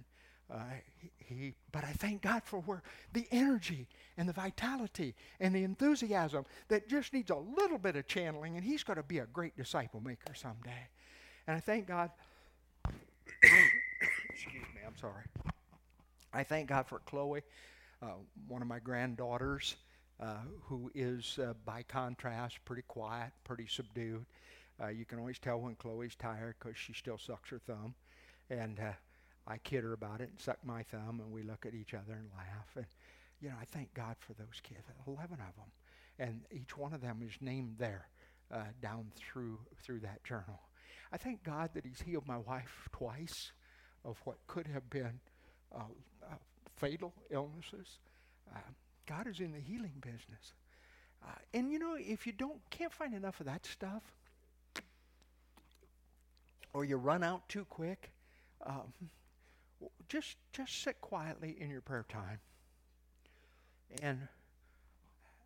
Uh, 0.52 0.56
he, 0.98 1.34
he, 1.34 1.54
but 1.70 1.84
I 1.84 1.92
thank 1.92 2.22
God 2.22 2.42
for 2.44 2.60
where 2.60 2.82
the 3.12 3.26
energy 3.30 3.86
and 4.16 4.28
the 4.28 4.32
vitality 4.32 5.14
and 5.38 5.54
the 5.54 5.62
enthusiasm 5.62 6.44
that 6.68 6.88
just 6.88 7.12
needs 7.12 7.30
a 7.30 7.36
little 7.36 7.78
bit 7.78 7.96
of 7.96 8.06
channeling, 8.06 8.56
and 8.56 8.64
he's 8.64 8.82
going 8.82 8.96
to 8.96 9.02
be 9.02 9.18
a 9.18 9.26
great 9.26 9.56
disciple 9.56 10.00
maker 10.00 10.34
someday. 10.34 10.88
And 11.46 11.56
I 11.56 11.60
thank 11.60 11.86
God. 11.86 12.10
excuse 14.32 14.64
me, 14.74 14.80
I'm 14.86 14.96
sorry. 14.96 15.24
I 16.32 16.42
thank 16.42 16.68
God 16.68 16.86
for 16.86 17.00
Chloe, 17.00 17.42
uh, 18.02 18.06
one 18.48 18.62
of 18.62 18.68
my 18.68 18.78
granddaughters, 18.78 19.76
uh, 20.20 20.36
who 20.64 20.90
is, 20.94 21.38
uh, 21.42 21.54
by 21.64 21.82
contrast, 21.82 22.58
pretty 22.64 22.82
quiet, 22.82 23.32
pretty 23.44 23.66
subdued. 23.66 24.24
Uh, 24.82 24.88
you 24.88 25.04
can 25.04 25.18
always 25.18 25.38
tell 25.38 25.60
when 25.60 25.74
Chloe's 25.74 26.14
tired 26.14 26.54
because 26.58 26.76
she 26.76 26.92
still 26.92 27.18
sucks 27.18 27.50
her 27.50 27.58
thumb. 27.58 27.94
And 28.48 28.78
uh, 28.80 28.92
I 29.50 29.58
kid 29.58 29.82
her 29.82 29.92
about 29.92 30.20
it 30.20 30.28
and 30.30 30.38
suck 30.38 30.58
my 30.64 30.84
thumb, 30.84 31.20
and 31.20 31.32
we 31.32 31.42
look 31.42 31.66
at 31.66 31.74
each 31.74 31.92
other 31.92 32.12
and 32.12 32.28
laugh. 32.36 32.68
And, 32.76 32.86
you 33.40 33.48
know, 33.48 33.56
I 33.60 33.64
thank 33.64 33.92
God 33.94 34.14
for 34.20 34.32
those 34.34 34.60
kids, 34.62 34.82
11 35.08 35.32
of 35.32 35.56
them. 35.56 35.72
And 36.20 36.40
each 36.52 36.76
one 36.78 36.94
of 36.94 37.00
them 37.00 37.20
is 37.26 37.32
named 37.40 37.74
there 37.78 38.06
uh, 38.52 38.58
down 38.80 39.06
through, 39.16 39.58
through 39.82 40.00
that 40.00 40.22
journal. 40.22 40.60
I 41.12 41.16
thank 41.16 41.42
God 41.42 41.70
that 41.74 41.84
He's 41.84 42.00
healed 42.00 42.28
my 42.28 42.38
wife 42.38 42.88
twice 42.92 43.50
of 44.04 44.18
what 44.24 44.36
could 44.46 44.68
have 44.68 44.88
been 44.88 45.18
uh, 45.74 45.80
uh, 46.22 46.34
fatal 46.76 47.12
illnesses. 47.30 47.98
Uh, 48.54 48.58
God 49.06 49.26
is 49.26 49.40
in 49.40 49.52
the 49.52 49.58
healing 49.58 49.94
business. 50.00 50.52
Uh, 51.24 51.32
and 51.54 51.72
you 51.72 51.80
know, 51.80 51.96
if 51.98 52.24
you 52.24 52.32
don't 52.32 52.58
can't 52.70 52.92
find 52.92 53.14
enough 53.14 53.40
of 53.40 53.46
that 53.46 53.66
stuff, 53.66 54.02
or 56.72 56.84
you 56.84 56.96
run 56.96 57.24
out 57.24 57.48
too 57.48 57.64
quick, 57.68 58.12
um, 58.64 58.92
just 60.10 60.36
just 60.52 60.82
sit 60.82 61.00
quietly 61.00 61.56
in 61.58 61.70
your 61.70 61.80
prayer 61.80 62.04
time 62.08 62.40
and 64.02 64.18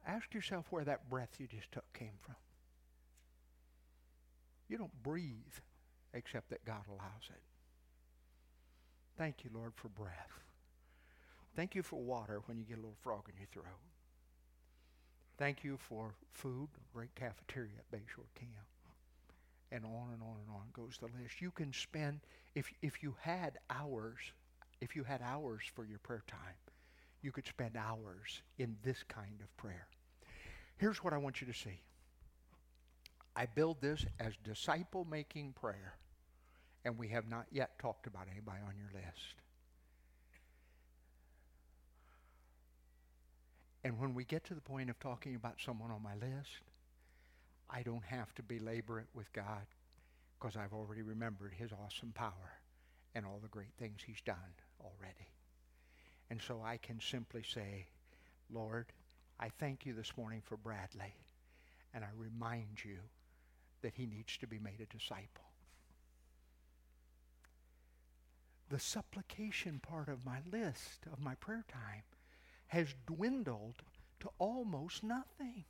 ask 0.07 0.33
yourself 0.35 0.67
where 0.71 0.85
that 0.85 1.09
breath 1.09 1.37
you 1.39 1.47
just 1.47 1.71
took 1.71 1.85
came 1.93 2.17
from. 2.21 2.35
You 4.69 4.79
don't 4.79 5.03
breathe 5.03 5.35
except 6.15 6.49
that 6.51 6.65
God 6.65 6.83
allows 6.89 7.29
it. 7.29 7.43
Thank 9.17 9.45
you, 9.45 9.51
Lord, 9.55 9.73
for 9.77 9.89
breath. 9.89 10.41
Thank 11.55 11.75
you 11.75 11.83
for 11.83 12.01
water 12.01 12.41
when 12.47 12.59
you 12.59 12.65
get 12.65 12.79
a 12.79 12.81
little 12.81 12.97
frog 13.03 13.25
in 13.29 13.35
your 13.39 13.47
throat. 13.53 13.79
Thank 15.37 15.63
you 15.63 15.79
for 15.79 16.15
food, 16.33 16.69
great 16.93 17.15
cafeteria 17.15 17.73
at 17.79 17.91
Bayshore 17.91 18.33
Camp. 18.35 18.51
And 19.71 19.85
on 19.85 20.11
and 20.13 20.23
on 20.23 20.37
and 20.47 20.51
on 20.51 20.63
goes 20.73 20.99
the 20.99 21.07
list. 21.07 21.41
You 21.41 21.51
can 21.51 21.73
spend, 21.73 22.21
if, 22.55 22.73
if 22.83 23.03
you 23.03 23.15
had 23.21 23.59
hours, 23.71 24.19
if 24.85 24.95
you 24.95 25.03
had 25.03 25.23
hours 25.23 25.63
for 25.75 25.87
your 25.87 25.99
prayer 25.99 26.23
time, 26.27 26.59
you 27.23 27.33
could 27.33 27.47
spend 27.47 27.75
hours 27.75 28.43
in 28.59 28.77
this 28.83 29.03
kind 29.09 29.41
of 29.41 29.57
prayer. 29.57 29.87
Here's 30.77 31.03
what 31.03 31.15
I 31.15 31.17
want 31.17 31.41
you 31.41 31.47
to 31.47 31.55
see. 31.55 31.81
I 33.35 33.47
build 33.47 33.81
this 33.81 34.05
as 34.21 34.35
disciple 34.45 35.07
making 35.11 35.55
prayer, 35.59 35.95
and 36.85 36.99
we 36.99 37.09
have 37.09 37.27
not 37.27 37.47
yet 37.51 37.79
talked 37.79 38.07
about 38.07 38.27
anybody 38.31 38.59
on 38.69 38.75
your 38.77 38.91
list. 38.93 39.35
And 43.85 43.99
when 43.99 44.15
we 44.15 44.25
get 44.25 44.45
to 44.45 44.55
the 44.55 44.61
point 44.61 44.91
of 44.91 45.01
talking 45.01 45.35
about 45.35 45.55
someone 45.65 45.91
on 45.91 46.03
my 46.03 46.15
list, 46.15 46.61
I 47.71 47.83
don't 47.83 48.05
have 48.05 48.35
to 48.35 48.43
belabor 48.43 49.01
it 49.01 49.09
with 49.15 49.33
God 49.33 49.65
because 50.39 50.57
I've 50.57 50.75
already 50.75 51.03
remembered 51.03 51.55
his 51.57 51.71
awesome 51.73 52.13
power 52.15 52.61
and 53.15 53.25
all 53.25 53.39
the 53.43 53.49
great 53.49 53.73
things 53.79 54.01
he's 54.05 54.21
done 54.21 54.37
already. 54.85 55.29
And 56.31 56.41
so 56.41 56.63
I 56.65 56.77
can 56.79 57.01
simply 57.01 57.43
say, 57.43 57.87
Lord, 58.53 58.87
I 59.41 59.49
thank 59.49 59.87
you 59.87 59.95
this 59.95 60.13
morning 60.17 60.43
for 60.45 60.57
Bradley, 60.57 61.15
and 61.93 62.05
I 62.05 62.09
remind 62.17 62.85
you 62.85 62.99
that 63.83 63.95
he 63.95 64.07
needs 64.07 64.37
to 64.39 64.47
be 64.47 64.59
made 64.59 64.81
a 64.81 64.87
disciple. 64.87 65.45
The 68.71 68.79
supplication 68.79 69.81
part 69.81 70.09
of 70.09 70.25
my 70.25 70.39
list, 70.51 71.07
of 71.13 71.21
my 71.21 71.35
prayer 71.37 71.65
time, 71.71 72.03
has 72.69 72.95
dwindled 73.07 73.83
to 74.21 74.31
almost 74.39 75.03
nothing. 75.05 75.65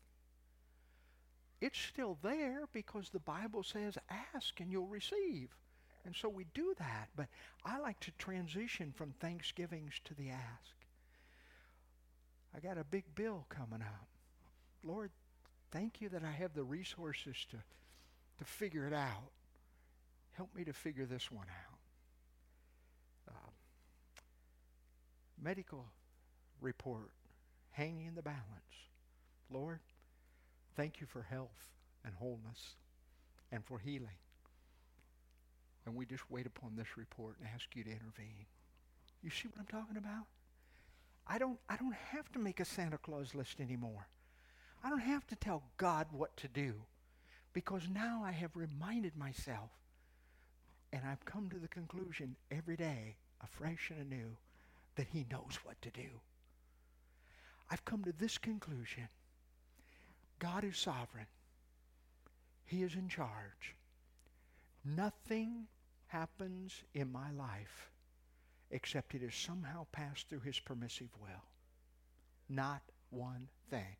it's 1.60 1.78
still 1.80 2.18
there 2.22 2.68
because 2.72 3.08
the 3.10 3.18
Bible 3.18 3.62
says, 3.62 3.96
ask 4.34 4.60
and 4.60 4.70
you'll 4.70 4.86
receive. 4.86 5.48
And 6.04 6.14
so 6.14 6.28
we 6.28 6.44
do 6.54 6.74
that. 6.78 7.08
But 7.16 7.28
I 7.64 7.78
like 7.78 7.98
to 8.00 8.10
transition 8.18 8.92
from 8.94 9.14
thanksgivings 9.20 9.94
to 10.04 10.14
the 10.14 10.30
ask. 10.30 10.74
I 12.54 12.60
got 12.60 12.78
a 12.78 12.84
big 12.84 13.04
bill 13.14 13.46
coming 13.48 13.80
up. 13.80 14.06
Lord, 14.84 15.10
thank 15.70 16.00
you 16.00 16.08
that 16.10 16.22
I 16.22 16.30
have 16.30 16.54
the 16.54 16.62
resources 16.62 17.36
to, 17.50 17.56
to 18.38 18.44
figure 18.44 18.86
it 18.86 18.92
out. 18.92 19.30
Help 20.32 20.54
me 20.54 20.64
to 20.64 20.72
figure 20.72 21.06
this 21.06 21.30
one 21.30 21.46
out. 21.48 21.78
Uh, 23.34 23.50
medical 25.42 25.86
report 26.60 27.10
hanging 27.70 28.06
in 28.06 28.14
the 28.14 28.22
balance. 28.22 28.42
Lord, 29.50 29.80
thank 30.76 31.00
you 31.00 31.06
for 31.06 31.22
health 31.22 31.72
and 32.04 32.14
wholeness 32.14 32.74
and 33.50 33.64
for 33.64 33.78
healing. 33.78 34.18
And 35.86 35.94
we 35.94 36.06
just 36.06 36.30
wait 36.30 36.46
upon 36.46 36.76
this 36.76 36.96
report 36.96 37.36
and 37.38 37.48
ask 37.54 37.66
you 37.74 37.84
to 37.84 37.90
intervene. 37.90 38.46
You 39.22 39.30
see 39.30 39.48
what 39.48 39.60
I'm 39.60 39.80
talking 39.80 39.96
about? 39.96 40.26
I 41.26 41.38
don't, 41.38 41.58
I 41.68 41.76
don't 41.76 41.94
have 42.12 42.30
to 42.32 42.38
make 42.38 42.60
a 42.60 42.64
Santa 42.64 42.98
Claus 42.98 43.34
list 43.34 43.60
anymore. 43.60 44.06
I 44.82 44.90
don't 44.90 44.98
have 44.98 45.26
to 45.28 45.36
tell 45.36 45.62
God 45.78 46.06
what 46.12 46.36
to 46.38 46.48
do 46.48 46.74
because 47.54 47.88
now 47.88 48.22
I 48.24 48.32
have 48.32 48.56
reminded 48.56 49.16
myself 49.16 49.70
and 50.92 51.02
I've 51.04 51.24
come 51.24 51.48
to 51.50 51.58
the 51.58 51.68
conclusion 51.68 52.36
every 52.50 52.76
day, 52.76 53.16
afresh 53.42 53.90
and 53.90 54.00
anew, 54.00 54.36
that 54.96 55.08
He 55.10 55.26
knows 55.30 55.58
what 55.64 55.80
to 55.82 55.90
do. 55.90 56.08
I've 57.70 57.84
come 57.84 58.04
to 58.04 58.12
this 58.12 58.38
conclusion 58.38 59.08
God 60.38 60.64
is 60.64 60.76
sovereign, 60.76 61.26
He 62.64 62.82
is 62.82 62.94
in 62.94 63.08
charge. 63.08 63.74
Nothing 64.84 65.66
happens 66.14 66.84
in 66.94 67.10
my 67.10 67.32
life 67.32 67.90
except 68.70 69.14
it 69.14 69.22
has 69.22 69.34
somehow 69.34 69.84
passed 69.90 70.28
through 70.28 70.40
His 70.40 70.60
permissive 70.60 71.08
will. 71.20 71.44
Not 72.48 72.82
one 73.10 73.48
thing. 73.68 73.96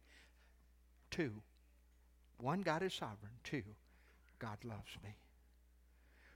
Two, 1.11 1.33
one, 2.39 2.63
God 2.63 2.83
is 2.83 2.95
sovereign. 2.95 3.33
Two, 3.43 3.63
God 4.39 4.59
loves 4.65 4.97
me. 5.03 5.11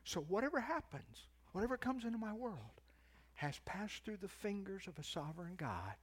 So 0.04 0.20
whatever 0.22 0.60
happens, 0.60 1.28
whatever 1.52 1.76
comes 1.76 2.04
into 2.04 2.18
my 2.18 2.32
world, 2.32 2.80
has 3.34 3.60
passed 3.64 4.04
through 4.04 4.18
the 4.20 4.28
fingers 4.28 4.88
of 4.88 4.98
a 4.98 5.04
sovereign 5.04 5.54
God 5.56 5.94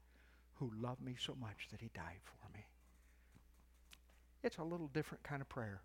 who 0.54 0.72
loved 0.82 1.02
me 1.02 1.16
so 1.20 1.36
much 1.40 1.68
that 1.72 1.82
he 1.82 1.90
died 1.94 2.22
for 2.24 2.58
me. 2.58 2.64
It's 4.42 4.58
a 4.58 4.64
little 4.64 4.90
different 4.94 5.24
kind 5.24 5.42
of 5.42 5.50
prayer. 5.50 5.82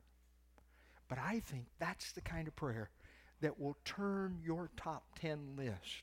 But 1.08 1.18
I 1.18 1.40
think 1.40 1.66
that's 1.80 2.12
the 2.12 2.20
kind 2.20 2.46
of 2.46 2.54
prayer 2.54 2.88
that 3.40 3.58
will 3.58 3.76
turn 3.84 4.38
your 4.44 4.70
top 4.76 5.04
10 5.20 5.56
list 5.56 6.02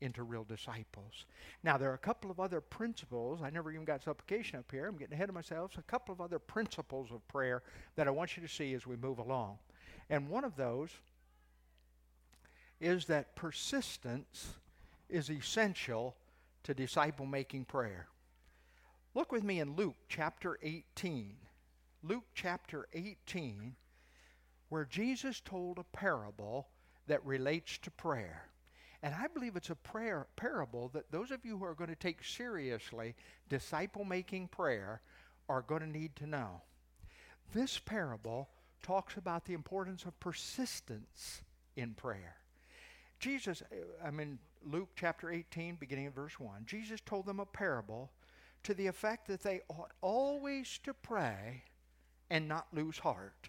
into 0.00 0.22
real 0.22 0.44
disciples. 0.44 1.26
Now, 1.64 1.76
there 1.76 1.90
are 1.90 1.94
a 1.94 1.98
couple 1.98 2.30
of 2.30 2.38
other 2.38 2.60
principles. 2.60 3.40
I 3.42 3.50
never 3.50 3.72
even 3.72 3.84
got 3.84 4.02
supplication 4.02 4.58
up 4.58 4.70
here. 4.70 4.86
I'm 4.86 4.96
getting 4.96 5.14
ahead 5.14 5.28
of 5.28 5.34
myself. 5.34 5.72
So 5.74 5.80
a 5.80 5.90
couple 5.90 6.12
of 6.12 6.20
other 6.20 6.38
principles 6.38 7.10
of 7.10 7.26
prayer 7.28 7.62
that 7.96 8.06
I 8.06 8.10
want 8.10 8.36
you 8.36 8.42
to 8.42 8.48
see 8.48 8.74
as 8.74 8.86
we 8.86 8.96
move 8.96 9.18
along. 9.18 9.58
And 10.08 10.28
one 10.28 10.44
of 10.44 10.56
those 10.56 10.90
is 12.80 13.06
that 13.06 13.34
persistence 13.34 14.54
is 15.08 15.30
essential 15.30 16.14
to 16.62 16.74
disciple 16.74 17.26
making 17.26 17.64
prayer. 17.64 18.06
Look 19.14 19.32
with 19.32 19.42
me 19.42 19.60
in 19.60 19.74
Luke 19.74 19.96
chapter 20.08 20.58
18. 20.62 21.34
Luke 22.04 22.24
chapter 22.34 22.86
18, 22.94 23.74
where 24.68 24.84
Jesus 24.84 25.40
told 25.40 25.78
a 25.78 25.96
parable 25.96 26.68
that 27.08 27.24
relates 27.24 27.78
to 27.78 27.90
prayer. 27.90 28.44
And 29.02 29.14
I 29.14 29.26
believe 29.28 29.56
it's 29.56 29.70
a 29.70 29.76
prayer 29.76 30.26
parable 30.36 30.90
that 30.92 31.10
those 31.12 31.30
of 31.30 31.44
you 31.44 31.56
who 31.58 31.64
are 31.64 31.74
going 31.74 31.90
to 31.90 31.96
take 31.96 32.24
seriously 32.24 33.14
disciple 33.48 34.04
making 34.04 34.48
prayer 34.48 35.00
are 35.48 35.62
going 35.62 35.82
to 35.82 35.88
need 35.88 36.16
to 36.16 36.26
know. 36.26 36.62
This 37.52 37.78
parable 37.78 38.48
talks 38.82 39.16
about 39.16 39.44
the 39.44 39.54
importance 39.54 40.04
of 40.04 40.18
persistence 40.20 41.42
in 41.76 41.94
prayer. 41.94 42.36
Jesus, 43.18 43.62
uh, 43.62 44.06
I 44.06 44.10
mean, 44.10 44.38
Luke 44.64 44.90
chapter 44.96 45.30
18, 45.30 45.76
beginning 45.76 46.06
of 46.06 46.14
verse 46.14 46.38
1, 46.38 46.64
Jesus 46.66 47.00
told 47.00 47.26
them 47.26 47.40
a 47.40 47.46
parable 47.46 48.10
to 48.64 48.74
the 48.74 48.86
effect 48.86 49.28
that 49.28 49.42
they 49.42 49.60
ought 49.68 49.92
always 50.00 50.78
to 50.84 50.92
pray 50.92 51.62
and 52.30 52.48
not 52.48 52.66
lose 52.72 52.98
heart. 52.98 53.48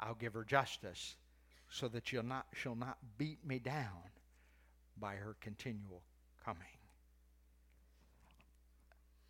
I'll 0.00 0.14
give 0.14 0.34
her 0.34 0.44
justice 0.44 1.16
so 1.70 1.88
that 1.88 2.06
she'll 2.08 2.22
not, 2.22 2.46
she'll 2.54 2.74
not 2.74 2.98
beat 3.18 3.44
me 3.46 3.58
down 3.58 4.10
by 4.98 5.14
her 5.14 5.36
continual 5.40 6.02
coming. 6.44 6.62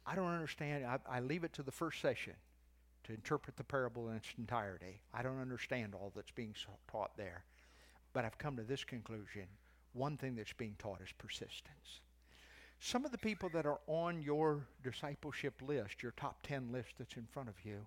I 0.07 0.15
don't 0.15 0.33
understand. 0.33 0.87
I, 0.87 0.99
I 1.09 1.21
leave 1.21 1.45
it 1.45 1.53
to 1.55 1.63
the 1.63 1.71
first 1.71 2.01
session 2.01 2.33
to 3.05 3.13
interpret 3.13 3.57
the 3.57 3.65
parable 3.65 4.09
in 4.09 4.17
its 4.17 4.29
entirety. 4.39 5.01
I 5.13 5.23
don't 5.23 5.41
understand 5.41 5.95
all 5.95 6.13
that's 6.15 6.31
being 6.31 6.55
taught 6.91 7.17
there. 7.17 7.45
But 8.13 8.25
I've 8.25 8.39
come 8.39 8.57
to 8.57 8.63
this 8.63 8.85
conclusion. 8.85 9.45
One 9.93 10.17
thing 10.17 10.35
that's 10.35 10.53
being 10.53 10.77
taught 10.79 11.01
is 11.03 11.13
persistence. 11.19 12.01
Some 12.81 13.05
of 13.05 13.13
the 13.13 13.19
people 13.19 13.49
that 13.51 13.67
are 13.67 13.81
on 13.87 14.23
your 14.23 14.67
discipleship 14.83 15.55
list, 15.67 16.03
your 16.03 16.13
top 16.13 16.39
10 16.47 16.71
list 16.71 16.91
that's 16.99 17.17
in 17.17 17.27
front 17.27 17.49
of 17.49 17.55
you, 17.65 17.87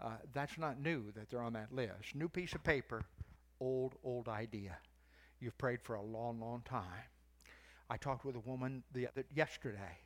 uh, 0.00 0.16
that's 0.32 0.58
not 0.58 0.80
new 0.80 1.10
that 1.12 1.30
they're 1.30 1.42
on 1.42 1.52
that 1.54 1.72
list. 1.72 2.14
New 2.14 2.28
piece 2.28 2.54
of 2.54 2.62
paper, 2.64 3.02
old, 3.60 3.94
old 4.02 4.28
idea. 4.28 4.76
You've 5.40 5.58
prayed 5.58 5.82
for 5.82 5.96
a 5.96 6.02
long, 6.02 6.40
long 6.40 6.62
time. 6.64 7.08
I 7.88 7.96
talked 7.96 8.24
with 8.24 8.36
a 8.36 8.40
woman 8.40 8.82
the, 8.92 9.08
the 9.14 9.24
yesterday 9.34 9.98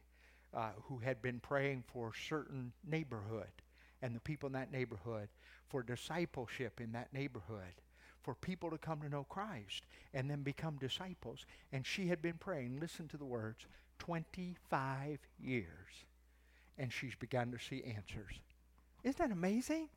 uh, 0.54 0.70
who 0.84 0.98
had 0.98 1.20
been 1.20 1.40
praying 1.40 1.84
for 1.86 2.08
a 2.08 2.28
certain 2.28 2.72
neighborhood 2.88 3.50
and 4.02 4.14
the 4.14 4.20
people 4.20 4.46
in 4.48 4.52
that 4.52 4.70
neighborhood, 4.70 5.28
for 5.68 5.82
discipleship 5.82 6.80
in 6.80 6.92
that 6.92 7.12
neighborhood, 7.12 7.72
for 8.22 8.34
people 8.34 8.70
to 8.70 8.78
come 8.78 9.00
to 9.00 9.08
know 9.08 9.24
Christ 9.24 9.84
and 10.12 10.30
then 10.30 10.42
become 10.42 10.76
disciples. 10.76 11.46
And 11.72 11.86
she 11.86 12.08
had 12.08 12.20
been 12.20 12.34
praying, 12.34 12.80
listen 12.80 13.08
to 13.08 13.16
the 13.16 13.24
words, 13.24 13.66
25 13.98 15.18
years. 15.38 15.66
And 16.76 16.92
she's 16.92 17.14
begun 17.14 17.50
to 17.52 17.58
see 17.58 17.82
answers. 17.84 18.40
Isn't 19.04 19.18
that 19.18 19.30
amazing? 19.30 19.90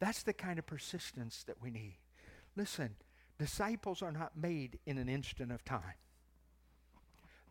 That's 0.00 0.22
the 0.22 0.32
kind 0.32 0.58
of 0.58 0.66
persistence 0.66 1.44
that 1.46 1.62
we 1.62 1.70
need. 1.70 1.98
Listen, 2.56 2.96
disciples 3.38 4.02
are 4.02 4.10
not 4.10 4.36
made 4.36 4.78
in 4.86 4.98
an 4.98 5.08
instant 5.08 5.52
of 5.52 5.64
time. 5.64 5.94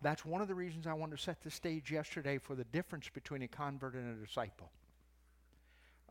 That's 0.02 0.26
one 0.26 0.42
of 0.42 0.48
the 0.48 0.56
reasons 0.56 0.88
I 0.88 0.94
wanted 0.94 1.18
to 1.18 1.24
set 1.24 1.44
the 1.44 1.52
stage 1.52 1.92
yesterday 1.92 2.40
for 2.40 2.56
the 2.56 2.64
difference 2.64 3.08
between 3.08 3.44
a 3.44 3.48
convert 3.48 3.94
and 3.94 4.18
a 4.18 4.26
disciple. 4.26 4.72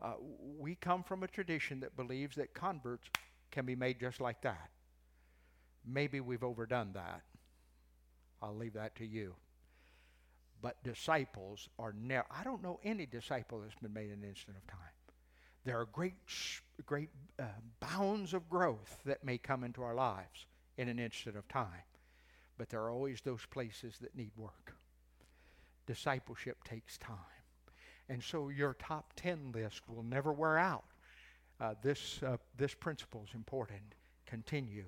Uh, 0.01 0.13
we 0.57 0.75
come 0.75 1.03
from 1.03 1.23
a 1.23 1.27
tradition 1.27 1.81
that 1.81 1.95
believes 1.95 2.37
that 2.37 2.53
converts 2.53 3.09
can 3.51 3.65
be 3.65 3.75
made 3.75 3.99
just 3.99 4.21
like 4.21 4.41
that. 4.41 4.69
Maybe 5.85 6.21
we've 6.21 6.43
overdone 6.43 6.93
that. 6.93 7.21
I'll 8.41 8.55
leave 8.55 8.73
that 8.73 8.95
to 8.95 9.05
you. 9.05 9.35
But 10.61 10.83
disciples 10.83 11.69
are 11.79 11.93
never, 11.99 12.25
I 12.29 12.43
don't 12.43 12.61
know 12.61 12.79
any 12.83 13.05
disciple 13.05 13.61
that's 13.61 13.75
been 13.81 13.93
made 13.93 14.11
in 14.11 14.23
an 14.23 14.29
instant 14.29 14.57
of 14.57 14.67
time. 14.67 14.79
There 15.63 15.79
are 15.79 15.85
great, 15.85 16.13
great 16.85 17.09
uh, 17.39 17.45
bounds 17.79 18.33
of 18.33 18.49
growth 18.49 18.97
that 19.05 19.23
may 19.23 19.37
come 19.37 19.63
into 19.63 19.83
our 19.83 19.95
lives 19.95 20.45
in 20.77 20.87
an 20.87 20.99
instant 20.99 21.35
of 21.35 21.47
time. 21.47 21.85
But 22.57 22.69
there 22.69 22.81
are 22.81 22.91
always 22.91 23.21
those 23.21 23.45
places 23.45 23.95
that 24.01 24.15
need 24.15 24.31
work. 24.35 24.75
Discipleship 25.87 26.63
takes 26.63 26.97
time. 26.97 27.17
And 28.09 28.21
so 28.21 28.49
your 28.49 28.73
top 28.73 29.13
10 29.15 29.51
list 29.53 29.81
will 29.87 30.03
never 30.03 30.33
wear 30.33 30.57
out. 30.57 30.83
Uh, 31.59 31.75
this, 31.81 32.21
uh, 32.23 32.37
this 32.57 32.73
principle 32.73 33.23
is 33.27 33.33
important. 33.35 33.95
Continue, 34.25 34.85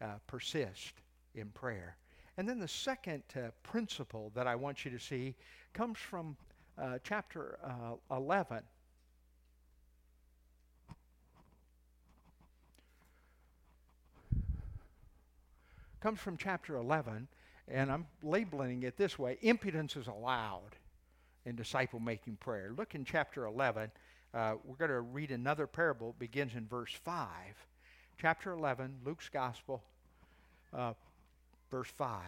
uh, 0.00 0.18
persist 0.26 0.94
in 1.34 1.48
prayer. 1.50 1.96
And 2.36 2.48
then 2.48 2.58
the 2.58 2.68
second 2.68 3.22
uh, 3.36 3.50
principle 3.62 4.32
that 4.34 4.46
I 4.46 4.56
want 4.56 4.84
you 4.84 4.90
to 4.90 4.98
see 4.98 5.34
comes 5.72 5.98
from 5.98 6.36
uh, 6.76 6.98
chapter 7.04 7.58
uh, 7.62 8.16
11. 8.16 8.60
Comes 16.00 16.20
from 16.20 16.36
chapter 16.36 16.76
11, 16.76 17.28
and 17.68 17.90
I'm 17.90 18.06
labeling 18.22 18.82
it 18.82 18.98
this 18.98 19.18
way 19.18 19.38
impudence 19.40 19.96
is 19.96 20.06
allowed 20.06 20.76
in 21.46 21.56
disciple 21.56 22.00
making 22.00 22.36
prayer. 22.36 22.72
Look 22.76 22.94
in 22.94 23.04
chapter 23.04 23.46
11. 23.46 23.90
Uh, 24.34 24.54
we're 24.64 24.76
going 24.76 24.90
to 24.90 25.00
read 25.00 25.30
another 25.30 25.66
parable, 25.66 26.14
begins 26.18 26.56
in 26.56 26.66
verse 26.66 26.92
5. 27.04 27.28
Chapter 28.18 28.52
11, 28.52 28.96
Luke's 29.04 29.28
Gospel, 29.28 29.82
uh, 30.76 30.92
verse 31.74 31.90
5. 31.90 32.20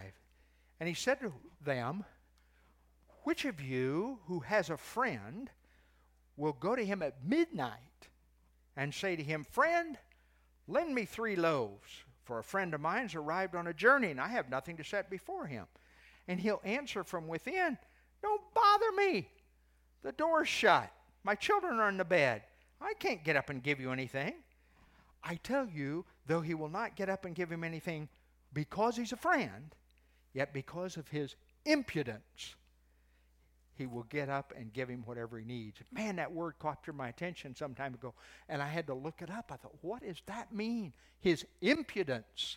And 0.81 0.89
he 0.89 0.95
said 0.95 1.21
to 1.21 1.33
them, 1.65 2.05
Which 3.23 3.45
of 3.45 3.61
you 3.61 4.19
who 4.27 4.41
has 4.41 4.71
a 4.71 4.77
friend 4.77 5.49
will 6.37 6.53
go 6.53 6.75
to 6.75 6.85
him 6.85 7.01
at 7.01 7.25
midnight 7.25 8.09
and 8.77 8.93
say 8.93 9.15
to 9.15 9.23
him, 9.23 9.45
Friend, 9.45 9.97
lend 10.67 10.93
me 10.93 11.05
three 11.05 11.37
loaves, 11.37 12.03
for 12.25 12.41
a 12.41 12.43
friend 12.43 12.75
of 12.75 12.81
mine's 12.81 13.15
arrived 13.15 13.55
on 13.55 13.69
a 13.69 13.73
journey 13.73 14.11
and 14.11 14.21
I 14.21 14.27
have 14.27 14.51
nothing 14.51 14.79
to 14.79 14.85
set 14.85 15.09
before 15.09 15.47
him? 15.47 15.67
And 16.27 16.41
he'll 16.41 16.61
answer 16.65 17.05
from 17.05 17.29
within, 17.29 17.79
Don't 18.23 18.43
bother 18.53 18.91
me. 18.97 19.29
The 20.03 20.11
door's 20.11 20.49
shut. 20.49 20.91
My 21.23 21.37
children 21.37 21.79
are 21.79 21.89
in 21.89 21.99
the 21.99 22.05
bed. 22.05 22.43
I 22.81 22.95
can't 22.99 23.23
get 23.23 23.37
up 23.37 23.49
and 23.49 23.63
give 23.63 23.79
you 23.79 23.93
anything. 23.93 24.35
I 25.23 25.37
tell 25.37 25.69
you, 25.69 26.05
though 26.27 26.41
he 26.41 26.55
will 26.55 26.69
not 26.69 26.97
get 26.97 27.09
up 27.09 27.25
and 27.25 27.35
give 27.35 27.51
him 27.51 27.63
anything 27.63 28.09
because 28.57 28.97
he's 28.97 29.13
a 29.13 29.17
friend, 29.17 29.75
yet 30.33 30.55
because 30.55 30.97
of 30.97 31.07
his 31.09 31.37
impudence, 31.67 32.55
he 33.75 33.85
will 33.85 34.05
get 34.05 34.31
up 34.31 34.55
and 34.57 34.73
give 34.73 34.89
him 34.89 35.03
whatever 35.05 35.39
he 35.39 35.45
needs. 35.45 35.77
Man, 35.93 36.17
that 36.17 36.33
word 36.33 36.55
captured 36.59 36.95
my 36.95 37.11
attention 37.11 37.55
some 37.55 37.75
time 37.75 37.93
ago, 37.93 38.15
and 38.49 38.63
I 38.63 38.67
had 38.67 38.87
to 38.87 38.95
look 38.95 39.21
it 39.21 39.31
up. 39.31 39.51
I 39.53 39.57
thought, 39.57 39.75
what 39.83 40.03
does 40.03 40.23
that 40.25 40.55
mean? 40.55 40.95
His 41.21 41.45
impudence. 41.61 42.57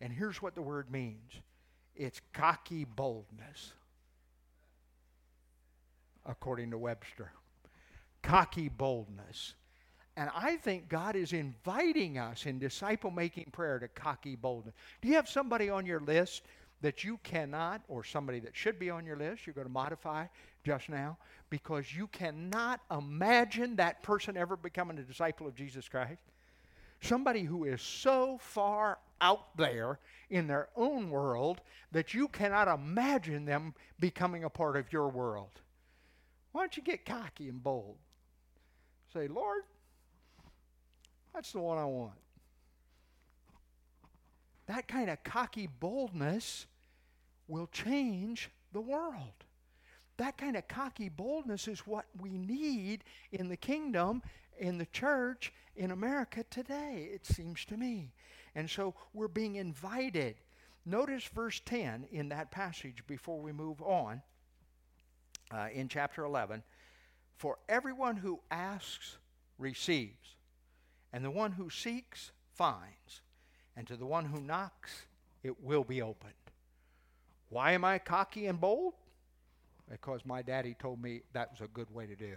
And 0.00 0.12
here's 0.12 0.40
what 0.40 0.54
the 0.54 0.62
word 0.62 0.88
means 0.88 1.32
it's 1.96 2.20
cocky 2.32 2.84
boldness, 2.84 3.72
according 6.24 6.70
to 6.70 6.78
Webster. 6.78 7.32
Cocky 8.22 8.68
boldness. 8.68 9.54
And 10.18 10.30
I 10.34 10.56
think 10.56 10.88
God 10.88 11.14
is 11.14 11.32
inviting 11.32 12.18
us 12.18 12.44
in 12.44 12.58
disciple 12.58 13.12
making 13.12 13.52
prayer 13.52 13.78
to 13.78 13.86
cocky 13.86 14.34
boldness. 14.34 14.74
Do 15.00 15.06
you 15.06 15.14
have 15.14 15.28
somebody 15.28 15.70
on 15.70 15.86
your 15.86 16.00
list 16.00 16.42
that 16.80 17.04
you 17.04 17.20
cannot, 17.22 17.82
or 17.86 18.02
somebody 18.02 18.40
that 18.40 18.56
should 18.56 18.80
be 18.80 18.90
on 18.90 19.06
your 19.06 19.16
list, 19.16 19.46
you're 19.46 19.54
going 19.54 19.68
to 19.68 19.72
modify 19.72 20.26
just 20.64 20.88
now, 20.88 21.16
because 21.50 21.94
you 21.94 22.08
cannot 22.08 22.80
imagine 22.90 23.76
that 23.76 24.02
person 24.02 24.36
ever 24.36 24.56
becoming 24.56 24.98
a 24.98 25.02
disciple 25.02 25.46
of 25.46 25.54
Jesus 25.54 25.88
Christ? 25.88 26.18
Somebody 27.00 27.44
who 27.44 27.62
is 27.62 27.80
so 27.80 28.38
far 28.40 28.98
out 29.20 29.56
there 29.56 30.00
in 30.30 30.48
their 30.48 30.68
own 30.74 31.10
world 31.10 31.60
that 31.92 32.12
you 32.12 32.26
cannot 32.26 32.66
imagine 32.66 33.44
them 33.44 33.72
becoming 34.00 34.42
a 34.42 34.50
part 34.50 34.76
of 34.76 34.92
your 34.92 35.10
world. 35.10 35.60
Why 36.50 36.62
don't 36.62 36.76
you 36.76 36.82
get 36.82 37.06
cocky 37.06 37.48
and 37.48 37.62
bold? 37.62 37.98
Say, 39.12 39.28
Lord, 39.28 39.62
that's 41.34 41.52
the 41.52 41.60
one 41.60 41.78
I 41.78 41.84
want. 41.84 42.18
That 44.66 44.86
kind 44.86 45.08
of 45.08 45.22
cocky 45.24 45.66
boldness 45.66 46.66
will 47.46 47.68
change 47.68 48.50
the 48.72 48.80
world. 48.80 49.44
That 50.18 50.36
kind 50.36 50.56
of 50.56 50.68
cocky 50.68 51.08
boldness 51.08 51.68
is 51.68 51.80
what 51.80 52.04
we 52.20 52.30
need 52.36 53.04
in 53.32 53.48
the 53.48 53.56
kingdom, 53.56 54.22
in 54.58 54.76
the 54.76 54.86
church, 54.86 55.52
in 55.76 55.92
America 55.92 56.44
today, 56.50 57.08
it 57.12 57.24
seems 57.24 57.64
to 57.66 57.76
me. 57.76 58.12
And 58.54 58.68
so 58.68 58.94
we're 59.14 59.28
being 59.28 59.54
invited. 59.56 60.34
Notice 60.84 61.24
verse 61.32 61.60
10 61.64 62.08
in 62.10 62.28
that 62.30 62.50
passage 62.50 63.04
before 63.06 63.40
we 63.40 63.52
move 63.52 63.80
on 63.80 64.20
uh, 65.52 65.68
in 65.72 65.88
chapter 65.88 66.24
11. 66.24 66.62
For 67.36 67.58
everyone 67.68 68.16
who 68.16 68.40
asks 68.50 69.18
receives, 69.58 70.34
and 71.12 71.24
the 71.24 71.30
one 71.30 71.52
who 71.52 71.70
seeks 71.70 72.32
finds, 72.52 73.22
and 73.76 73.86
to 73.86 73.96
the 73.96 74.06
one 74.06 74.26
who 74.26 74.40
knocks 74.40 75.06
it 75.42 75.62
will 75.62 75.84
be 75.84 76.02
opened. 76.02 76.32
Why 77.48 77.72
am 77.72 77.84
I 77.84 77.98
cocky 77.98 78.46
and 78.46 78.60
bold? 78.60 78.94
Because 79.90 80.24
my 80.26 80.42
daddy 80.42 80.74
told 80.78 81.02
me 81.02 81.22
that 81.32 81.50
was 81.50 81.60
a 81.60 81.68
good 81.68 81.90
way 81.90 82.06
to 82.06 82.14
do. 82.14 82.36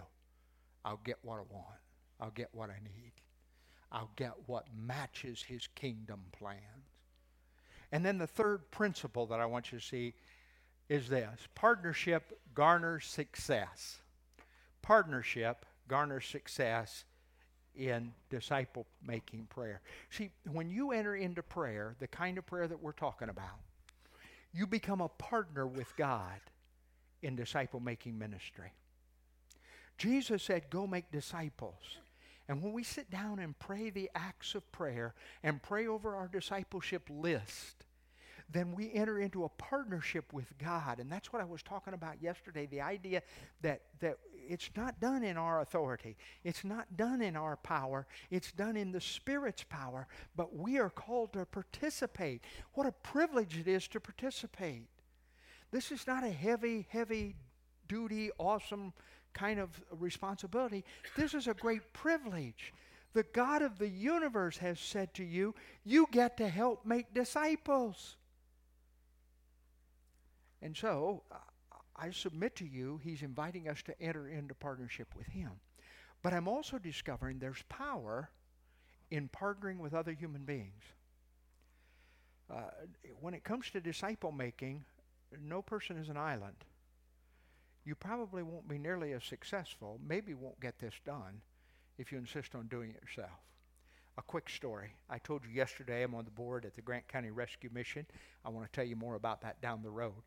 I'll 0.86 1.01
get 1.03 1.17
what 1.24 1.36
I 1.36 1.53
want. 1.53 1.80
I'll 2.19 2.32
get 2.32 2.49
what 2.53 2.69
I 2.69 2.80
need. 2.84 3.11
I'll 3.91 4.11
get 4.15 4.32
what 4.45 4.67
matches 4.74 5.43
his 5.43 5.67
kingdom 5.76 6.22
plans. 6.32 6.61
And 7.91 8.05
then 8.05 8.17
the 8.17 8.28
third 8.28 8.72
principle 8.72 9.26
that 9.28 9.41
I 9.41 9.45
want 9.45 9.72
you 9.72 9.80
to 9.80 9.86
see 9.86 10.13
is 10.88 11.09
this 11.09 11.47
partnership 11.55 12.39
garners 12.53 13.05
success. 13.05 13.99
Partnership 14.82 15.65
garners 15.88 16.26
success 16.26 17.03
in 17.76 18.13
disciple 18.30 18.86
making 19.05 19.47
prayer. 19.49 19.82
See, 20.09 20.32
when 20.51 20.69
you 20.69 20.91
enter 20.91 21.15
into 21.15 21.41
prayer, 21.41 21.95
the 21.99 22.07
kind 22.07 22.38
of 22.38 22.45
prayer 22.45 22.67
that 22.67 22.82
we're 22.82 22.91
talking 22.91 23.30
about, 23.30 23.59
you 24.53 24.67
become 24.67 25.01
a 25.01 25.09
partner 25.09 25.65
with 25.65 25.95
God 25.95 26.39
in 27.22 27.36
disciple 27.36 27.80
making 27.80 28.17
ministry. 28.17 28.74
Jesus 29.97 30.43
said, 30.43 30.69
Go 30.69 30.88
make 30.88 31.11
disciples. 31.11 31.97
And 32.47 32.61
when 32.61 32.74
we 32.74 32.84
sit 32.84 33.09
down 33.09 33.39
and 33.39 33.57
pray 33.57 33.89
the 33.89 34.09
acts 34.13 34.55
of 34.55 34.69
prayer 34.72 35.13
and 35.43 35.61
pray 35.61 35.88
over 35.88 36.15
our 36.15 36.28
discipleship 36.28 37.07
list, 37.09 37.86
then 38.52 38.74
we 38.74 38.91
enter 38.93 39.20
into 39.20 39.43
a 39.43 39.49
partnership 39.49 40.34
with 40.34 40.58
God. 40.58 40.99
And 40.99 41.12
that's 41.12 41.32
what 41.32 41.41
I 41.41 41.45
was 41.45 41.64
talking 41.64 41.93
about 41.93 42.22
yesterday 42.22 42.66
the 42.66 42.82
idea 42.82 43.22
that, 43.62 43.82
that 43.99 44.18
it's 44.47 44.70
not 44.76 44.99
done 44.99 45.24
in 45.24 45.38
our 45.38 45.62
authority, 45.62 46.18
it's 46.43 46.64
not 46.64 46.97
done 46.97 47.22
in 47.22 47.36
our 47.36 47.56
power, 47.58 48.08
it's 48.30 48.52
done 48.52 48.76
in 48.76 48.91
the 48.91 49.02
Spirit's 49.02 49.64
power, 49.64 50.08
but 50.36 50.56
we 50.56 50.78
are 50.78 50.89
called 50.89 51.34
to 51.34 51.45
participate. 51.45 52.43
What 52.74 52.88
a 52.88 52.91
privilege 52.91 53.58
it 53.58 53.68
is 53.68 53.88
to 53.89 53.99
participate. 53.99 54.88
This 55.72 55.91
is 55.91 56.06
not 56.06 56.24
a 56.24 56.30
heavy, 56.30 56.88
heavy 56.89 57.36
duty, 57.88 58.32
awesome 58.38 58.93
kind 59.34 59.60
of 59.60 59.70
responsibility. 59.91 60.84
This 61.16 61.34
is 61.34 61.47
a 61.47 61.54
great 61.54 61.93
privilege. 61.93 62.74
The 63.14 63.24
God 63.24 63.62
of 63.62 63.78
the 63.78 63.88
universe 63.88 64.58
has 64.58 64.80
said 64.80 65.14
to 65.16 65.24
you, 65.24 65.54
you 65.84 66.08
get 66.12 66.38
to 66.38 66.47
help 66.47 66.86
make 66.86 67.14
disciples. 67.14 68.18
And 70.62 70.76
so, 70.76 71.24
I 71.95 72.12
submit 72.12 72.55
to 72.57 72.66
you, 72.66 72.99
he's 73.03 73.22
inviting 73.22 73.68
us 73.68 73.82
to 73.84 74.01
enter 74.01 74.28
into 74.30 74.53
partnership 74.53 75.07
with 75.16 75.28
him. 75.28 75.51
But 76.24 76.34
I'm 76.34 76.47
also 76.47 76.78
discovering 76.78 77.39
there's 77.39 77.64
power 77.70 78.30
in 79.09 79.30
partnering 79.30 79.78
with 79.78 79.93
other 79.93 80.14
human 80.14 80.43
beings. 80.43 80.84
Uh, 82.49 82.62
when 83.20 83.34
it 83.34 83.43
comes 83.43 83.70
to 83.72 83.80
disciple 83.80 84.32
making, 84.32 84.84
no 85.41 85.62
person 85.62 85.97
is 85.97 86.09
an 86.09 86.18
island. 86.18 86.55
You 87.86 87.95
probably 87.95 88.43
won't 88.43 88.68
be 88.68 88.78
nearly 88.78 89.14
as 89.14 89.24
successful, 89.24 89.99
maybe 90.07 90.34
won't 90.34 90.59
get 90.59 90.78
this 90.80 90.93
done, 91.05 91.41
if 91.97 92.12
you 92.12 92.18
insist 92.18 92.55
on 92.55 92.68
doing 92.68 92.91
it 92.91 93.01
yourself. 93.01 93.39
A 94.18 94.22
quick 94.22 94.49
story. 94.49 94.93
I 95.09 95.18
told 95.20 95.43
you 95.45 95.51
yesterday 95.51 96.03
I'm 96.03 96.14
on 96.14 96.26
the 96.26 96.32
board 96.32 96.66
at 96.66 96.76
the 96.76 96.82
Grant 96.82 97.07
County 97.07 97.32
Rescue 97.32 97.70
Mission. 97.74 98.05
I 98.43 98.49
want 98.49 98.66
to 98.66 98.72
tell 98.72 98.86
you 98.86 98.95
more 98.95 99.16
about 99.16 99.41
that 99.41 99.62
down 99.62 99.82
the 99.82 99.89
road. 99.89 100.22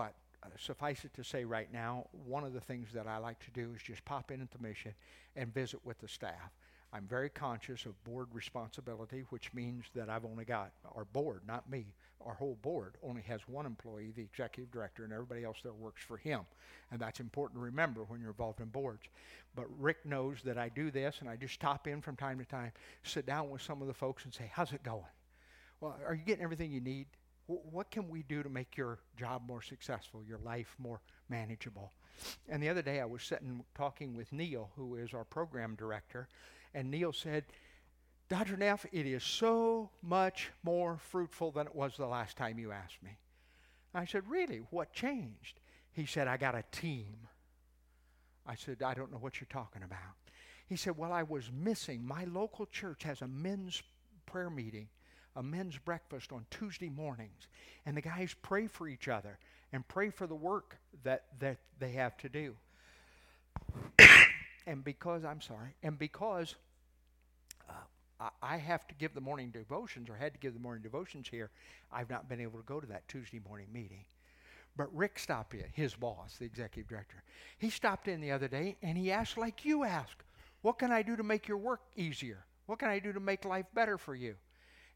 But 0.00 0.14
uh, 0.42 0.48
suffice 0.58 1.04
it 1.04 1.12
to 1.12 1.22
say 1.22 1.44
right 1.44 1.70
now, 1.70 2.06
one 2.24 2.42
of 2.42 2.54
the 2.54 2.60
things 2.60 2.88
that 2.94 3.06
I 3.06 3.18
like 3.18 3.38
to 3.40 3.50
do 3.50 3.74
is 3.76 3.82
just 3.82 4.02
pop 4.06 4.30
in 4.30 4.40
at 4.40 4.50
the 4.50 4.58
mission 4.58 4.94
and 5.36 5.52
visit 5.52 5.78
with 5.84 5.98
the 5.98 6.08
staff. 6.08 6.56
I'm 6.90 7.06
very 7.06 7.28
conscious 7.28 7.84
of 7.84 8.02
board 8.02 8.28
responsibility, 8.32 9.24
which 9.28 9.52
means 9.52 9.84
that 9.94 10.08
I've 10.08 10.24
only 10.24 10.46
got 10.46 10.72
our 10.94 11.04
board, 11.04 11.42
not 11.46 11.70
me. 11.70 11.84
Our 12.24 12.32
whole 12.32 12.56
board 12.62 12.94
only 13.02 13.20
has 13.28 13.42
one 13.46 13.66
employee, 13.66 14.14
the 14.16 14.22
executive 14.22 14.72
director, 14.72 15.04
and 15.04 15.12
everybody 15.12 15.44
else 15.44 15.58
there 15.62 15.74
works 15.74 16.02
for 16.02 16.16
him. 16.16 16.40
And 16.90 16.98
that's 16.98 17.20
important 17.20 17.60
to 17.60 17.64
remember 17.64 18.04
when 18.04 18.20
you're 18.20 18.30
involved 18.30 18.60
in 18.60 18.68
boards. 18.68 19.02
But 19.54 19.66
Rick 19.78 20.06
knows 20.06 20.38
that 20.46 20.56
I 20.56 20.70
do 20.70 20.90
this, 20.90 21.18
and 21.20 21.28
I 21.28 21.36
just 21.36 21.52
stop 21.52 21.86
in 21.86 22.00
from 22.00 22.16
time 22.16 22.38
to 22.38 22.46
time, 22.46 22.72
sit 23.02 23.26
down 23.26 23.50
with 23.50 23.60
some 23.60 23.82
of 23.82 23.86
the 23.86 23.94
folks, 23.94 24.24
and 24.24 24.32
say, 24.32 24.50
How's 24.50 24.72
it 24.72 24.82
going? 24.82 25.04
Well, 25.82 25.98
are 26.06 26.14
you 26.14 26.24
getting 26.24 26.42
everything 26.42 26.72
you 26.72 26.80
need? 26.80 27.06
What 27.50 27.90
can 27.90 28.08
we 28.08 28.22
do 28.22 28.42
to 28.42 28.48
make 28.48 28.76
your 28.76 28.98
job 29.18 29.42
more 29.46 29.62
successful, 29.62 30.22
your 30.22 30.38
life 30.38 30.74
more 30.78 31.00
manageable? 31.28 31.92
And 32.48 32.62
the 32.62 32.68
other 32.68 32.82
day 32.82 33.00
I 33.00 33.06
was 33.06 33.22
sitting 33.22 33.64
talking 33.74 34.14
with 34.14 34.32
Neil, 34.32 34.70
who 34.76 34.96
is 34.96 35.14
our 35.14 35.24
program 35.24 35.74
director, 35.74 36.28
and 36.74 36.90
Neil 36.90 37.12
said, 37.12 37.44
Dr. 38.28 38.56
Neff, 38.56 38.86
it 38.92 39.06
is 39.06 39.24
so 39.24 39.90
much 40.02 40.50
more 40.62 40.98
fruitful 40.98 41.50
than 41.50 41.66
it 41.66 41.74
was 41.74 41.96
the 41.96 42.06
last 42.06 42.36
time 42.36 42.58
you 42.58 42.70
asked 42.70 43.02
me. 43.02 43.18
I 43.92 44.04
said, 44.04 44.22
Really? 44.28 44.62
What 44.70 44.92
changed? 44.92 45.58
He 45.92 46.06
said, 46.06 46.28
I 46.28 46.36
got 46.36 46.54
a 46.54 46.62
team. 46.70 47.16
I 48.46 48.54
said, 48.54 48.82
I 48.82 48.94
don't 48.94 49.10
know 49.10 49.18
what 49.18 49.40
you're 49.40 49.48
talking 49.50 49.82
about. 49.82 49.98
He 50.66 50.76
said, 50.76 50.96
Well, 50.96 51.12
I 51.12 51.24
was 51.24 51.50
missing. 51.52 52.06
My 52.06 52.24
local 52.24 52.66
church 52.66 53.02
has 53.02 53.20
a 53.20 53.26
men's 53.26 53.82
prayer 54.26 54.50
meeting 54.50 54.88
a 55.36 55.42
men's 55.42 55.78
breakfast 55.78 56.32
on 56.32 56.46
Tuesday 56.50 56.88
mornings. 56.88 57.48
And 57.86 57.96
the 57.96 58.02
guys 58.02 58.34
pray 58.42 58.66
for 58.66 58.88
each 58.88 59.08
other 59.08 59.38
and 59.72 59.86
pray 59.86 60.10
for 60.10 60.26
the 60.26 60.34
work 60.34 60.78
that, 61.04 61.24
that 61.38 61.58
they 61.78 61.92
have 61.92 62.16
to 62.18 62.28
do. 62.28 62.56
and 64.66 64.84
because, 64.84 65.24
I'm 65.24 65.40
sorry, 65.40 65.74
and 65.82 65.98
because 65.98 66.54
uh, 67.68 68.28
I, 68.42 68.56
have 68.56 68.86
to 68.88 68.94
give 68.94 69.14
the 69.14 69.20
morning 69.20 69.50
devotions 69.50 70.10
or 70.10 70.16
had 70.16 70.32
to 70.34 70.38
give 70.38 70.54
the 70.54 70.60
morning 70.60 70.82
devotions 70.82 71.28
here, 71.30 71.50
I've 71.92 72.10
not 72.10 72.28
been 72.28 72.40
able 72.40 72.58
to 72.58 72.64
go 72.64 72.80
to 72.80 72.86
that 72.88 73.06
Tuesday 73.08 73.40
morning 73.46 73.68
meeting. 73.72 74.04
But 74.76 74.94
Rick 74.94 75.18
stopped 75.18 75.54
in, 75.54 75.64
his 75.72 75.94
boss, 75.94 76.36
the 76.38 76.44
executive 76.44 76.88
director. 76.88 77.22
He 77.58 77.70
stopped 77.70 78.08
in 78.08 78.20
the 78.20 78.30
other 78.30 78.48
day 78.48 78.76
and 78.82 78.96
he 78.96 79.10
asked, 79.10 79.36
like 79.36 79.64
you 79.64 79.84
ask, 79.84 80.16
what 80.62 80.78
can 80.78 80.92
I 80.92 81.02
do 81.02 81.16
to 81.16 81.22
make 81.22 81.48
your 81.48 81.58
work 81.58 81.80
easier? 81.96 82.44
What 82.66 82.78
can 82.78 82.88
I 82.88 82.98
do 82.98 83.12
to 83.12 83.20
make 83.20 83.44
life 83.44 83.66
better 83.74 83.98
for 83.98 84.14
you? 84.14 84.36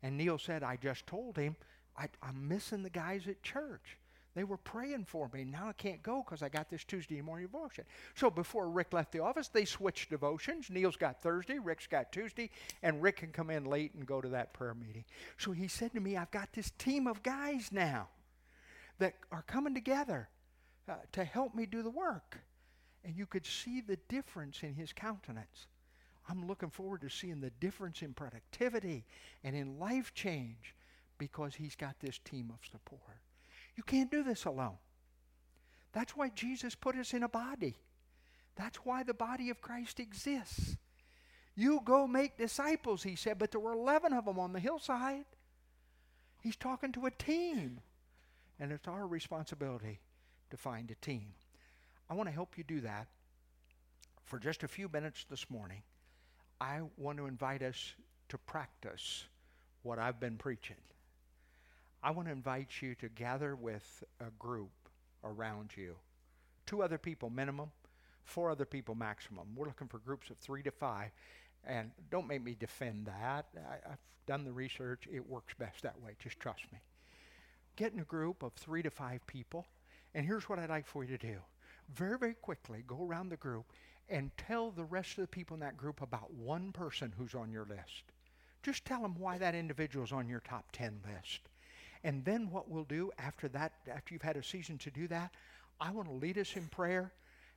And 0.05 0.19
Neil 0.19 0.37
said, 0.37 0.63
I 0.63 0.77
just 0.77 1.07
told 1.07 1.39
him 1.39 1.57
I, 1.97 2.09
I'm 2.23 2.47
missing 2.47 2.83
the 2.83 2.91
guys 2.91 3.27
at 3.27 3.43
church. 3.43 3.97
They 4.35 4.45
were 4.45 4.59
praying 4.59 5.07
for 5.07 5.31
me. 5.33 5.45
Now 5.45 5.69
I 5.69 5.73
can't 5.73 6.03
go 6.03 6.23
because 6.23 6.43
I 6.43 6.51
got 6.51 6.69
this 6.69 6.85
Tuesday 6.85 7.23
morning 7.23 7.47
devotion. 7.47 7.85
So 8.15 8.29
before 8.29 8.69
Rick 8.69 8.93
left 8.93 9.13
the 9.13 9.21
office, 9.21 9.49
they 9.49 9.65
switched 9.65 10.11
devotions. 10.11 10.69
Neil's 10.69 10.97
got 10.97 11.23
Thursday, 11.23 11.59
Rick's 11.59 11.87
got 11.87 12.13
Tuesday, 12.13 12.51
and 12.83 13.01
Rick 13.01 13.19
can 13.19 13.31
come 13.33 13.49
in 13.49 13.65
late 13.65 13.95
and 13.95 14.05
go 14.05 14.21
to 14.21 14.29
that 14.29 14.53
prayer 14.53 14.75
meeting. 14.75 15.05
So 15.39 15.53
he 15.53 15.69
said 15.69 15.95
to 15.95 16.01
me, 16.01 16.19
I've 16.19 16.31
got 16.31 16.53
this 16.53 16.71
team 16.77 17.07
of 17.07 17.23
guys 17.23 17.71
now 17.73 18.09
that 18.99 19.15
are 19.33 19.45
coming 19.47 19.73
together 19.73 20.29
uh, 20.87 20.97
to 21.13 21.25
help 21.25 21.55
me 21.55 21.65
do 21.65 21.83
the 21.83 21.89
work. 21.89 22.41
And 23.05 23.17
you 23.17 23.25
could 23.25 23.47
see 23.47 23.81
the 23.81 23.97
difference 24.09 24.63
in 24.63 24.75
his 24.75 24.93
countenance. 24.93 25.67
I'm 26.29 26.47
looking 26.47 26.71
forward 26.71 27.03
to 27.03 27.11
seeing 27.11 27.41
the 27.41 27.51
difference 27.51 28.03
in 28.03 28.15
productivity 28.15 29.05
and 29.43 29.55
in 29.55 29.79
life 29.79 30.15
change 30.15 30.75
because 31.19 31.55
he's 31.55 31.77
got 31.77 32.01
this 32.01 32.19
team 32.19 32.51
of 32.53 32.67
support. 32.71 33.19
You 33.77 33.83
can't 33.83 34.11
do 34.11 34.23
this 34.23 34.45
alone. 34.45 34.79
That's 35.93 36.17
why 36.17 36.31
Jesus 36.31 36.75
put 36.75 36.97
us 36.97 37.13
in 37.13 37.23
a 37.23 37.29
body. 37.29 37.77
That's 38.57 38.79
why 38.79 39.03
the 39.03 39.15
body 39.15 39.51
of 39.51 39.61
Christ 39.61 40.01
exists. 40.01 40.77
You 41.57 41.81
go 41.85 42.07
make 42.07 42.37
disciples, 42.37 43.03
he 43.03 43.17
said, 43.17 43.39
but 43.39 43.51
there 43.51 43.61
were 43.61 43.73
11 43.73 44.13
of 44.13 44.25
them 44.25 44.39
on 44.39 44.53
the 44.53 44.61
hillside. 44.61 45.25
He's 46.43 46.57
talking 46.57 46.93
to 46.93 47.07
a 47.07 47.11
team. 47.11 47.81
And 48.59 48.73
it's 48.73 48.89
our 48.89 49.07
responsibility 49.07 50.01
to 50.51 50.57
find 50.57 50.91
a 50.91 50.95
team. 50.95 51.35
I 52.09 52.15
want 52.15 52.29
to 52.29 52.35
help 52.35 52.57
you 52.57 52.65
do 52.65 52.81
that 52.81 53.09
for 54.25 54.39
just 54.39 54.63
a 54.63 54.69
few 54.69 54.89
minutes 54.89 55.27
this 55.29 55.51
morning. 55.51 55.83
I 56.65 56.81
want 56.97 57.19
to 57.19 57.27
invite 57.27 57.61
us 57.61 57.93
to 58.31 58.39
practice 58.39 59.25
what 59.83 59.99
I've 59.99 60.19
been 60.19 60.39
preaching. 60.39 60.79
I 62.03 62.11
want 62.11 62.27
to 62.29 62.33
invite 62.33 62.81
you 62.81 62.95
to 62.97 63.11
gather 63.11 63.55
with 63.55 64.03
a 64.19 64.31
group 64.39 64.71
around 65.23 65.73
you. 65.77 65.97
Two 66.65 66.83
other 66.83 66.97
people 66.97 67.29
minimum, 67.29 67.71
four 68.25 68.51
other 68.51 68.65
people 68.65 68.95
maximum. 68.95 69.49
We're 69.55 69.67
looking 69.67 69.89
for 69.89 69.99
groups 69.99 70.31
of 70.31 70.39
three 70.39 70.63
to 70.63 70.71
five. 70.71 71.11
And 71.67 71.91
don't 72.11 72.27
make 72.27 72.43
me 72.43 72.57
defend 72.59 73.07
that. 73.07 73.45
I, 73.57 73.91
have 73.91 73.99
done 74.27 74.45
the 74.45 74.53
research. 74.53 75.07
It 75.13 75.29
works 75.29 75.53
best 75.59 75.83
that 75.83 76.01
way. 76.01 76.17
Just 76.19 76.41
trust 76.41 76.63
me. 76.73 76.79
Get 77.77 77.93
in 77.93 78.01
a 78.01 78.05
group 78.05 78.43
of 78.43 78.55
three 78.55 78.83
to 78.83 78.91
five 78.91 79.27
people. 79.27 79.67
And 80.15 80.25
here's 80.25 80.49
what 80.49 80.59
I'd 80.59 80.71
like 80.71 80.87
for 80.87 81.05
you 81.05 81.19
to 81.19 81.27
do. 81.27 81.37
Very, 81.93 82.17
very 82.17 82.35
quickly, 82.35 82.83
go 82.87 83.05
around 83.05 83.29
the 83.29 83.37
group 83.37 83.67
and 84.09 84.31
tell 84.37 84.71
the 84.71 84.85
rest 84.85 85.13
of 85.13 85.23
the 85.23 85.29
people 85.29 85.55
in 85.55 85.61
that 85.61 85.77
group 85.77 86.03
about 86.03 86.33
one 86.33 86.73
person 86.73 87.13
who's 87.17 87.35
on 87.35 87.51
your 87.51 87.65
list. 87.65 88.05
Just 88.63 88.85
tell 88.85 89.03
them 89.03 89.15
why 89.19 89.39
that 89.39 89.55
individual 89.55 90.05
is 90.05 90.13
on 90.13 90.29
your 90.29 90.41
top 90.41 90.73
10 90.73 91.01
list. 91.15 91.41
And 92.03 92.25
then 92.25 92.51
what 92.51 92.69
we'll 92.69 92.85
do 92.85 93.11
after 93.19 93.49
that, 93.49 93.73
after 93.91 94.15
you've 94.15 94.23
had 94.23 94.37
a 94.37 94.43
season 94.43 94.79
to 94.79 94.91
do 94.91 95.09
that, 95.09 95.33
I 95.81 95.91
want 95.91 96.09
to 96.09 96.15
lead 96.15 96.39
us 96.39 96.55
in 96.57 96.67
prayer 96.69 97.13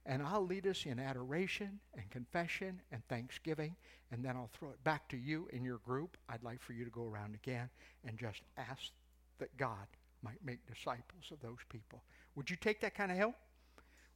and 0.06 0.24
I'll 0.24 0.45
lead 0.45 0.66
us 0.68 0.86
in 0.86 1.00
adoration 1.00 1.80
and 1.98 2.10
confession 2.10 2.82
and 2.93 3.06
thanksgiving. 3.10 3.76
And 4.12 4.24
then 4.24 4.38
I'll 4.38 4.50
throw 4.54 4.70
it 4.70 4.82
back 4.86 5.10
to 5.10 5.18
you 5.18 5.50
in 5.52 5.66
your 5.66 5.80
group. 5.80 6.16
I'd 6.30 6.43
like 6.43 6.62
for 6.62 6.72
you 6.72 6.86
to 6.86 6.91
go 6.91 7.04
around 7.04 7.36
again 7.36 7.70
and 8.06 8.18
just 8.18 8.41
ask 8.58 8.91
that 9.39 9.56
God 9.58 9.86
might 10.24 10.43
make 10.43 10.66
disciples 10.66 11.26
of 11.32 11.41
those 11.41 11.60
people. 11.70 12.02
Would 12.36 12.50
you 12.50 12.56
take 12.56 12.80
that 12.82 12.95
kind 12.95 13.12
of 13.12 13.18
help? 13.18 13.36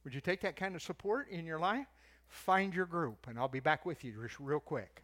Would 0.04 0.14
you 0.14 0.20
take 0.22 0.40
that 0.40 0.56
kind 0.56 0.74
of 0.74 0.82
support 0.82 1.28
in 1.28 1.44
your 1.44 1.60
life? 1.60 1.86
Find 2.32 2.74
your 2.74 2.86
group, 2.86 3.26
and 3.28 3.38
I'll 3.38 3.46
be 3.46 3.60
back 3.60 3.84
with 3.84 4.02
you 4.02 4.14
just 4.20 4.40
real 4.40 4.58
quick. 4.58 5.02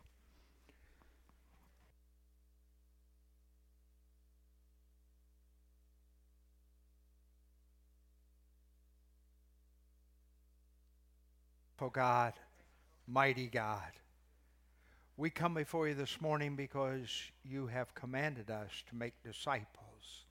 Oh 11.81 11.91
God, 11.91 12.33
mighty 13.07 13.47
God, 13.47 13.93
we 15.19 15.29
come 15.29 15.53
before 15.55 15.87
you 15.87 15.95
this 15.95 16.21
morning 16.21 16.57
because 16.57 17.31
you 17.45 17.67
have 17.67 17.95
commanded 17.95 18.51
us 18.51 18.71
to 18.89 18.97
make 18.97 19.23
disciples. 19.23 20.25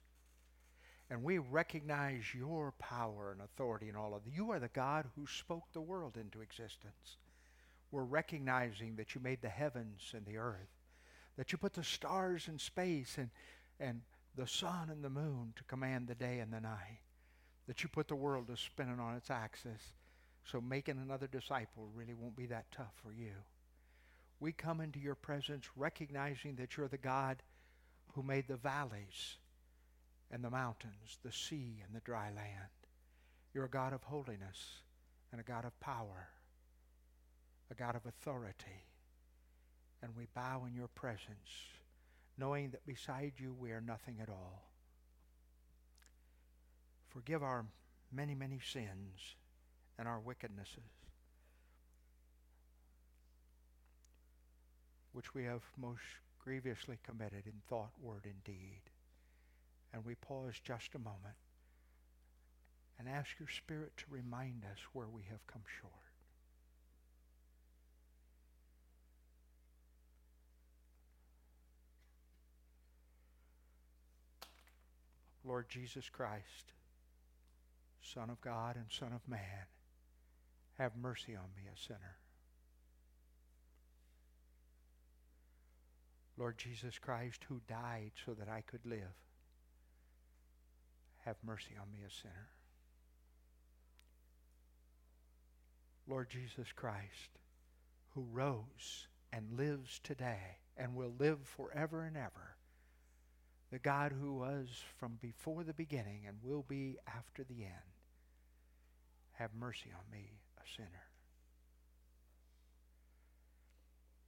And 1.10 1.22
we 1.22 1.38
recognize 1.38 2.34
your 2.34 2.72
power 2.78 3.32
and 3.32 3.40
authority 3.40 3.88
in 3.88 3.96
all 3.96 4.14
of 4.14 4.26
it. 4.26 4.32
You 4.34 4.50
are 4.50 4.58
the 4.58 4.68
God 4.68 5.06
who 5.16 5.26
spoke 5.26 5.64
the 5.72 5.80
world 5.80 6.18
into 6.18 6.42
existence. 6.42 7.16
We're 7.90 8.04
recognizing 8.04 8.96
that 8.96 9.14
you 9.14 9.20
made 9.22 9.40
the 9.40 9.48
heavens 9.48 10.12
and 10.14 10.26
the 10.26 10.36
earth, 10.36 10.68
that 11.36 11.50
you 11.50 11.58
put 11.58 11.72
the 11.72 11.84
stars 11.84 12.48
in 12.48 12.58
space 12.58 13.16
and, 13.16 13.30
and 13.80 14.02
the 14.36 14.46
sun 14.46 14.90
and 14.90 15.02
the 15.02 15.08
moon 15.08 15.54
to 15.56 15.64
command 15.64 16.08
the 16.08 16.14
day 16.14 16.40
and 16.40 16.52
the 16.52 16.60
night, 16.60 17.00
that 17.66 17.82
you 17.82 17.88
put 17.88 18.08
the 18.08 18.14
world 18.14 18.48
to 18.48 18.56
spinning 18.56 19.00
on 19.00 19.16
its 19.16 19.30
axis 19.30 19.80
so 20.44 20.60
making 20.60 20.98
another 20.98 21.26
disciple 21.26 21.88
really 21.94 22.14
won't 22.14 22.36
be 22.36 22.46
that 22.46 22.70
tough 22.72 22.92
for 23.02 23.12
you. 23.12 23.32
We 24.40 24.52
come 24.52 24.80
into 24.80 24.98
your 24.98 25.14
presence 25.14 25.64
recognizing 25.76 26.56
that 26.56 26.76
you're 26.76 26.88
the 26.88 26.96
God 26.96 27.42
who 28.14 28.22
made 28.22 28.48
the 28.48 28.56
valleys 28.56 29.36
and 30.30 30.44
the 30.44 30.50
mountains, 30.50 31.18
the 31.22 31.32
sea 31.32 31.82
and 31.84 31.94
the 31.94 32.04
dry 32.04 32.26
land. 32.26 32.68
You're 33.54 33.64
a 33.64 33.70
God 33.70 33.92
of 33.92 34.02
holiness 34.02 34.82
and 35.32 35.40
a 35.40 35.44
God 35.44 35.64
of 35.64 35.78
power, 35.80 36.28
a 37.70 37.74
God 37.74 37.96
of 37.96 38.06
authority. 38.06 38.84
And 40.02 40.14
we 40.16 40.26
bow 40.34 40.64
in 40.66 40.74
your 40.74 40.88
presence, 40.88 41.66
knowing 42.36 42.70
that 42.70 42.86
beside 42.86 43.32
you 43.38 43.54
we 43.58 43.72
are 43.72 43.80
nothing 43.80 44.18
at 44.22 44.28
all. 44.28 44.62
Forgive 47.08 47.42
our 47.42 47.64
many, 48.12 48.34
many 48.34 48.60
sins 48.64 49.34
and 49.98 50.06
our 50.06 50.20
wickednesses, 50.20 50.92
which 55.12 55.34
we 55.34 55.44
have 55.44 55.62
most 55.80 56.02
grievously 56.44 56.98
committed 57.02 57.46
in 57.46 57.54
thought, 57.68 57.90
word, 58.00 58.24
and 58.24 58.44
deed. 58.44 58.82
And 59.92 60.04
we 60.04 60.14
pause 60.14 60.54
just 60.62 60.94
a 60.94 60.98
moment 60.98 61.36
and 62.98 63.08
ask 63.08 63.30
your 63.38 63.48
Spirit 63.48 63.92
to 63.96 64.04
remind 64.10 64.64
us 64.64 64.78
where 64.92 65.08
we 65.08 65.22
have 65.30 65.46
come 65.46 65.62
short. 65.80 65.92
Lord 75.44 75.68
Jesus 75.70 76.10
Christ, 76.10 76.74
Son 78.02 78.28
of 78.28 78.40
God 78.42 78.76
and 78.76 78.84
Son 78.90 79.12
of 79.14 79.26
Man, 79.26 79.66
have 80.76 80.92
mercy 80.94 81.34
on 81.34 81.48
me, 81.56 81.62
a 81.72 81.78
sinner. 81.78 82.16
Lord 86.36 86.58
Jesus 86.58 86.98
Christ, 86.98 87.44
who 87.48 87.60
died 87.66 88.12
so 88.24 88.34
that 88.34 88.48
I 88.48 88.60
could 88.60 88.84
live, 88.84 89.14
have 91.28 91.36
mercy 91.44 91.72
on 91.78 91.92
me, 91.92 91.98
a 92.06 92.10
sinner. 92.10 92.48
Lord 96.08 96.30
Jesus 96.30 96.72
Christ, 96.74 97.38
who 98.14 98.26
rose 98.32 99.08
and 99.30 99.58
lives 99.58 100.00
today 100.02 100.56
and 100.78 100.94
will 100.94 101.12
live 101.18 101.38
forever 101.44 102.04
and 102.04 102.16
ever, 102.16 102.56
the 103.70 103.78
God 103.78 104.14
who 104.18 104.36
was 104.36 104.68
from 104.98 105.18
before 105.20 105.64
the 105.64 105.74
beginning 105.74 106.22
and 106.26 106.38
will 106.42 106.64
be 106.66 106.96
after 107.06 107.44
the 107.44 107.62
end, 107.64 107.92
have 109.32 109.50
mercy 109.54 109.90
on 109.92 110.10
me, 110.10 110.30
a 110.56 110.66
sinner. 110.76 110.88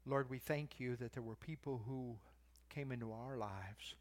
Lord, 0.05 0.29
we 0.29 0.39
thank 0.39 0.79
you 0.79 0.97
that 0.97 1.15
there 1.15 1.23
were 1.23 1.37
people 1.37 1.81
who 1.87 2.17
came 2.69 2.93
into 2.93 3.11
our 3.11 3.39
lives 3.39 3.95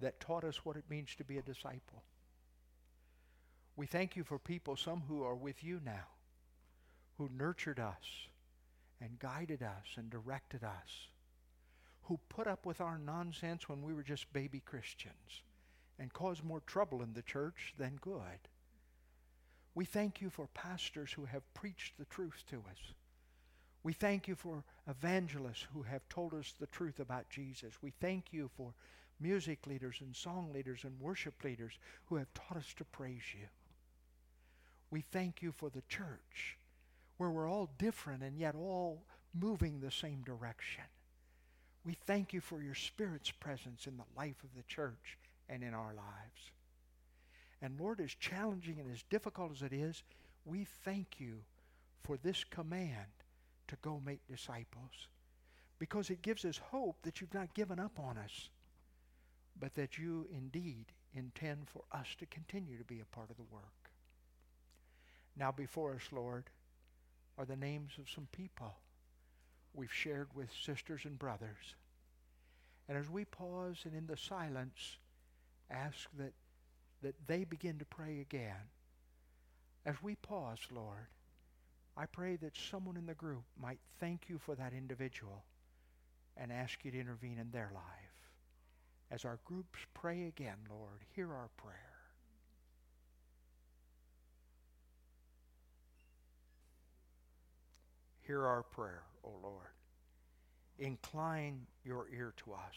that 0.00 0.20
taught 0.20 0.44
us 0.44 0.64
what 0.64 0.76
it 0.76 0.84
means 0.90 1.14
to 1.16 1.24
be 1.24 1.38
a 1.38 1.42
disciple. 1.42 2.02
We 3.76 3.86
thank 3.86 4.16
you 4.16 4.24
for 4.24 4.38
people, 4.38 4.76
some 4.76 5.02
who 5.08 5.22
are 5.22 5.34
with 5.34 5.62
you 5.62 5.80
now, 5.84 6.06
who 7.18 7.28
nurtured 7.36 7.78
us 7.78 8.04
and 9.00 9.18
guided 9.18 9.62
us 9.62 9.86
and 9.96 10.10
directed 10.10 10.64
us, 10.64 11.08
who 12.04 12.18
put 12.28 12.46
up 12.46 12.64
with 12.64 12.80
our 12.80 12.98
nonsense 12.98 13.68
when 13.68 13.82
we 13.82 13.92
were 13.92 14.02
just 14.02 14.32
baby 14.32 14.62
Christians 14.64 15.42
and 15.98 16.12
caused 16.12 16.44
more 16.44 16.60
trouble 16.60 17.02
in 17.02 17.12
the 17.12 17.22
church 17.22 17.74
than 17.78 17.98
good. 18.00 18.48
We 19.74 19.84
thank 19.84 20.22
you 20.22 20.30
for 20.30 20.46
pastors 20.54 21.12
who 21.12 21.26
have 21.26 21.54
preached 21.54 21.98
the 21.98 22.06
truth 22.06 22.44
to 22.50 22.56
us. 22.56 22.94
We 23.82 23.92
thank 23.92 24.26
you 24.26 24.34
for 24.34 24.64
evangelists 24.88 25.66
who 25.74 25.82
have 25.82 26.08
told 26.08 26.34
us 26.34 26.54
the 26.58 26.66
truth 26.66 26.98
about 26.98 27.28
Jesus. 27.28 27.74
We 27.82 27.92
thank 28.00 28.32
you 28.32 28.50
for 28.56 28.72
music 29.20 29.66
leaders 29.66 29.96
and 30.00 30.14
song 30.14 30.50
leaders 30.52 30.80
and 30.84 31.00
worship 31.00 31.42
leaders 31.44 31.78
who 32.06 32.16
have 32.16 32.32
taught 32.34 32.58
us 32.58 32.74
to 32.76 32.84
praise 32.84 33.22
you. 33.32 33.46
We 34.90 35.00
thank 35.00 35.42
you 35.42 35.52
for 35.52 35.70
the 35.70 35.82
church 35.88 36.58
where 37.16 37.30
we're 37.30 37.50
all 37.50 37.70
different 37.78 38.22
and 38.22 38.38
yet 38.38 38.54
all 38.54 39.02
moving 39.34 39.80
the 39.80 39.90
same 39.90 40.22
direction. 40.22 40.84
We 41.84 41.96
thank 42.06 42.32
you 42.32 42.40
for 42.40 42.62
your 42.62 42.74
Spirit's 42.74 43.30
presence 43.30 43.86
in 43.86 43.96
the 43.96 44.04
life 44.16 44.42
of 44.42 44.54
the 44.56 44.64
church 44.64 45.18
and 45.48 45.62
in 45.62 45.72
our 45.72 45.94
lives. 45.94 46.50
And 47.62 47.80
Lord, 47.80 48.00
as 48.00 48.14
challenging 48.14 48.78
and 48.80 48.92
as 48.92 49.02
difficult 49.08 49.52
as 49.52 49.62
it 49.62 49.72
is, 49.72 50.02
we 50.44 50.66
thank 50.84 51.18
you 51.18 51.38
for 52.02 52.16
this 52.16 52.44
command 52.44 53.06
to 53.68 53.76
go 53.82 54.00
make 54.04 54.26
disciples 54.28 55.08
because 55.78 56.10
it 56.10 56.22
gives 56.22 56.44
us 56.44 56.60
hope 56.70 56.96
that 57.02 57.20
you've 57.20 57.34
not 57.34 57.54
given 57.54 57.78
up 57.78 57.98
on 57.98 58.18
us, 58.18 58.48
but 59.58 59.74
that 59.74 59.98
you 59.98 60.26
indeed 60.30 60.86
intend 61.14 61.68
for 61.68 61.82
us 61.92 62.06
to 62.18 62.26
continue 62.26 62.76
to 62.78 62.84
be 62.84 63.00
a 63.00 63.16
part 63.16 63.30
of 63.30 63.36
the 63.36 63.42
work. 63.50 63.62
Now, 65.36 65.52
before 65.52 65.94
us, 65.94 66.08
Lord, 66.12 66.44
are 67.38 67.44
the 67.44 67.56
names 67.56 67.92
of 67.98 68.08
some 68.08 68.28
people 68.32 68.74
we've 69.74 69.92
shared 69.92 70.28
with 70.34 70.48
sisters 70.64 71.04
and 71.04 71.18
brothers. 71.18 71.74
And 72.88 72.96
as 72.96 73.10
we 73.10 73.24
pause 73.24 73.78
and 73.84 73.94
in 73.94 74.06
the 74.06 74.16
silence 74.16 74.96
ask 75.70 76.08
that, 76.18 76.32
that 77.02 77.14
they 77.26 77.44
begin 77.44 77.78
to 77.78 77.84
pray 77.84 78.20
again, 78.20 78.70
as 79.84 80.02
we 80.02 80.14
pause, 80.16 80.58
Lord, 80.70 81.06
I 81.96 82.06
pray 82.06 82.36
that 82.36 82.56
someone 82.70 82.96
in 82.96 83.06
the 83.06 83.14
group 83.14 83.44
might 83.60 83.78
thank 84.00 84.28
you 84.28 84.38
for 84.38 84.54
that 84.54 84.72
individual 84.72 85.44
and 86.36 86.52
ask 86.52 86.84
you 86.84 86.90
to 86.90 87.00
intervene 87.00 87.38
in 87.38 87.50
their 87.50 87.70
life. 87.74 88.15
As 89.10 89.24
our 89.24 89.38
groups 89.44 89.78
pray 89.94 90.24
again, 90.24 90.56
Lord, 90.68 91.04
hear 91.14 91.32
our 91.32 91.48
prayer. 91.56 91.74
Hear 98.26 98.44
our 98.44 98.64
prayer, 98.64 99.02
O 99.22 99.30
Lord. 99.42 99.68
Incline 100.78 101.66
your 101.84 102.06
ear 102.12 102.34
to 102.44 102.52
us 102.52 102.74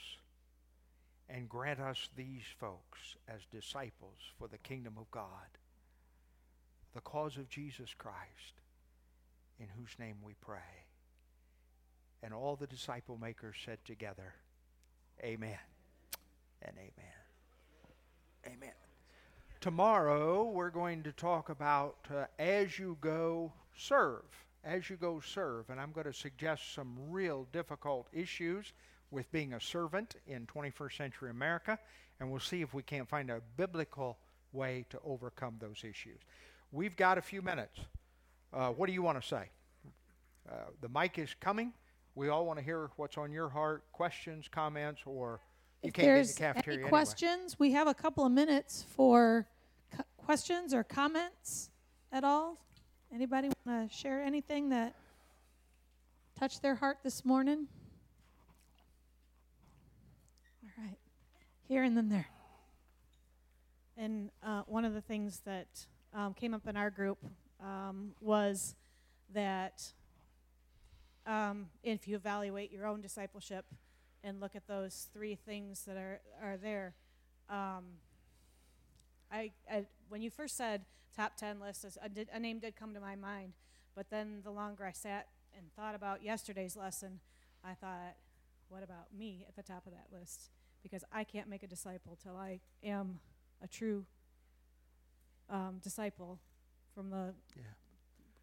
and 1.27 1.49
grant 1.49 1.79
us 1.79 2.09
these 2.15 2.43
folks 2.59 3.15
as 3.27 3.41
disciples 3.51 4.19
for 4.37 4.47
the 4.47 4.57
kingdom 4.59 4.93
of 4.99 5.09
God, 5.09 5.57
the 6.93 7.01
cause 7.01 7.37
of 7.37 7.49
Jesus 7.49 7.93
Christ, 7.97 8.61
in 9.59 9.67
whose 9.77 9.97
name 9.97 10.17
we 10.23 10.33
pray. 10.39 10.85
And 12.21 12.33
all 12.33 12.55
the 12.55 12.67
disciple 12.67 13.17
makers 13.17 13.55
said 13.65 13.79
together, 13.83 14.35
Amen 15.23 15.57
and 16.61 16.75
amen. 16.77 17.09
Amen. 18.45 18.73
Tomorrow 19.61 20.45
we're 20.45 20.69
going 20.69 21.03
to 21.03 21.11
talk 21.11 21.49
about 21.49 21.97
uh, 22.13 22.25
as 22.37 22.79
you 22.79 22.97
go 23.01 23.51
serve. 23.75 24.23
As 24.63 24.89
you 24.89 24.95
go 24.95 25.19
serve. 25.19 25.69
And 25.69 25.79
I'm 25.79 25.91
going 25.91 26.07
to 26.07 26.13
suggest 26.13 26.73
some 26.73 26.95
real 27.09 27.47
difficult 27.51 28.07
issues 28.13 28.73
with 29.11 29.31
being 29.31 29.53
a 29.53 29.59
servant 29.59 30.15
in 30.27 30.45
21st 30.47 30.97
century 30.97 31.29
America. 31.29 31.77
And 32.19 32.29
we'll 32.29 32.39
see 32.39 32.61
if 32.61 32.73
we 32.73 32.83
can't 32.83 33.07
find 33.07 33.29
a 33.29 33.41
biblical 33.57 34.17
way 34.51 34.85
to 34.89 34.99
overcome 35.05 35.55
those 35.59 35.83
issues. 35.83 36.19
We've 36.71 36.95
got 36.95 37.17
a 37.17 37.21
few 37.21 37.41
minutes. 37.41 37.79
Uh, 38.53 38.69
what 38.69 38.87
do 38.87 38.93
you 38.93 39.01
want 39.01 39.21
to 39.21 39.27
say? 39.27 39.49
Uh, 40.49 40.55
the 40.81 40.89
mic 40.89 41.17
is 41.17 41.35
coming. 41.39 41.73
We 42.15 42.29
all 42.29 42.45
want 42.45 42.59
to 42.59 42.65
hear 42.65 42.89
what's 42.95 43.17
on 43.17 43.31
your 43.31 43.49
heart, 43.49 43.83
questions, 43.91 44.47
comments, 44.49 45.01
or 45.05 45.39
if 45.81 45.93
can't 45.93 46.05
there's 46.05 46.33
the 46.35 46.39
cafeteria 46.39 46.75
any 46.77 46.83
anyway. 46.83 46.89
questions, 46.89 47.57
we 47.57 47.71
have 47.71 47.87
a 47.87 47.93
couple 47.93 48.25
of 48.25 48.31
minutes 48.31 48.85
for 48.95 49.47
cu- 49.95 50.03
questions 50.17 50.73
or 50.73 50.83
comments 50.83 51.69
at 52.11 52.23
all. 52.23 52.57
Anybody 53.13 53.49
want 53.65 53.89
to 53.89 53.95
share 53.95 54.21
anything 54.21 54.69
that 54.69 54.93
touched 56.37 56.61
their 56.61 56.75
heart 56.75 56.97
this 57.03 57.25
morning? 57.25 57.67
All 60.63 60.83
right. 60.85 60.97
Here 61.67 61.83
and 61.83 61.95
then 61.97 62.09
there. 62.09 62.27
And 63.97 64.29
uh, 64.43 64.63
one 64.67 64.85
of 64.85 64.93
the 64.93 65.01
things 65.01 65.41
that 65.45 65.85
um, 66.13 66.33
came 66.33 66.53
up 66.53 66.67
in 66.67 66.77
our 66.77 66.89
group 66.89 67.17
um, 67.61 68.11
was 68.21 68.75
that 69.33 69.83
um, 71.25 71.67
if 71.83 72.07
you 72.07 72.15
evaluate 72.15 72.71
your 72.71 72.85
own 72.85 73.01
discipleship 73.01 73.65
and 74.23 74.39
look 74.39 74.55
at 74.55 74.67
those 74.67 75.07
three 75.13 75.35
things 75.35 75.83
that 75.85 75.97
are, 75.97 76.21
are 76.41 76.57
there, 76.57 76.95
um, 77.49 77.83
I, 79.31 79.51
I 79.71 79.85
when 80.09 80.21
you 80.21 80.29
first 80.29 80.57
said 80.57 80.85
top 81.15 81.35
10 81.37 81.59
list, 81.59 81.85
a, 82.01 82.09
did, 82.09 82.29
a 82.33 82.39
name 82.39 82.59
did 82.59 82.75
come 82.75 82.93
to 82.93 82.99
my 82.99 83.15
mind. 83.15 83.53
But 83.95 84.09
then 84.09 84.41
the 84.43 84.51
longer 84.51 84.85
I 84.85 84.91
sat 84.91 85.27
and 85.57 85.71
thought 85.75 85.95
about 85.95 86.23
yesterday's 86.23 86.75
lesson, 86.77 87.19
I 87.63 87.73
thought, 87.73 88.15
what 88.69 88.83
about 88.83 89.07
me 89.17 89.45
at 89.47 89.55
the 89.55 89.63
top 89.63 89.85
of 89.85 89.91
that 89.93 90.07
list? 90.17 90.49
Because 90.81 91.03
I 91.11 91.23
can't 91.23 91.49
make 91.49 91.63
a 91.63 91.67
disciple 91.67 92.17
till 92.21 92.37
I 92.37 92.59
am 92.83 93.19
a 93.61 93.67
true 93.67 94.05
um, 95.49 95.79
disciple 95.83 96.39
from 96.93 97.09
the 97.09 97.33
Yeah. 97.55 97.63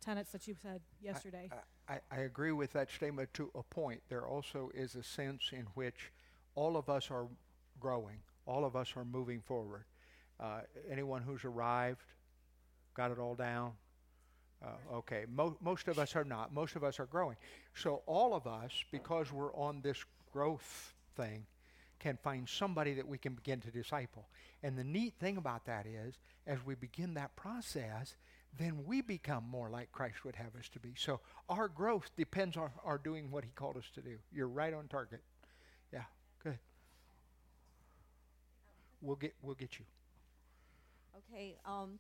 tenets 0.05 0.33
that 0.33 0.47
you 0.47 0.55
said 0.61 0.83
yesterday. 1.01 1.49
I, 1.51 1.57
I, 1.89 2.01
I 2.11 2.21
agree 2.21 2.53
with 2.53 2.73
that 2.73 2.91
statement 2.91 3.33
to 3.35 3.51
a 3.55 3.63
point. 3.63 4.03
There 4.09 4.27
also 4.27 4.71
is 4.75 4.95
a 4.95 5.03
sense 5.03 5.51
in 5.53 5.67
which 5.75 6.11
all 6.55 6.77
of 6.77 6.89
us 6.89 7.11
are 7.11 7.27
growing, 7.81 8.19
all 8.47 8.65
of 8.65 8.77
us 8.77 8.95
are 8.97 9.05
moving 9.05 9.41
forward. 9.41 9.85
Uh, 10.39 10.61
anyone 10.91 11.23
who's 11.23 11.45
arrived, 11.45 12.05
got 12.95 13.11
it 13.11 13.19
all 13.19 13.35
down? 13.35 13.73
Uh, 14.65 14.95
okay, 14.97 15.25
Mo- 15.31 15.57
most 15.61 15.89
of 15.89 15.99
us 15.99 16.17
are 16.17 16.25
not. 16.25 16.53
Most 16.53 16.77
of 16.77 16.85
us 16.85 16.99
are 16.99 17.07
growing. 17.07 17.37
So 17.75 18.03
all 18.07 18.35
of 18.35 18.47
us, 18.47 18.73
because 18.91 19.33
we're 19.33 19.55
on 19.55 19.81
this 19.83 20.05
growth 20.33 20.95
thing, 21.17 21.47
can 21.99 22.19
find 22.23 22.49
somebody 22.49 22.95
that 22.95 23.07
we 23.07 23.19
can 23.19 23.35
begin 23.35 23.61
to 23.61 23.71
disciple. 23.71 24.29
And 24.63 24.77
the 24.79 24.85
neat 24.85 25.15
thing 25.19 25.37
about 25.37 25.65
that 25.67 25.87
is, 25.87 26.19
as 26.47 26.59
we 26.65 26.75
begin 26.75 27.15
that 27.15 27.35
process, 27.37 28.17
then 28.59 28.85
we 28.87 29.01
become 29.01 29.45
more 29.49 29.69
like 29.71 29.93
Christ 29.93 30.25
would 30.25 30.37
have 30.37 30.55
us 30.59 30.69
to 30.71 30.81
be. 30.81 30.95
So 30.97 31.21
our 31.49 31.69
growth 31.69 32.11
depends 32.17 32.57
on 32.57 32.71
our 32.85 32.99
doing 32.99 33.31
what 33.31 33.45
He 33.45 33.51
called 33.51 33.77
us 33.77 33.91
to 33.95 34.01
do. 34.03 34.19
You're 34.33 34.49
right 34.49 34.73
on 34.73 34.89
target. 34.89 35.21
Yeah, 35.93 36.05
good. 36.43 36.59
We'll 39.01 39.17
get 39.17 39.35
we'll 39.43 39.55
get 39.55 39.79
you. 39.79 39.85
Okay, 41.31 41.57
um, 41.65 41.99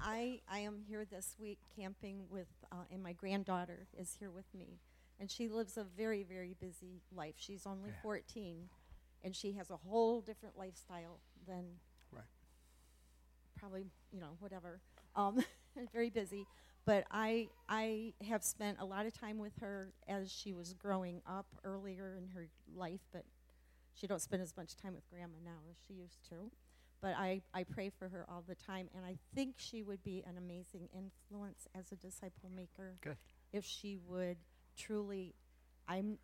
I, 0.00 0.40
I 0.50 0.60
am 0.60 0.78
here 0.88 1.04
this 1.04 1.36
week 1.38 1.58
camping 1.76 2.24
with, 2.30 2.48
uh, 2.72 2.84
and 2.90 3.02
my 3.02 3.12
granddaughter 3.12 3.86
is 3.98 4.16
here 4.18 4.30
with 4.30 4.46
me. 4.54 4.78
And 5.20 5.30
she 5.30 5.48
lives 5.48 5.76
a 5.76 5.84
very, 5.84 6.22
very 6.22 6.54
busy 6.58 7.02
life. 7.14 7.34
She's 7.38 7.66
only 7.66 7.90
Yeah. 7.90 8.02
14, 8.02 8.68
and 9.24 9.34
she 9.36 9.52
has 9.52 9.70
a 9.70 9.76
whole 9.76 10.20
different 10.22 10.56
lifestyle 10.58 11.20
than 11.46 11.80
Right. 12.10 12.24
probably, 13.56 13.90
you 14.10 14.20
know, 14.20 14.36
whatever. 14.40 14.80
Um, 15.14 15.42
very 15.92 16.10
busy. 16.10 16.46
But 16.84 17.04
I, 17.10 17.48
I 17.68 18.12
have 18.28 18.44
spent 18.44 18.78
a 18.80 18.84
lot 18.84 19.06
of 19.06 19.12
time 19.12 19.38
with 19.38 19.52
her 19.60 19.92
as 20.08 20.30
she 20.30 20.52
was 20.52 20.72
growing 20.74 21.20
up 21.26 21.46
earlier 21.64 22.14
in 22.16 22.28
her 22.28 22.48
life, 22.76 23.00
but 23.12 23.24
she 23.94 24.06
don't 24.06 24.20
spend 24.22 24.42
as 24.42 24.56
much 24.56 24.76
time 24.76 24.94
with 24.94 25.08
grandma 25.10 25.38
now 25.44 25.58
as 25.70 25.76
she 25.86 25.94
used 25.94 26.22
to 26.28 26.36
but 27.02 27.14
I, 27.16 27.42
I 27.52 27.64
pray 27.64 27.90
for 27.90 28.08
her 28.08 28.24
all 28.28 28.42
the 28.46 28.54
time 28.54 28.88
and 28.94 29.04
i 29.04 29.16
think 29.34 29.54
she 29.58 29.82
would 29.82 30.02
be 30.02 30.22
an 30.26 30.36
amazing 30.38 30.88
influence 30.94 31.66
as 31.74 31.92
a 31.92 31.96
disciple 31.96 32.50
maker 32.54 32.94
Good. 33.02 33.16
if 33.52 33.64
she 33.64 33.98
would 34.06 34.36
truly 34.76 35.34
i'm 35.88 36.18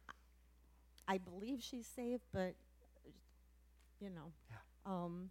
i 1.08 1.18
believe 1.18 1.62
she's 1.62 1.86
saved 1.86 2.24
but 2.32 2.54
you 4.00 4.10
know 4.10 4.32
Yeah. 4.50 4.56
um 4.92 5.30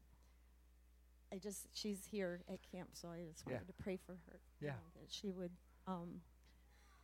i 1.34 1.38
just 1.38 1.68
she's 1.74 2.06
here 2.12 2.42
at 2.50 2.60
camp 2.72 2.90
so 2.94 3.10
i 3.10 3.24
just 3.32 3.44
Yeah. 3.48 3.54
wanted 3.54 3.68
to 3.68 3.74
pray 3.84 3.98
for 4.06 4.14
her 4.28 4.40
you 4.60 4.68
know, 4.68 4.74
that 4.96 5.10
she 5.12 5.32
would 5.32 5.52
um 5.88 6.22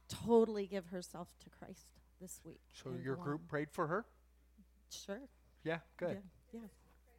totally 0.07 0.65
give 0.67 0.88
herself 0.88 1.28
to 1.43 1.49
christ 1.49 1.88
this 2.21 2.39
week 2.43 2.61
So 2.73 2.91
your 3.03 3.15
group 3.15 3.41
on. 3.41 3.47
prayed 3.47 3.69
for 3.71 3.88
her? 3.88 4.05
sure 4.89 5.19
Yeah, 5.63 5.80
good. 5.97 6.17
yeah, 6.53 6.61
yes 6.61 6.71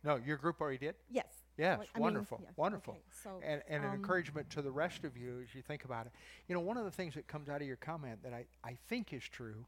No, 0.04 0.16
your 0.16 0.36
group 0.36 0.61
already 0.61 0.78
did? 0.78 0.94
yes 1.11 1.26
Yes, 1.56 1.78
What- 1.80 1.88
I 1.94 1.98
mean, 1.98 2.04
wonderful, 2.04 2.40
yeah, 2.40 2.50
wonderful. 2.56 2.94
okay, 2.94 3.02
so 3.11 3.40
And, 3.44 3.62
and 3.68 3.82
an 3.84 3.90
um, 3.90 3.96
encouragement 3.96 4.48
to 4.50 4.62
the 4.62 4.70
rest 4.70 5.02
of 5.02 5.16
you 5.16 5.40
as 5.42 5.52
you 5.56 5.61
think 5.61 5.84
about 5.84 6.06
it. 6.06 6.12
You 6.46 6.54
know, 6.54 6.61
one 6.61 6.76
of 6.76 6.84
the 6.84 6.90
things 6.92 7.14
that 7.14 7.26
comes 7.26 7.48
out 7.48 7.61
of 7.61 7.66
your 7.66 7.76
comment 7.76 8.22
that 8.22 8.32
I, 8.32 8.46
I 8.62 8.76
think 8.88 9.12
is 9.12 9.24
true, 9.24 9.66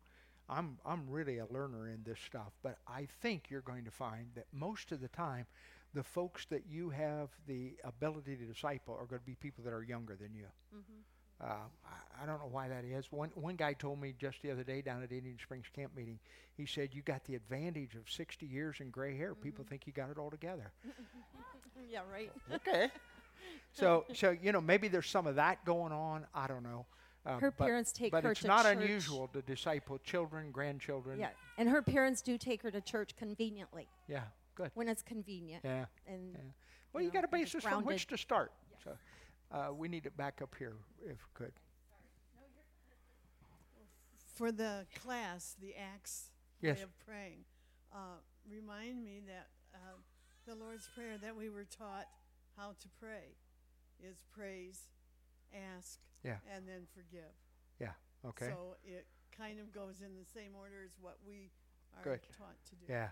I'm 0.49 0.79
I'm 0.87 1.11
really 1.11 1.39
a 1.39 1.47
learner 1.47 1.89
in 1.89 2.05
this 2.05 2.21
stuff, 2.21 2.53
but 2.63 2.79
I 2.87 3.09
think 3.21 3.51
you're 3.51 3.61
going 3.61 3.85
to 3.87 3.91
find 3.91 4.27
that 4.37 4.47
most 4.53 4.93
of 4.93 5.01
the 5.01 5.09
time, 5.09 5.47
the 5.95 6.03
folks 6.03 6.47
that 6.47 6.63
you 6.71 6.91
have 6.91 7.29
the 7.47 7.73
ability 7.85 8.37
to 8.37 8.45
disciple 8.45 8.95
are 8.99 9.07
going 9.07 9.21
to 9.21 9.27
be 9.27 9.35
people 9.35 9.65
that 9.65 9.73
are 9.73 9.83
younger 9.83 10.17
than 10.17 10.35
you. 10.35 10.47
Uh, 11.43 11.47
I, 11.87 12.23
I 12.23 12.27
don't 12.27 12.39
know 12.39 12.49
why 12.51 12.69
that 12.69 12.85
is. 12.85 13.07
One 13.11 13.31
one 13.35 13.57
guy 13.57 13.73
told 13.73 13.99
me 14.01 14.15
just 14.21 14.43
the 14.43 14.51
other 14.51 14.63
day 14.63 14.83
down 14.83 15.03
at 15.03 15.11
Indian 15.11 15.39
Springs 15.43 15.67
camp 15.75 15.97
meeting. 15.97 16.19
He 16.57 16.67
said 16.67 16.91
you 16.93 17.01
got 17.03 17.25
the 17.25 17.35
advantage 17.35 17.95
of 17.95 18.11
60 18.11 18.45
years 18.45 18.77
and 18.81 18.93
gray 18.93 19.17
hair. 19.17 19.35
People 19.35 19.65
think 19.67 19.87
you 19.87 19.93
got 19.95 20.11
it 20.11 20.19
all 20.19 20.31
together. 20.31 20.71
yeah, 21.91 22.01
right. 22.13 22.31
okay. 22.55 22.91
So 23.73 24.05
so 24.13 24.37
you 24.43 24.53
know 24.53 24.61
maybe 24.61 24.89
there's 24.89 25.09
some 25.09 25.27
of 25.27 25.37
that 25.37 25.65
going 25.65 25.93
on. 25.93 26.27
I 26.35 26.47
don't 26.47 26.63
know. 26.63 26.85
Uh, 27.25 27.39
Her 27.39 27.51
but- 27.51 27.65
parents 27.67 27.93
take 27.93 28.13
her 28.15 28.21
to 28.21 28.23
church. 28.23 28.23
but 28.23 28.25
her 28.27 28.33
it's 28.33 28.41
to 28.43 28.47
not 28.47 28.63
church. 28.65 28.77
unusual 28.85 29.29
to 29.29 29.43
disciple 29.43 29.99
children, 29.99 30.51
grandchildren. 30.51 31.19
Yeah, 31.19 31.29
and 31.59 31.69
her 31.69 31.83
parents 31.83 32.23
do 32.23 32.37
take 32.39 32.63
her 32.63 32.71
to 32.71 32.81
church 32.81 33.15
conveniently 33.17 33.89
Yeah. 34.09 34.23
Good. 34.55 34.71
when 34.75 34.89
it's 34.89 35.03
convenient. 35.03 35.65
Yeah. 35.65 35.87
And 36.07 36.35
Yeah. 36.35 36.41
Well, 36.93 37.03
you 37.03 37.09
you, 37.09 37.13
know, 37.13 37.21
got 37.21 37.25
a 37.25 37.29
basis 37.29 37.63
from 37.65 37.85
which 37.85 38.07
to 38.09 38.19
start. 38.19 38.53
So 38.83 38.97
uh, 39.53 39.73
we 39.73 39.89
need 39.89 40.07
it 40.07 40.17
back 40.17 40.41
up 40.43 40.55
here 40.59 40.77
if 41.05 41.19
could. 41.35 41.53
For 44.35 44.51
the 44.51 44.87
class, 45.03 45.57
the 45.61 45.75
Acts 45.77 46.31
Yes. 46.63 46.79
way 46.79 46.83
of 46.83 46.99
praying, 47.07 47.45
uh, 47.93 48.21
remind 48.51 49.05
me 49.05 49.21
that 49.27 49.49
uh, 49.75 49.97
the 50.47 50.55
Lord's 50.55 50.89
Prayer 50.95 51.19
that 51.19 51.37
we 51.37 51.49
were 51.51 51.65
taught 51.65 52.07
how 52.57 52.73
to 52.81 52.89
pray 53.01 53.37
is 54.03 54.17
praise, 54.33 54.89
ask, 55.55 55.99
Yeah. 56.25 56.39
and 56.55 56.67
then 56.67 56.87
forgive. 56.95 57.33
Yeah. 57.79 57.93
Okay. 58.25 58.49
So 58.49 58.77
it 58.85 59.07
kind 59.37 59.59
of 59.61 59.73
goes 59.73 60.01
in 60.01 60.15
the 60.15 60.25
same 60.25 60.53
order 60.59 60.85
as 60.85 60.93
what 61.01 61.19
we 61.27 61.51
are 61.97 62.05
Good. 62.05 62.21
taught 62.37 62.57
to 62.71 62.75
do. 62.77 62.87
Yeah. 62.89 63.11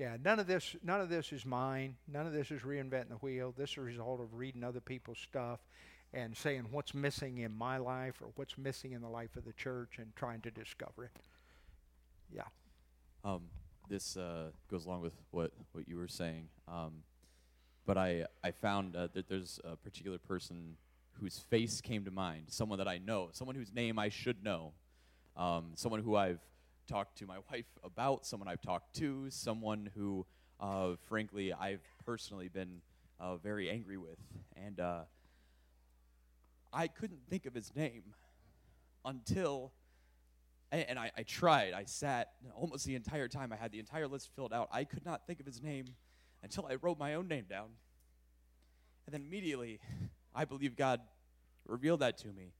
Yeah. 0.00 0.16
None 0.24 0.38
of 0.38 0.46
this 0.46 0.76
none 0.82 1.02
of 1.02 1.10
this 1.10 1.30
is 1.30 1.44
mine. 1.44 1.94
None 2.08 2.26
of 2.26 2.32
this 2.32 2.50
is 2.50 2.62
reinventing 2.62 3.10
the 3.10 3.16
wheel. 3.16 3.52
This 3.54 3.72
is 3.72 3.76
a 3.76 3.82
result 3.82 4.18
of 4.20 4.32
reading 4.32 4.64
other 4.64 4.80
people's 4.80 5.18
stuff 5.18 5.60
and 6.14 6.34
saying 6.34 6.64
what's 6.70 6.94
missing 6.94 7.36
in 7.36 7.52
my 7.52 7.76
life 7.76 8.14
or 8.22 8.28
what's 8.36 8.56
missing 8.56 8.92
in 8.92 9.02
the 9.02 9.08
life 9.10 9.36
of 9.36 9.44
the 9.44 9.52
church 9.52 9.98
and 9.98 10.16
trying 10.16 10.40
to 10.40 10.50
discover 10.50 11.04
it. 11.04 11.10
Yeah. 12.34 12.44
Um, 13.24 13.42
this 13.90 14.16
uh, 14.16 14.52
goes 14.70 14.86
along 14.86 15.02
with 15.02 15.12
what, 15.32 15.50
what 15.72 15.86
you 15.86 15.98
were 15.98 16.08
saying. 16.08 16.48
Um, 16.66 17.02
but 17.84 17.98
I, 17.98 18.24
I 18.42 18.52
found 18.52 18.96
uh, 18.96 19.08
that 19.12 19.28
there's 19.28 19.60
a 19.64 19.76
particular 19.76 20.16
person 20.16 20.76
whose 21.20 21.40
face 21.50 21.82
came 21.82 22.06
to 22.06 22.10
mind, 22.10 22.44
someone 22.48 22.78
that 22.78 22.88
I 22.88 22.96
know, 22.96 23.28
someone 23.32 23.54
whose 23.54 23.72
name 23.74 23.98
I 23.98 24.08
should 24.08 24.42
know, 24.42 24.72
um, 25.36 25.72
someone 25.74 26.00
who 26.00 26.16
I've 26.16 26.40
talked 26.90 27.18
to 27.18 27.26
my 27.26 27.36
wife 27.52 27.66
about, 27.84 28.26
someone 28.26 28.48
I've 28.48 28.60
talked 28.60 28.96
to, 28.96 29.26
someone 29.30 29.90
who, 29.94 30.26
uh, 30.58 30.94
frankly, 31.06 31.52
I've 31.52 31.82
personally 32.04 32.48
been 32.48 32.80
uh, 33.20 33.36
very 33.36 33.70
angry 33.70 33.96
with. 33.96 34.18
And 34.56 34.80
uh, 34.80 35.02
I 36.72 36.88
couldn't 36.88 37.20
think 37.30 37.46
of 37.46 37.54
his 37.54 37.74
name 37.76 38.02
until 39.04 39.72
and, 40.72 40.84
and 40.88 40.98
I, 40.98 41.12
I 41.16 41.22
tried. 41.22 41.74
I 41.74 41.84
sat 41.84 42.32
almost 42.54 42.84
the 42.84 42.96
entire 42.96 43.28
time. 43.28 43.52
I 43.52 43.56
had 43.56 43.70
the 43.70 43.78
entire 43.78 44.08
list 44.08 44.30
filled 44.34 44.52
out. 44.52 44.68
I 44.72 44.82
could 44.84 45.04
not 45.04 45.26
think 45.26 45.38
of 45.38 45.46
his 45.46 45.62
name 45.62 45.86
until 46.42 46.66
I 46.66 46.74
wrote 46.74 46.98
my 46.98 47.14
own 47.14 47.28
name 47.28 47.44
down. 47.48 47.68
And 49.06 49.14
then 49.14 49.22
immediately, 49.22 49.80
I 50.34 50.44
believe 50.44 50.76
God 50.76 51.00
revealed 51.66 52.00
that 52.00 52.18
to 52.18 52.28
me. 52.28 52.52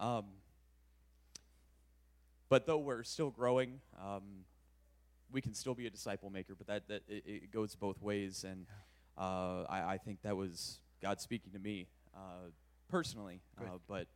Um, 0.00 0.24
but 2.48 2.66
though 2.66 2.78
we're 2.78 3.02
still 3.04 3.30
growing, 3.30 3.80
um, 4.00 4.22
we 5.32 5.40
can 5.40 5.54
still 5.54 5.74
be 5.74 5.86
a 5.86 5.90
disciple 5.90 6.30
maker. 6.30 6.54
But 6.56 6.66
that, 6.66 6.88
that 6.88 7.02
it, 7.08 7.24
it 7.26 7.50
goes 7.52 7.74
both 7.74 8.00
ways, 8.02 8.44
and 8.48 8.66
uh, 9.18 9.64
I, 9.68 9.94
I 9.94 9.98
think 9.98 10.22
that 10.22 10.36
was 10.36 10.78
God 11.02 11.20
speaking 11.20 11.52
to 11.52 11.58
me 11.58 11.86
uh, 12.14 12.50
personally. 12.88 13.40
Uh, 13.60 13.78
but 13.88 14.06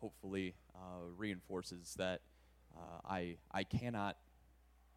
hopefully, 0.00 0.54
uh, 0.74 0.78
reinforces 1.16 1.94
that 1.98 2.20
uh, 2.76 3.00
I 3.08 3.36
I 3.50 3.64
cannot 3.64 4.16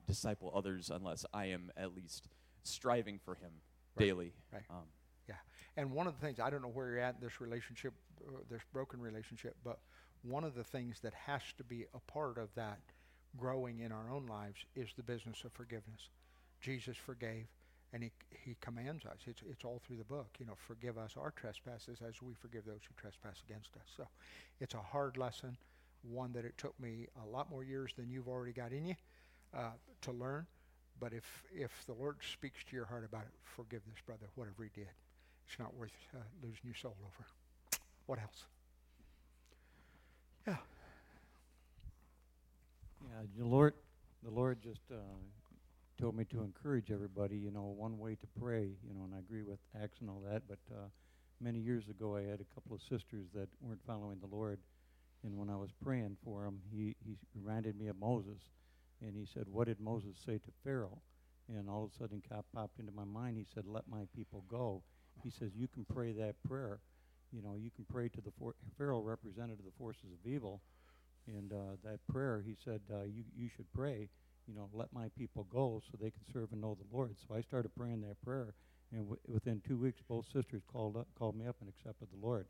disciple 0.07 0.51
others 0.55 0.89
unless 0.93 1.25
I 1.33 1.45
am 1.45 1.71
at 1.77 1.95
least 1.95 2.27
striving 2.63 3.19
for 3.23 3.35
Him 3.35 3.51
Right, 3.95 4.05
daily. 4.05 4.33
right. 4.51 4.63
Um, 4.69 4.85
Yeah. 5.27 5.35
And 5.77 5.91
one 5.91 6.07
of 6.07 6.19
the 6.19 6.25
things, 6.25 6.39
I 6.39 6.49
don't 6.49 6.61
know 6.61 6.67
where 6.69 6.89
you're 6.89 6.99
at 6.99 7.15
in 7.15 7.21
this 7.21 7.39
relationship, 7.41 7.93
uh, 8.27 8.31
this 8.49 8.61
broken 8.73 8.99
relationship, 9.01 9.55
but 9.63 9.79
one 10.23 10.43
of 10.43 10.55
the 10.55 10.63
things 10.63 10.99
that 11.01 11.13
has 11.13 11.41
to 11.57 11.63
be 11.63 11.85
a 11.93 12.11
part 12.11 12.37
of 12.37 12.53
that 12.55 12.79
growing 13.37 13.79
in 13.79 13.91
our 13.91 14.11
own 14.11 14.25
lives 14.27 14.65
is 14.75 14.89
the 14.95 15.03
business 15.03 15.43
of 15.45 15.51
forgiveness. 15.51 16.09
Jesus 16.61 16.97
forgave, 16.97 17.47
and 17.93 18.03
he, 18.03 18.11
he 18.43 18.55
commands 18.59 19.05
us. 19.05 19.17
It's, 19.27 19.41
it's 19.49 19.63
all 19.63 19.81
through 19.85 19.97
the 19.97 20.03
book. 20.03 20.27
You 20.39 20.45
know, 20.45 20.55
forgive 20.67 20.97
us 20.97 21.15
our 21.17 21.31
trespasses 21.31 21.99
as 22.07 22.21
we 22.21 22.33
forgive 22.33 22.65
those 22.65 22.81
who 22.87 23.01
trespass 23.01 23.41
against 23.47 23.75
us. 23.75 23.87
So 23.95 24.07
it's 24.59 24.73
a 24.73 24.79
hard 24.79 25.17
lesson, 25.17 25.57
one 26.01 26.33
that 26.33 26.45
it 26.45 26.57
took 26.57 26.77
me 26.79 27.07
a 27.23 27.27
lot 27.27 27.49
more 27.49 27.63
years 27.63 27.93
than 27.95 28.09
you've 28.09 28.27
already 28.27 28.53
got 28.53 28.71
in 28.71 28.85
you 28.85 28.95
uh, 29.55 29.71
to 30.01 30.11
learn. 30.11 30.45
But 30.99 31.13
if, 31.13 31.43
if 31.55 31.71
the 31.85 31.93
Lord 31.93 32.17
speaks 32.33 32.63
to 32.65 32.75
your 32.75 32.85
heart 32.85 33.05
about 33.05 33.21
it, 33.21 33.31
forgive 33.43 33.81
this 33.85 34.01
brother, 34.05 34.25
whatever 34.35 34.63
he 34.63 34.69
did. 34.75 34.89
It's 35.47 35.57
not 35.57 35.73
worth 35.75 35.93
uh, 36.13 36.19
losing 36.43 36.61
your 36.65 36.75
soul 36.75 36.95
over. 36.99 37.25
What 38.05 38.19
else? 38.19 38.45
Yeah. 40.47 40.55
Yeah, 43.01 43.25
the 43.37 43.45
Lord, 43.45 43.73
the 44.23 44.29
Lord 44.29 44.61
just 44.61 44.81
uh, 44.91 44.95
told 45.99 46.15
me 46.15 46.25
to 46.25 46.41
encourage 46.41 46.91
everybody. 46.91 47.37
You 47.37 47.51
know, 47.51 47.73
one 47.77 47.97
way 47.97 48.15
to 48.15 48.27
pray. 48.39 48.71
You 48.87 48.93
know, 48.93 49.03
and 49.03 49.13
I 49.15 49.19
agree 49.19 49.43
with 49.43 49.59
Acts 49.81 49.99
and 50.01 50.09
all 50.09 50.21
that. 50.29 50.43
But 50.47 50.59
uh, 50.71 50.87
many 51.39 51.59
years 51.59 51.87
ago, 51.89 52.15
I 52.17 52.21
had 52.21 52.39
a 52.41 52.53
couple 52.53 52.75
of 52.75 52.81
sisters 52.81 53.27
that 53.33 53.47
weren't 53.61 53.81
following 53.85 54.19
the 54.19 54.33
Lord, 54.35 54.59
and 55.23 55.37
when 55.37 55.49
I 55.49 55.55
was 55.55 55.69
praying 55.83 56.17
for 56.23 56.43
them, 56.43 56.61
he 56.71 56.95
he 57.05 57.17
reminded 57.35 57.77
me 57.79 57.87
of 57.87 57.97
Moses, 57.99 58.41
and 59.01 59.15
he 59.15 59.25
said, 59.25 59.45
"What 59.47 59.67
did 59.67 59.79
Moses 59.79 60.15
say 60.25 60.33
to 60.37 60.51
Pharaoh?" 60.63 61.01
And 61.47 61.67
all 61.67 61.83
of 61.83 61.91
a 61.91 61.97
sudden, 61.97 62.21
God 62.29 62.43
popped 62.53 62.79
into 62.79 62.91
my 62.91 63.05
mind. 63.05 63.37
He 63.37 63.45
said, 63.53 63.65
"Let 63.65 63.87
my 63.87 64.03
people 64.15 64.43
go." 64.47 64.83
He 65.23 65.29
says, 65.29 65.51
"You 65.55 65.67
can 65.67 65.85
pray 65.85 66.11
that 66.13 66.35
prayer." 66.47 66.79
You 67.31 67.41
know, 67.41 67.55
you 67.55 67.69
can 67.75 67.85
pray 67.85 68.09
to 68.09 68.21
the 68.21 68.31
for- 68.39 68.55
Pharaoh 68.77 68.99
of 68.99 69.17
the 69.23 69.71
forces 69.77 70.05
of 70.13 70.31
evil, 70.31 70.61
and 71.27 71.53
uh, 71.53 71.75
that 71.83 71.99
prayer, 72.07 72.41
he 72.45 72.55
said, 72.63 72.81
uh, 72.91 73.03
you, 73.03 73.23
you 73.37 73.49
should 73.55 73.71
pray, 73.73 74.09
you 74.47 74.55
know, 74.55 74.69
let 74.73 74.91
my 74.93 75.09
people 75.17 75.45
go 75.51 75.81
so 75.85 75.97
they 76.01 76.09
can 76.09 76.23
serve 76.33 76.51
and 76.51 76.61
know 76.61 76.75
the 76.75 76.95
Lord. 76.95 77.15
So 77.27 77.35
I 77.35 77.41
started 77.41 77.69
praying 77.75 78.01
that 78.01 78.19
prayer, 78.23 78.55
and 78.91 79.01
w- 79.01 79.19
within 79.27 79.61
two 79.67 79.77
weeks, 79.77 80.01
both 80.07 80.25
sisters 80.33 80.63
called 80.71 80.97
up, 80.97 81.07
called 81.17 81.35
me 81.35 81.45
up 81.45 81.55
and 81.61 81.69
accepted 81.69 82.07
the 82.11 82.25
Lord. 82.25 82.47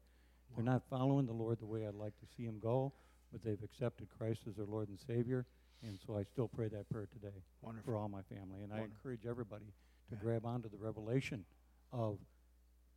They're 0.56 0.64
not 0.64 0.84
following 0.90 1.26
the 1.26 1.34
Lord 1.34 1.60
the 1.60 1.66
way 1.68 1.86
I'd 1.86 1.94
like 1.94 2.18
to 2.22 2.26
see 2.38 2.46
them 2.46 2.60
go, 2.60 2.94
but 3.32 3.44
they've 3.44 3.62
accepted 3.64 4.08
Christ 4.18 4.42
as 4.48 4.56
their 4.56 4.66
Lord 4.66 4.88
and 4.90 4.98
Savior, 5.00 5.46
and 5.84 6.00
so 6.08 6.18
I 6.18 6.24
still 6.24 6.48
pray 6.48 6.68
that 6.70 6.90
prayer 6.90 7.08
today 7.12 7.36
Wonderful. 7.62 7.94
for 7.94 7.98
all 7.98 8.08
my 8.10 8.22
family. 8.24 8.62
And 8.64 8.74
I 8.74 8.82
encourage 8.82 9.26
everybody 9.28 9.66
to 10.10 10.16
Yeah. 10.16 10.22
grab 10.22 10.46
onto 10.46 10.70
the 10.70 10.78
revelation 10.78 11.46
of 11.92 12.18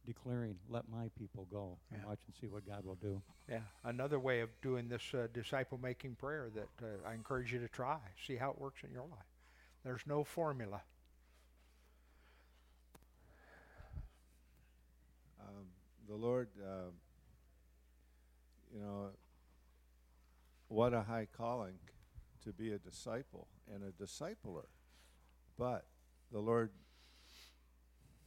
declaring, 0.06 0.56
let 0.68 0.88
my 0.88 1.08
people 1.18 1.46
go, 1.50 1.78
and 1.90 2.00
Yeah. 2.00 2.08
watch 2.08 2.20
and 2.26 2.34
see 2.40 2.48
what 2.48 2.66
God 2.66 2.84
will 2.84 2.96
do. 2.96 3.22
Yeah. 3.48 3.62
Another 3.84 4.18
way 4.18 4.40
of 4.40 4.48
doing 4.60 4.88
this 4.88 5.14
uh, 5.14 5.28
disciple 5.32 5.78
making 5.78 6.16
prayer 6.16 6.50
that 6.54 6.68
uh, 6.82 7.08
I 7.08 7.14
encourage 7.14 7.52
you 7.52 7.60
to 7.60 7.68
try. 7.68 8.00
See 8.26 8.36
how 8.36 8.50
it 8.50 8.58
works 8.58 8.82
in 8.84 8.92
your 8.92 9.06
life. 9.06 9.26
There's 9.84 10.06
no 10.06 10.24
formula. 10.24 10.82
um, 15.40 15.66
the 16.08 16.14
Lord, 16.14 16.48
um, 16.62 16.92
you 18.74 18.80
know, 18.80 19.10
what 20.68 20.94
a 20.94 21.02
high 21.02 21.26
calling 21.36 21.74
to 22.44 22.52
be 22.52 22.72
a 22.72 22.78
disciple 22.78 23.48
and 23.72 23.82
a 23.84 23.92
discipler. 24.02 24.66
But 25.58 25.86
the 26.30 26.40
Lord 26.40 26.70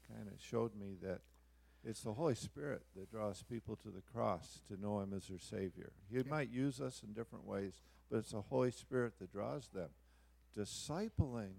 kind 0.08 0.28
of 0.28 0.34
showed 0.40 0.76
me 0.76 0.96
that 1.02 1.22
it's 1.88 2.02
the 2.02 2.14
Holy 2.14 2.36
Spirit 2.36 2.82
that 2.96 3.12
draws 3.12 3.44
people 3.44 3.76
to 3.78 3.90
the 3.90 4.02
cross 4.12 4.60
to 4.68 4.82
know 4.82 5.00
Him 5.02 5.14
as 5.16 5.28
their 5.28 5.40
Savior. 5.40 5.92
He 6.12 6.24
might 6.24 6.50
use 6.50 6.82
us 6.82 7.04
in 7.06 7.14
different 7.14 7.46
ways, 7.46 7.74
but 8.10 8.18
it's 8.18 8.32
the 8.32 8.42
Holy 8.42 8.72
Spirit 8.72 9.14
that 9.20 9.32
draws 9.32 9.68
them. 9.68 9.90
Discipling 10.58 11.54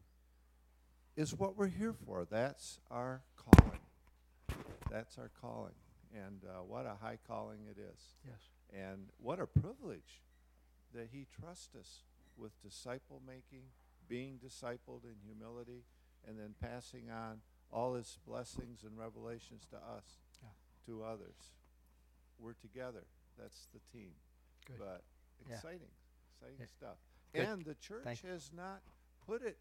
is 1.16 1.34
what 1.34 1.56
we're 1.56 1.68
here 1.68 1.94
for. 2.04 2.26
That's 2.28 2.80
our 2.90 3.22
calling. 3.36 3.78
That's 4.90 5.16
our 5.16 5.30
calling. 5.40 5.74
And 6.12 6.40
uh, 6.44 6.62
what 6.62 6.86
a 6.86 6.96
high 7.00 7.18
calling 7.28 7.60
it 7.70 7.78
is. 7.78 8.00
Yes. 8.24 8.40
And 8.72 9.06
what 9.20 9.38
a 9.38 9.46
privilege 9.46 10.22
that 10.92 11.08
He 11.12 11.26
trusts 11.40 11.74
us 11.78 12.00
with 12.36 12.50
disciple 12.62 13.22
making, 13.26 13.66
being 14.08 14.40
discipled 14.44 15.04
in 15.04 15.14
humility, 15.24 15.84
and 16.26 16.38
then 16.38 16.54
passing 16.60 17.10
on 17.10 17.38
all 17.72 17.94
His 17.94 18.18
blessings 18.26 18.84
and 18.84 18.98
revelations 18.98 19.66
to 19.70 19.76
us, 19.76 20.18
Yeah. 20.42 20.48
to 20.86 21.02
others. 21.04 21.52
We're 22.38 22.54
together. 22.54 23.04
That's 23.36 23.66
the 23.72 23.80
team. 23.92 24.14
Good. 24.66 24.78
But 24.78 25.04
Yeah. 25.48 25.56
exciting, 25.56 25.90
exciting 26.30 26.60
Yeah. 26.60 26.66
stuff. 26.66 26.98
Good. 27.32 27.44
And 27.48 27.64
the 27.64 27.74
church 27.76 28.04
Thank 28.04 28.20
has 28.20 28.52
not 28.52 28.82
put 29.20 29.42
it 29.42 29.58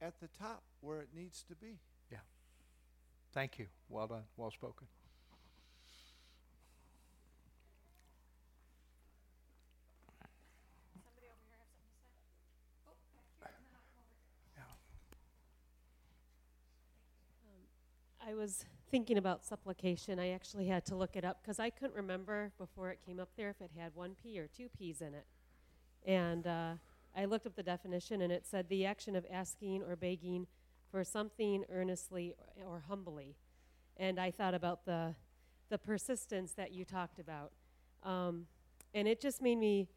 at 0.00 0.18
the 0.20 0.28
top 0.28 0.62
where 0.80 1.00
it 1.00 1.12
needs 1.14 1.42
to 1.44 1.54
be. 1.56 1.78
Yeah. 2.10 2.20
Thank 3.32 3.58
you. 3.58 3.68
Well 3.88 4.06
done. 4.08 4.28
Well 4.36 4.50
spoken. 4.50 4.88
I 18.32 18.34
was 18.34 18.64
thinking 18.90 19.18
about 19.18 19.44
supplication. 19.44 20.18
I 20.18 20.30
actually 20.30 20.66
had 20.66 20.86
to 20.86 20.96
look 20.96 21.16
it 21.16 21.24
up 21.24 21.42
because 21.42 21.58
I 21.58 21.68
couldn't 21.68 21.94
remember 21.94 22.50
before 22.56 22.88
it 22.88 22.98
came 23.04 23.20
up 23.20 23.28
there 23.36 23.50
if 23.50 23.60
it 23.60 23.70
had 23.78 23.94
one 23.94 24.16
P 24.22 24.38
or 24.38 24.46
two 24.46 24.70
P's 24.70 25.02
in 25.02 25.12
it. 25.12 25.26
And 26.06 26.46
uh, 26.46 26.72
I 27.14 27.26
looked 27.26 27.46
up 27.46 27.56
the 27.56 27.62
definition 27.62 28.22
and 28.22 28.32
it 28.32 28.46
said 28.46 28.70
the 28.70 28.86
action 28.86 29.16
of 29.16 29.26
asking 29.30 29.82
or 29.82 29.96
begging 29.96 30.46
for 30.90 31.04
something 31.04 31.64
earnestly 31.70 32.34
or, 32.58 32.76
or 32.76 32.82
humbly. 32.88 33.36
And 33.98 34.18
I 34.18 34.30
thought 34.30 34.54
about 34.54 34.86
the, 34.86 35.14
the 35.68 35.76
persistence 35.76 36.52
that 36.52 36.72
you 36.72 36.86
talked 36.86 37.18
about. 37.18 37.52
Um, 38.02 38.46
and 38.94 39.06
it 39.06 39.20
just 39.20 39.42
made 39.42 39.58
me 39.58 39.88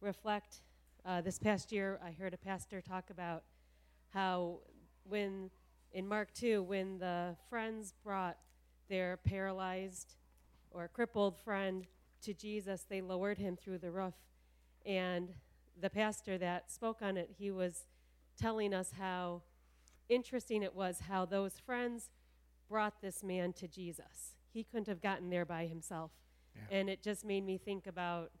reflect. 0.00 0.62
Uh, 1.06 1.20
this 1.20 1.38
past 1.38 1.70
year, 1.70 2.00
I 2.04 2.10
heard 2.10 2.34
a 2.34 2.38
pastor 2.38 2.80
talk 2.80 3.10
about 3.10 3.44
how 4.08 4.58
when 5.08 5.50
in 5.94 6.08
Mark 6.08 6.34
2, 6.34 6.62
when 6.64 6.98
the 6.98 7.36
friends 7.48 7.94
brought 8.02 8.36
their 8.88 9.16
paralyzed 9.16 10.16
or 10.72 10.88
crippled 10.88 11.38
friend 11.38 11.86
to 12.22 12.34
Jesus, 12.34 12.84
they 12.88 13.00
lowered 13.00 13.38
him 13.38 13.56
through 13.56 13.78
the 13.78 13.92
roof. 13.92 14.14
And 14.84 15.30
the 15.80 15.88
pastor 15.88 16.36
that 16.38 16.70
spoke 16.70 17.00
on 17.00 17.16
it, 17.16 17.30
he 17.38 17.50
was 17.52 17.86
telling 18.36 18.74
us 18.74 18.92
how 18.98 19.42
interesting 20.08 20.62
it 20.62 20.74
was 20.74 21.02
how 21.08 21.24
those 21.24 21.60
friends 21.64 22.10
brought 22.68 23.00
this 23.00 23.22
man 23.22 23.52
to 23.54 23.68
Jesus. 23.68 24.34
He 24.52 24.64
couldn't 24.64 24.88
have 24.88 25.00
gotten 25.00 25.30
there 25.30 25.44
by 25.44 25.66
himself. 25.66 26.10
Yeah. 26.54 26.78
And 26.78 26.90
it 26.90 27.02
just 27.02 27.24
made 27.24 27.44
me 27.44 27.56
think 27.56 27.86
about, 27.86 28.32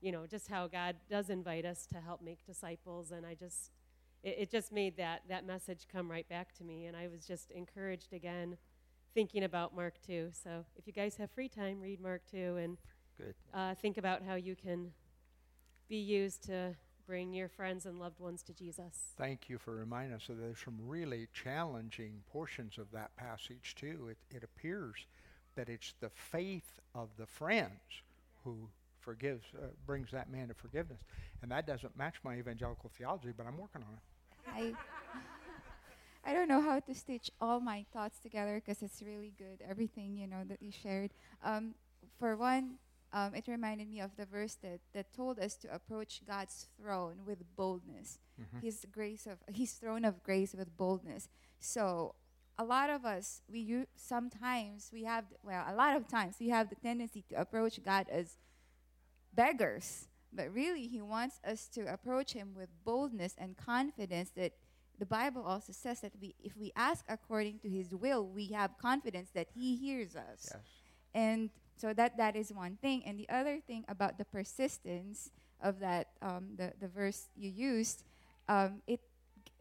you 0.00 0.10
know, 0.10 0.26
just 0.26 0.48
how 0.48 0.66
God 0.66 0.96
does 1.08 1.30
invite 1.30 1.64
us 1.64 1.86
to 1.92 2.00
help 2.00 2.22
make 2.22 2.44
disciples. 2.44 3.12
And 3.12 3.24
I 3.24 3.34
just, 3.34 3.70
it, 4.22 4.36
it 4.38 4.50
just 4.50 4.72
made 4.72 4.96
that, 4.96 5.22
that 5.28 5.46
message 5.46 5.86
come 5.90 6.10
right 6.10 6.28
back 6.28 6.52
to 6.54 6.64
me. 6.64 6.86
And 6.86 6.96
I 6.96 7.08
was 7.08 7.26
just 7.26 7.50
encouraged 7.50 8.12
again 8.12 8.56
thinking 9.14 9.44
about 9.44 9.74
Mark 9.74 9.94
2. 10.06 10.30
So 10.32 10.64
if 10.76 10.86
you 10.86 10.92
guys 10.92 11.16
have 11.16 11.30
free 11.30 11.48
time, 11.48 11.80
read 11.80 12.00
Mark 12.00 12.22
2 12.30 12.56
and 12.56 12.78
Good. 13.16 13.34
uh, 13.54 13.74
think 13.74 13.98
about 13.98 14.22
how 14.22 14.34
you 14.34 14.54
can 14.54 14.92
be 15.88 15.96
used 15.96 16.42
to 16.44 16.74
bring 17.06 17.32
your 17.32 17.48
friends 17.48 17.86
and 17.86 17.98
loved 17.98 18.20
ones 18.20 18.42
to 18.42 18.52
Jesus. 18.52 19.14
Thank 19.16 19.48
you 19.48 19.56
for 19.56 19.74
reminding 19.74 20.14
us 20.14 20.26
that 20.26 20.38
there's 20.38 20.58
some 20.62 20.76
really 20.84 21.26
challenging 21.32 22.20
portions 22.30 22.76
of 22.76 22.90
that 22.92 23.16
passage 23.16 23.74
too. 23.74 24.08
It, 24.10 24.36
it 24.36 24.44
appears 24.44 25.06
that 25.56 25.70
it's 25.70 25.94
the 26.00 26.10
faith 26.10 26.78
of 26.94 27.08
the 27.16 27.26
friends 27.26 28.02
who 28.44 28.68
forgives, 29.00 29.44
uh, 29.56 29.66
brings 29.86 30.10
that 30.12 30.30
man 30.30 30.48
to 30.48 30.54
forgiveness, 30.54 31.00
and 31.42 31.50
that 31.50 31.66
doesn't 31.66 31.96
match 31.96 32.14
my 32.24 32.36
evangelical 32.36 32.90
theology, 32.96 33.32
but 33.36 33.46
I'm 33.46 33.56
working 33.58 33.82
on 33.82 33.94
it. 33.94 34.02
I 34.54 34.74
I 36.24 36.32
don't 36.34 36.48
know 36.48 36.60
how 36.60 36.80
to 36.80 36.94
stitch 36.94 37.30
all 37.40 37.60
my 37.60 37.84
thoughts 37.92 38.18
together 38.18 38.60
because 38.62 38.82
it's 38.82 39.02
really 39.02 39.32
good 39.38 39.62
everything 39.68 40.16
you 40.16 40.26
know 40.26 40.42
that 40.48 40.60
you 40.62 40.70
shared. 40.70 41.10
Um, 41.42 41.74
for 42.18 42.36
one, 42.36 42.74
um, 43.12 43.34
it 43.34 43.46
reminded 43.48 43.88
me 43.88 44.00
of 44.00 44.14
the 44.16 44.26
verse 44.26 44.54
that, 44.62 44.80
that 44.92 45.12
told 45.14 45.38
us 45.38 45.56
to 45.56 45.74
approach 45.74 46.20
God's 46.26 46.66
throne 46.78 47.20
with 47.24 47.38
boldness. 47.56 48.18
Mhm. 48.38 48.62
His 48.62 48.84
grace 48.92 49.26
of 49.26 49.38
His 49.54 49.72
throne 49.72 50.04
of 50.04 50.22
grace 50.22 50.54
with 50.54 50.76
boldness. 50.76 51.28
So 51.60 52.14
a 52.58 52.64
lot 52.64 52.90
of 52.90 53.04
us 53.06 53.40
we 53.50 53.60
u- 53.60 53.86
sometimes 53.96 54.90
we 54.92 55.04
have 55.04 55.24
well 55.42 55.64
a 55.66 55.74
lot 55.74 55.96
of 55.96 56.08
times 56.08 56.34
we 56.40 56.48
have 56.48 56.68
the 56.68 56.74
tendency 56.74 57.22
to 57.30 57.36
approach 57.40 57.80
God 57.82 58.08
as 58.10 58.36
beggars, 59.34 60.08
but 60.32 60.52
really 60.52 60.86
He 60.86 61.00
wants 61.00 61.40
us 61.46 61.68
to 61.68 61.92
approach 61.92 62.32
Him 62.32 62.54
with 62.54 62.68
boldness 62.84 63.34
and 63.38 63.56
confidence 63.56 64.30
that 64.36 64.52
the 64.98 65.06
Bible 65.06 65.42
also 65.42 65.72
says 65.72 66.00
that 66.00 66.12
we, 66.20 66.34
if 66.42 66.56
we 66.56 66.72
ask 66.74 67.04
according 67.08 67.60
to 67.60 67.68
His 67.68 67.94
will, 67.94 68.26
we 68.26 68.48
have 68.48 68.76
confidence 68.78 69.30
that 69.34 69.48
He 69.54 69.76
hears 69.76 70.16
us. 70.16 70.50
Yes. 70.52 70.62
And 71.14 71.50
so 71.76 71.92
that 71.92 72.16
that 72.16 72.34
is 72.36 72.52
one 72.52 72.76
thing. 72.76 73.02
And 73.06 73.18
the 73.18 73.28
other 73.28 73.60
thing 73.60 73.84
about 73.88 74.18
the 74.18 74.24
persistence 74.24 75.30
of 75.62 75.80
that 75.80 76.08
um, 76.22 76.50
the 76.56 76.72
the 76.80 76.88
verse 76.88 77.28
you 77.36 77.50
used, 77.50 78.04
um, 78.48 78.82
it 78.86 79.00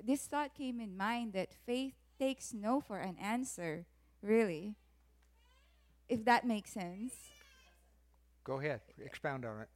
this 0.03 0.25
thought 0.25 0.53
came 0.55 0.79
in 0.79 0.97
mind 0.97 1.33
that 1.33 1.53
faith 1.65 1.93
takes 2.19 2.53
no 2.53 2.81
for 2.81 2.99
an 2.99 3.17
answer, 3.21 3.85
really. 4.21 4.75
If 6.09 6.25
that 6.25 6.45
makes 6.45 6.71
sense. 6.71 7.13
Go 8.47 8.59
ahead, 8.59 8.79
expound 9.03 9.43
on 9.43 9.59
it. 9.61 9.69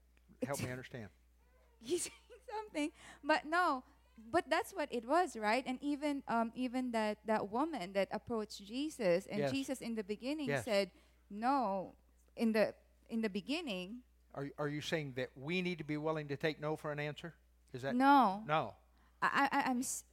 Help 0.47 0.63
me 0.63 0.71
understand. 0.71 1.09
he's 1.83 2.03
saying 2.03 2.39
something 2.55 2.89
but 3.23 3.41
no 3.45 3.83
but 4.31 4.45
that's 4.49 4.71
what 4.71 4.87
it 4.91 5.03
was 5.07 5.35
right 5.35 5.63
and 5.65 5.79
even 5.81 6.21
um 6.27 6.51
even 6.53 6.91
that 6.91 7.17
that 7.25 7.49
woman 7.51 7.91
that 7.93 8.07
approached 8.11 8.61
jesus 8.63 9.25
and 9.31 9.39
Yes. 9.39 9.51
jesus 9.51 9.81
in 9.81 9.95
the 9.95 10.03
beginning 10.03 10.47
Yes. 10.47 10.63
said 10.63 10.91
no 11.31 11.95
in 12.37 12.51
the 12.53 12.73
in 13.09 13.21
the 13.21 13.29
beginning 13.29 14.05
Are, 14.35 14.47
are 14.59 14.69
you 14.69 14.79
saying 14.81 15.13
that 15.15 15.29
we 15.35 15.61
need 15.63 15.79
to 15.79 15.83
be 15.83 15.97
willing 15.97 16.27
to 16.29 16.37
take 16.37 16.61
no 16.61 16.75
for 16.77 16.91
an 16.91 16.99
answer? 16.99 17.33
Is 17.73 17.81
that 17.81 17.95
No. 17.95 18.43
No. 18.45 18.75
i 19.23 19.49
i 19.51 19.59
i'm 19.69 19.79
s- 19.81 20.03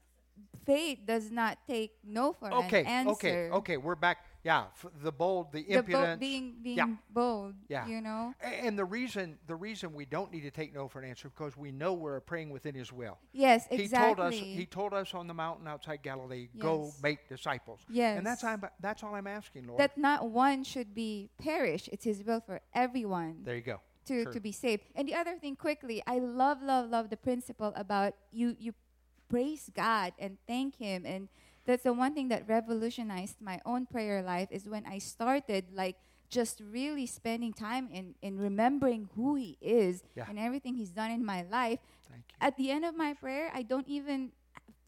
faith 0.65 1.01
does 1.05 1.31
not 1.31 1.59
take 1.69 1.93
no 2.03 2.33
for 2.33 2.49
Okay. 2.65 2.81
an 2.81 2.87
answer 2.87 3.13
Okay. 3.13 3.51
Okay. 3.51 3.77
We're 3.77 3.95
back. 3.99 4.25
Yeah. 4.45 4.67
F- 4.73 4.87
the 5.03 5.11
bold, 5.13 5.53
the 5.53 5.63
the 5.63 5.69
bo- 5.75 5.79
impudence. 5.79 6.21
being 6.21 6.55
being 6.63 6.77
yeah. 6.79 6.87
bold 7.11 7.55
Yeah. 7.69 7.87
you 7.87 8.01
know 8.01 8.35
And 8.43 8.79
the 8.79 8.85
reason 8.85 9.39
the 9.47 9.57
reason 9.57 9.93
we 9.93 10.05
don't 10.05 10.33
need 10.33 10.43
to 10.43 10.51
take 10.51 10.73
no 10.75 10.89
for 10.89 11.01
an 11.01 11.09
answer 11.09 11.29
because 11.29 11.57
we 11.57 11.73
know 11.73 11.93
we're 11.95 12.21
praying 12.21 12.51
within 12.51 12.75
His 12.75 12.93
will. 12.93 13.19
Yes, 13.33 13.67
He 13.71 13.89
told 13.89 14.21
us. 14.21 14.35
He 14.35 14.65
told 14.67 14.95
us 14.95 15.13
on 15.15 15.27
the 15.27 15.35
mountain 15.35 15.67
outside 15.67 16.03
Galilee, 16.03 16.49
go 16.59 16.93
make 17.03 17.29
disciples. 17.29 17.81
Yes. 17.89 18.17
And 18.17 18.27
that's 18.27 18.45
I'm, 18.45 18.63
that's 18.81 19.03
all 19.03 19.15
I'm 19.15 19.27
asking, 19.27 19.67
Lord. 19.67 19.81
that 19.81 19.99
not 19.99 20.31
one 20.31 20.63
should 20.65 20.95
be 20.95 21.31
perish. 21.39 21.89
it's 21.93 22.05
his 22.05 22.23
will 22.25 22.41
for 22.41 22.61
everyone 22.75 23.41
there 23.45 23.57
you 23.57 23.63
go. 23.63 23.81
to, 24.07 24.23
Sure. 24.23 24.33
to 24.33 24.41
be 24.41 24.53
saved. 24.53 24.85
And 24.95 25.07
the 25.09 25.15
other 25.15 25.37
thing, 25.39 25.57
quickly, 25.57 26.03
I 26.07 26.19
love, 26.19 26.63
love, 26.63 26.89
love 26.89 27.11
the 27.11 27.17
principle 27.17 27.73
about 27.77 28.15
you 28.33 28.57
you 28.59 28.73
praise 29.29 29.69
God 29.75 30.13
and 30.19 30.39
thank 30.47 30.77
Him. 30.77 31.05
And 31.05 31.29
that's 31.69 31.83
the 31.83 31.93
one 31.93 32.15
thing 32.15 32.29
that 32.29 32.49
revolutionized 32.49 33.37
my 33.43 33.61
own 33.67 33.85
prayer 33.85 34.23
life 34.23 34.49
is 34.51 34.67
when 34.67 34.87
I 34.87 34.97
started 34.97 35.67
like 35.75 35.97
just 36.31 36.63
really 36.73 37.05
spending 37.05 37.53
time 37.53 37.91
in, 37.93 38.15
in 38.23 38.39
remembering 38.39 39.11
who 39.15 39.35
He 39.35 39.59
is 39.61 40.03
Yeah. 40.17 40.25
and 40.29 40.39
everything 40.39 40.75
He's 40.77 40.89
done 40.91 41.11
in 41.11 41.23
my 41.23 41.43
life. 41.43 41.79
Thank 42.11 42.25
you. 42.27 42.37
At 42.41 42.57
the 42.57 42.71
end 42.71 42.87
of 42.87 42.97
my 42.97 43.13
prayer, 43.13 43.51
I 43.53 43.63
don't 43.63 43.87
even 43.87 44.33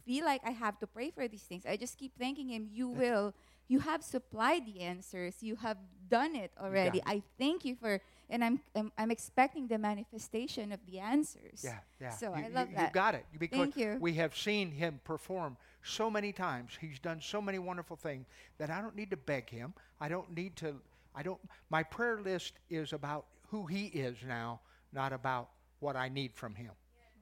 feel 0.07 0.24
like 0.24 0.41
I 0.43 0.53
have 0.53 0.78
to 0.78 0.87
pray 0.87 1.11
for 1.11 1.28
these 1.28 1.43
things. 1.43 1.64
I 1.68 1.76
just 1.76 1.99
keep 1.99 2.12
thanking 2.18 2.49
Him. 2.49 2.70
You 2.72 2.89
will. 2.89 3.35
You 3.68 3.81
have 3.81 4.03
supplied 4.03 4.62
the 4.64 4.81
answers. 4.81 5.35
You 5.43 5.57
have 5.57 5.76
done 6.09 6.35
it 6.35 6.51
already. 6.59 6.99
it. 6.99 7.05
I 7.07 7.22
thank 7.39 7.64
you 7.66 7.76
for, 7.76 8.01
and 8.31 8.43
I'm, 8.43 8.61
I'm 8.74 8.91
I'm 8.97 9.11
expecting 9.11 9.68
the 9.68 9.78
manifestation 9.78 10.72
of 10.72 10.81
the 10.91 10.99
answers. 10.99 11.62
Yeah, 11.62 11.78
yeah. 12.01 12.11
So 12.11 12.35
you, 12.35 12.45
I 12.45 12.49
love 12.49 12.70
you, 12.70 12.76
that. 12.76 12.89
You 12.89 12.95
got 12.95 13.14
it. 13.14 13.26
Because 13.39 13.59
Thank 13.59 13.76
you. 13.76 13.99
we 14.01 14.14
have 14.14 14.35
seen 14.35 14.72
him 14.72 15.01
perform 15.05 15.57
so 15.83 16.11
many 16.11 16.33
times. 16.33 16.72
He's 16.81 16.99
done 16.99 17.20
so 17.20 17.41
many 17.41 17.59
wonderful 17.59 17.97
things 17.97 18.26
that 18.59 18.70
I 18.70 18.81
don't 18.81 18.97
need 18.97 19.11
to 19.11 19.16
beg 19.16 19.49
him. 19.51 19.74
I 20.01 20.09
don't 20.09 20.35
need 20.35 20.57
to. 20.57 20.76
I 21.14 21.22
don't. 21.22 21.41
My 21.70 21.83
prayer 21.83 22.20
list 22.20 22.55
is 22.68 22.93
about 22.93 23.26
who 23.51 23.66
he 23.66 23.87
is 23.87 24.16
now, 24.26 24.61
not 24.93 25.12
about 25.12 25.49
what 25.81 25.97
I 25.97 26.09
need 26.09 26.35
from 26.35 26.55
him, 26.55 26.72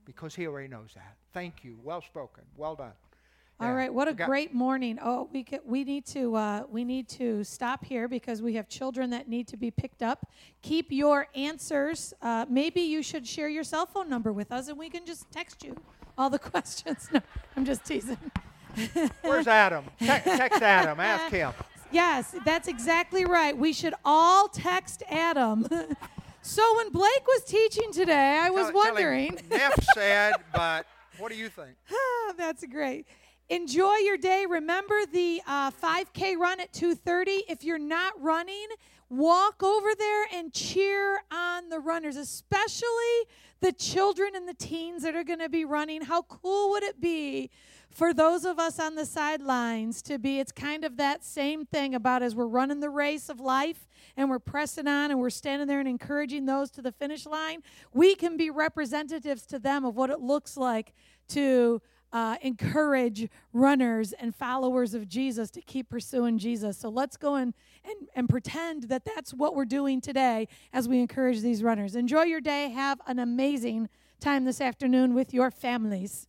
because 0.04 0.34
he 0.34 0.46
already 0.46 0.68
knows 0.68 0.90
that. 0.94 1.16
Thank 1.32 1.64
you. 1.64 1.78
Well 1.82 2.02
spoken. 2.02 2.44
Well 2.56 2.74
done. 2.74 2.92
All 3.60 3.66
Yeah. 3.68 3.74
right, 3.74 3.92
what 3.92 4.06
a 4.06 4.14
great 4.14 4.54
morning. 4.54 5.00
Oh, 5.02 5.28
we 5.32 5.42
could, 5.42 5.60
we 5.64 5.82
need 5.82 6.06
to 6.06 6.34
uh, 6.36 6.62
we 6.70 6.84
need 6.84 7.08
to 7.10 7.42
stop 7.42 7.84
here 7.84 8.06
because 8.06 8.40
we 8.40 8.54
have 8.54 8.68
children 8.68 9.10
that 9.10 9.28
need 9.28 9.48
to 9.48 9.56
be 9.56 9.70
picked 9.70 10.02
up. 10.02 10.30
Keep 10.62 10.92
your 10.92 11.26
answers. 11.34 12.14
Uh, 12.22 12.46
maybe 12.48 12.82
you 12.82 13.02
should 13.02 13.26
share 13.26 13.48
your 13.48 13.64
cell 13.64 13.86
phone 13.86 14.08
number 14.08 14.32
with 14.32 14.52
us, 14.52 14.68
and 14.68 14.78
we 14.78 14.88
can 14.90 15.04
just 15.06 15.28
text 15.32 15.64
you 15.64 15.74
all 16.16 16.30
the 16.30 16.38
questions. 16.52 17.08
No, 17.12 17.20
I'm 17.56 17.64
just 17.64 17.84
teasing. 17.84 18.18
Where's 19.22 19.46
Adam? 19.46 19.84
Te- 19.98 20.06
text 20.06 20.62
Adam. 20.62 21.00
Ask 21.00 21.32
him. 21.32 21.52
Yes, 21.90 22.34
that's 22.44 22.68
exactly 22.68 23.24
right. 23.24 23.56
We 23.56 23.72
should 23.72 23.94
all 24.04 24.48
text 24.48 25.02
Adam. 25.08 25.66
so 26.42 26.76
when 26.76 26.90
Blake 26.90 27.26
was 27.26 27.44
teaching 27.44 27.92
today, 27.92 28.38
I 28.42 28.50
was 28.50 28.66
Tell- 28.66 28.74
wondering. 28.74 29.38
Neff 29.50 29.74
said, 29.94 30.34
but 30.52 30.86
what 31.18 31.32
do 31.32 31.38
you 31.38 31.48
think? 31.48 31.76
That's 32.36 32.64
great. 32.66 33.06
enjoy 33.48 33.94
your 34.04 34.16
day. 34.18 34.44
Remember 34.48 34.94
the 35.10 35.40
uh, 35.46 35.70
5K 35.70 36.36
run 36.36 36.60
at 36.60 36.72
2:30. 36.72 37.40
If 37.48 37.64
you're 37.64 37.78
not 37.78 38.12
running, 38.22 38.66
walk 39.08 39.62
over 39.62 39.88
there 39.98 40.26
and 40.34 40.52
cheer 40.52 41.22
on 41.32 41.70
the 41.70 41.80
runners, 41.80 42.16
especially 42.16 43.16
the 43.60 43.72
children 43.72 44.36
and 44.36 44.46
the 44.46 44.54
teens 44.54 45.02
that 45.02 45.16
are 45.16 45.24
going 45.24 45.40
to 45.40 45.48
be 45.48 45.64
running. 45.64 46.02
How 46.02 46.22
cool 46.22 46.70
would 46.70 46.82
it 46.84 47.00
be 47.00 47.50
for 47.98 48.14
those 48.14 48.44
of 48.44 48.60
us 48.60 48.78
on 48.78 48.94
the 48.94 49.04
sidelines 49.04 50.02
to 50.02 50.20
be? 50.20 50.38
It's 50.38 50.52
kind 50.52 50.84
of 50.84 50.98
that 50.98 51.24
same 51.24 51.66
thing 51.66 51.96
about 51.96 52.22
as 52.22 52.32
we're 52.32 52.46
running 52.46 52.78
the 52.78 52.90
race 52.90 53.28
of 53.28 53.40
life 53.40 53.88
and 54.16 54.30
we're 54.30 54.38
pressing 54.38 54.86
on 54.86 55.10
and 55.10 55.18
we're 55.18 55.30
standing 55.30 55.66
there 55.66 55.80
and 55.80 55.88
encouraging 55.88 56.46
those 56.46 56.70
to 56.70 56.80
the 56.80 56.92
finish 56.92 57.26
line. 57.26 57.60
We 57.92 58.14
can 58.14 58.36
be 58.36 58.50
representatives 58.50 59.44
to 59.46 59.58
them 59.58 59.84
of 59.84 59.96
what 59.96 60.10
it 60.10 60.20
looks 60.20 60.56
like 60.56 60.94
to 61.30 61.82
uh, 62.12 62.36
encourage 62.40 63.28
runners 63.52 64.12
and 64.12 64.32
followers 64.32 64.94
of 64.94 65.08
Jesus 65.08 65.50
to 65.50 65.60
keep 65.60 65.90
pursuing 65.90 66.38
Jesus. 66.38 66.78
So 66.78 66.90
let's 66.90 67.16
go 67.16 67.34
and, 67.34 67.52
and, 67.84 68.08
and 68.14 68.28
pretend 68.28 68.84
that 68.84 69.04
that's 69.04 69.34
what 69.34 69.56
we're 69.56 69.64
doing 69.64 70.00
today 70.00 70.46
as 70.72 70.88
we 70.88 71.00
encourage 71.00 71.40
these 71.40 71.64
runners. 71.64 71.96
Enjoy 71.96 72.22
your 72.22 72.40
day. 72.40 72.70
Have 72.70 73.00
an 73.08 73.18
amazing 73.18 73.88
time 74.20 74.44
this 74.44 74.60
afternoon 74.60 75.14
with 75.14 75.34
your 75.34 75.50
families. 75.50 76.27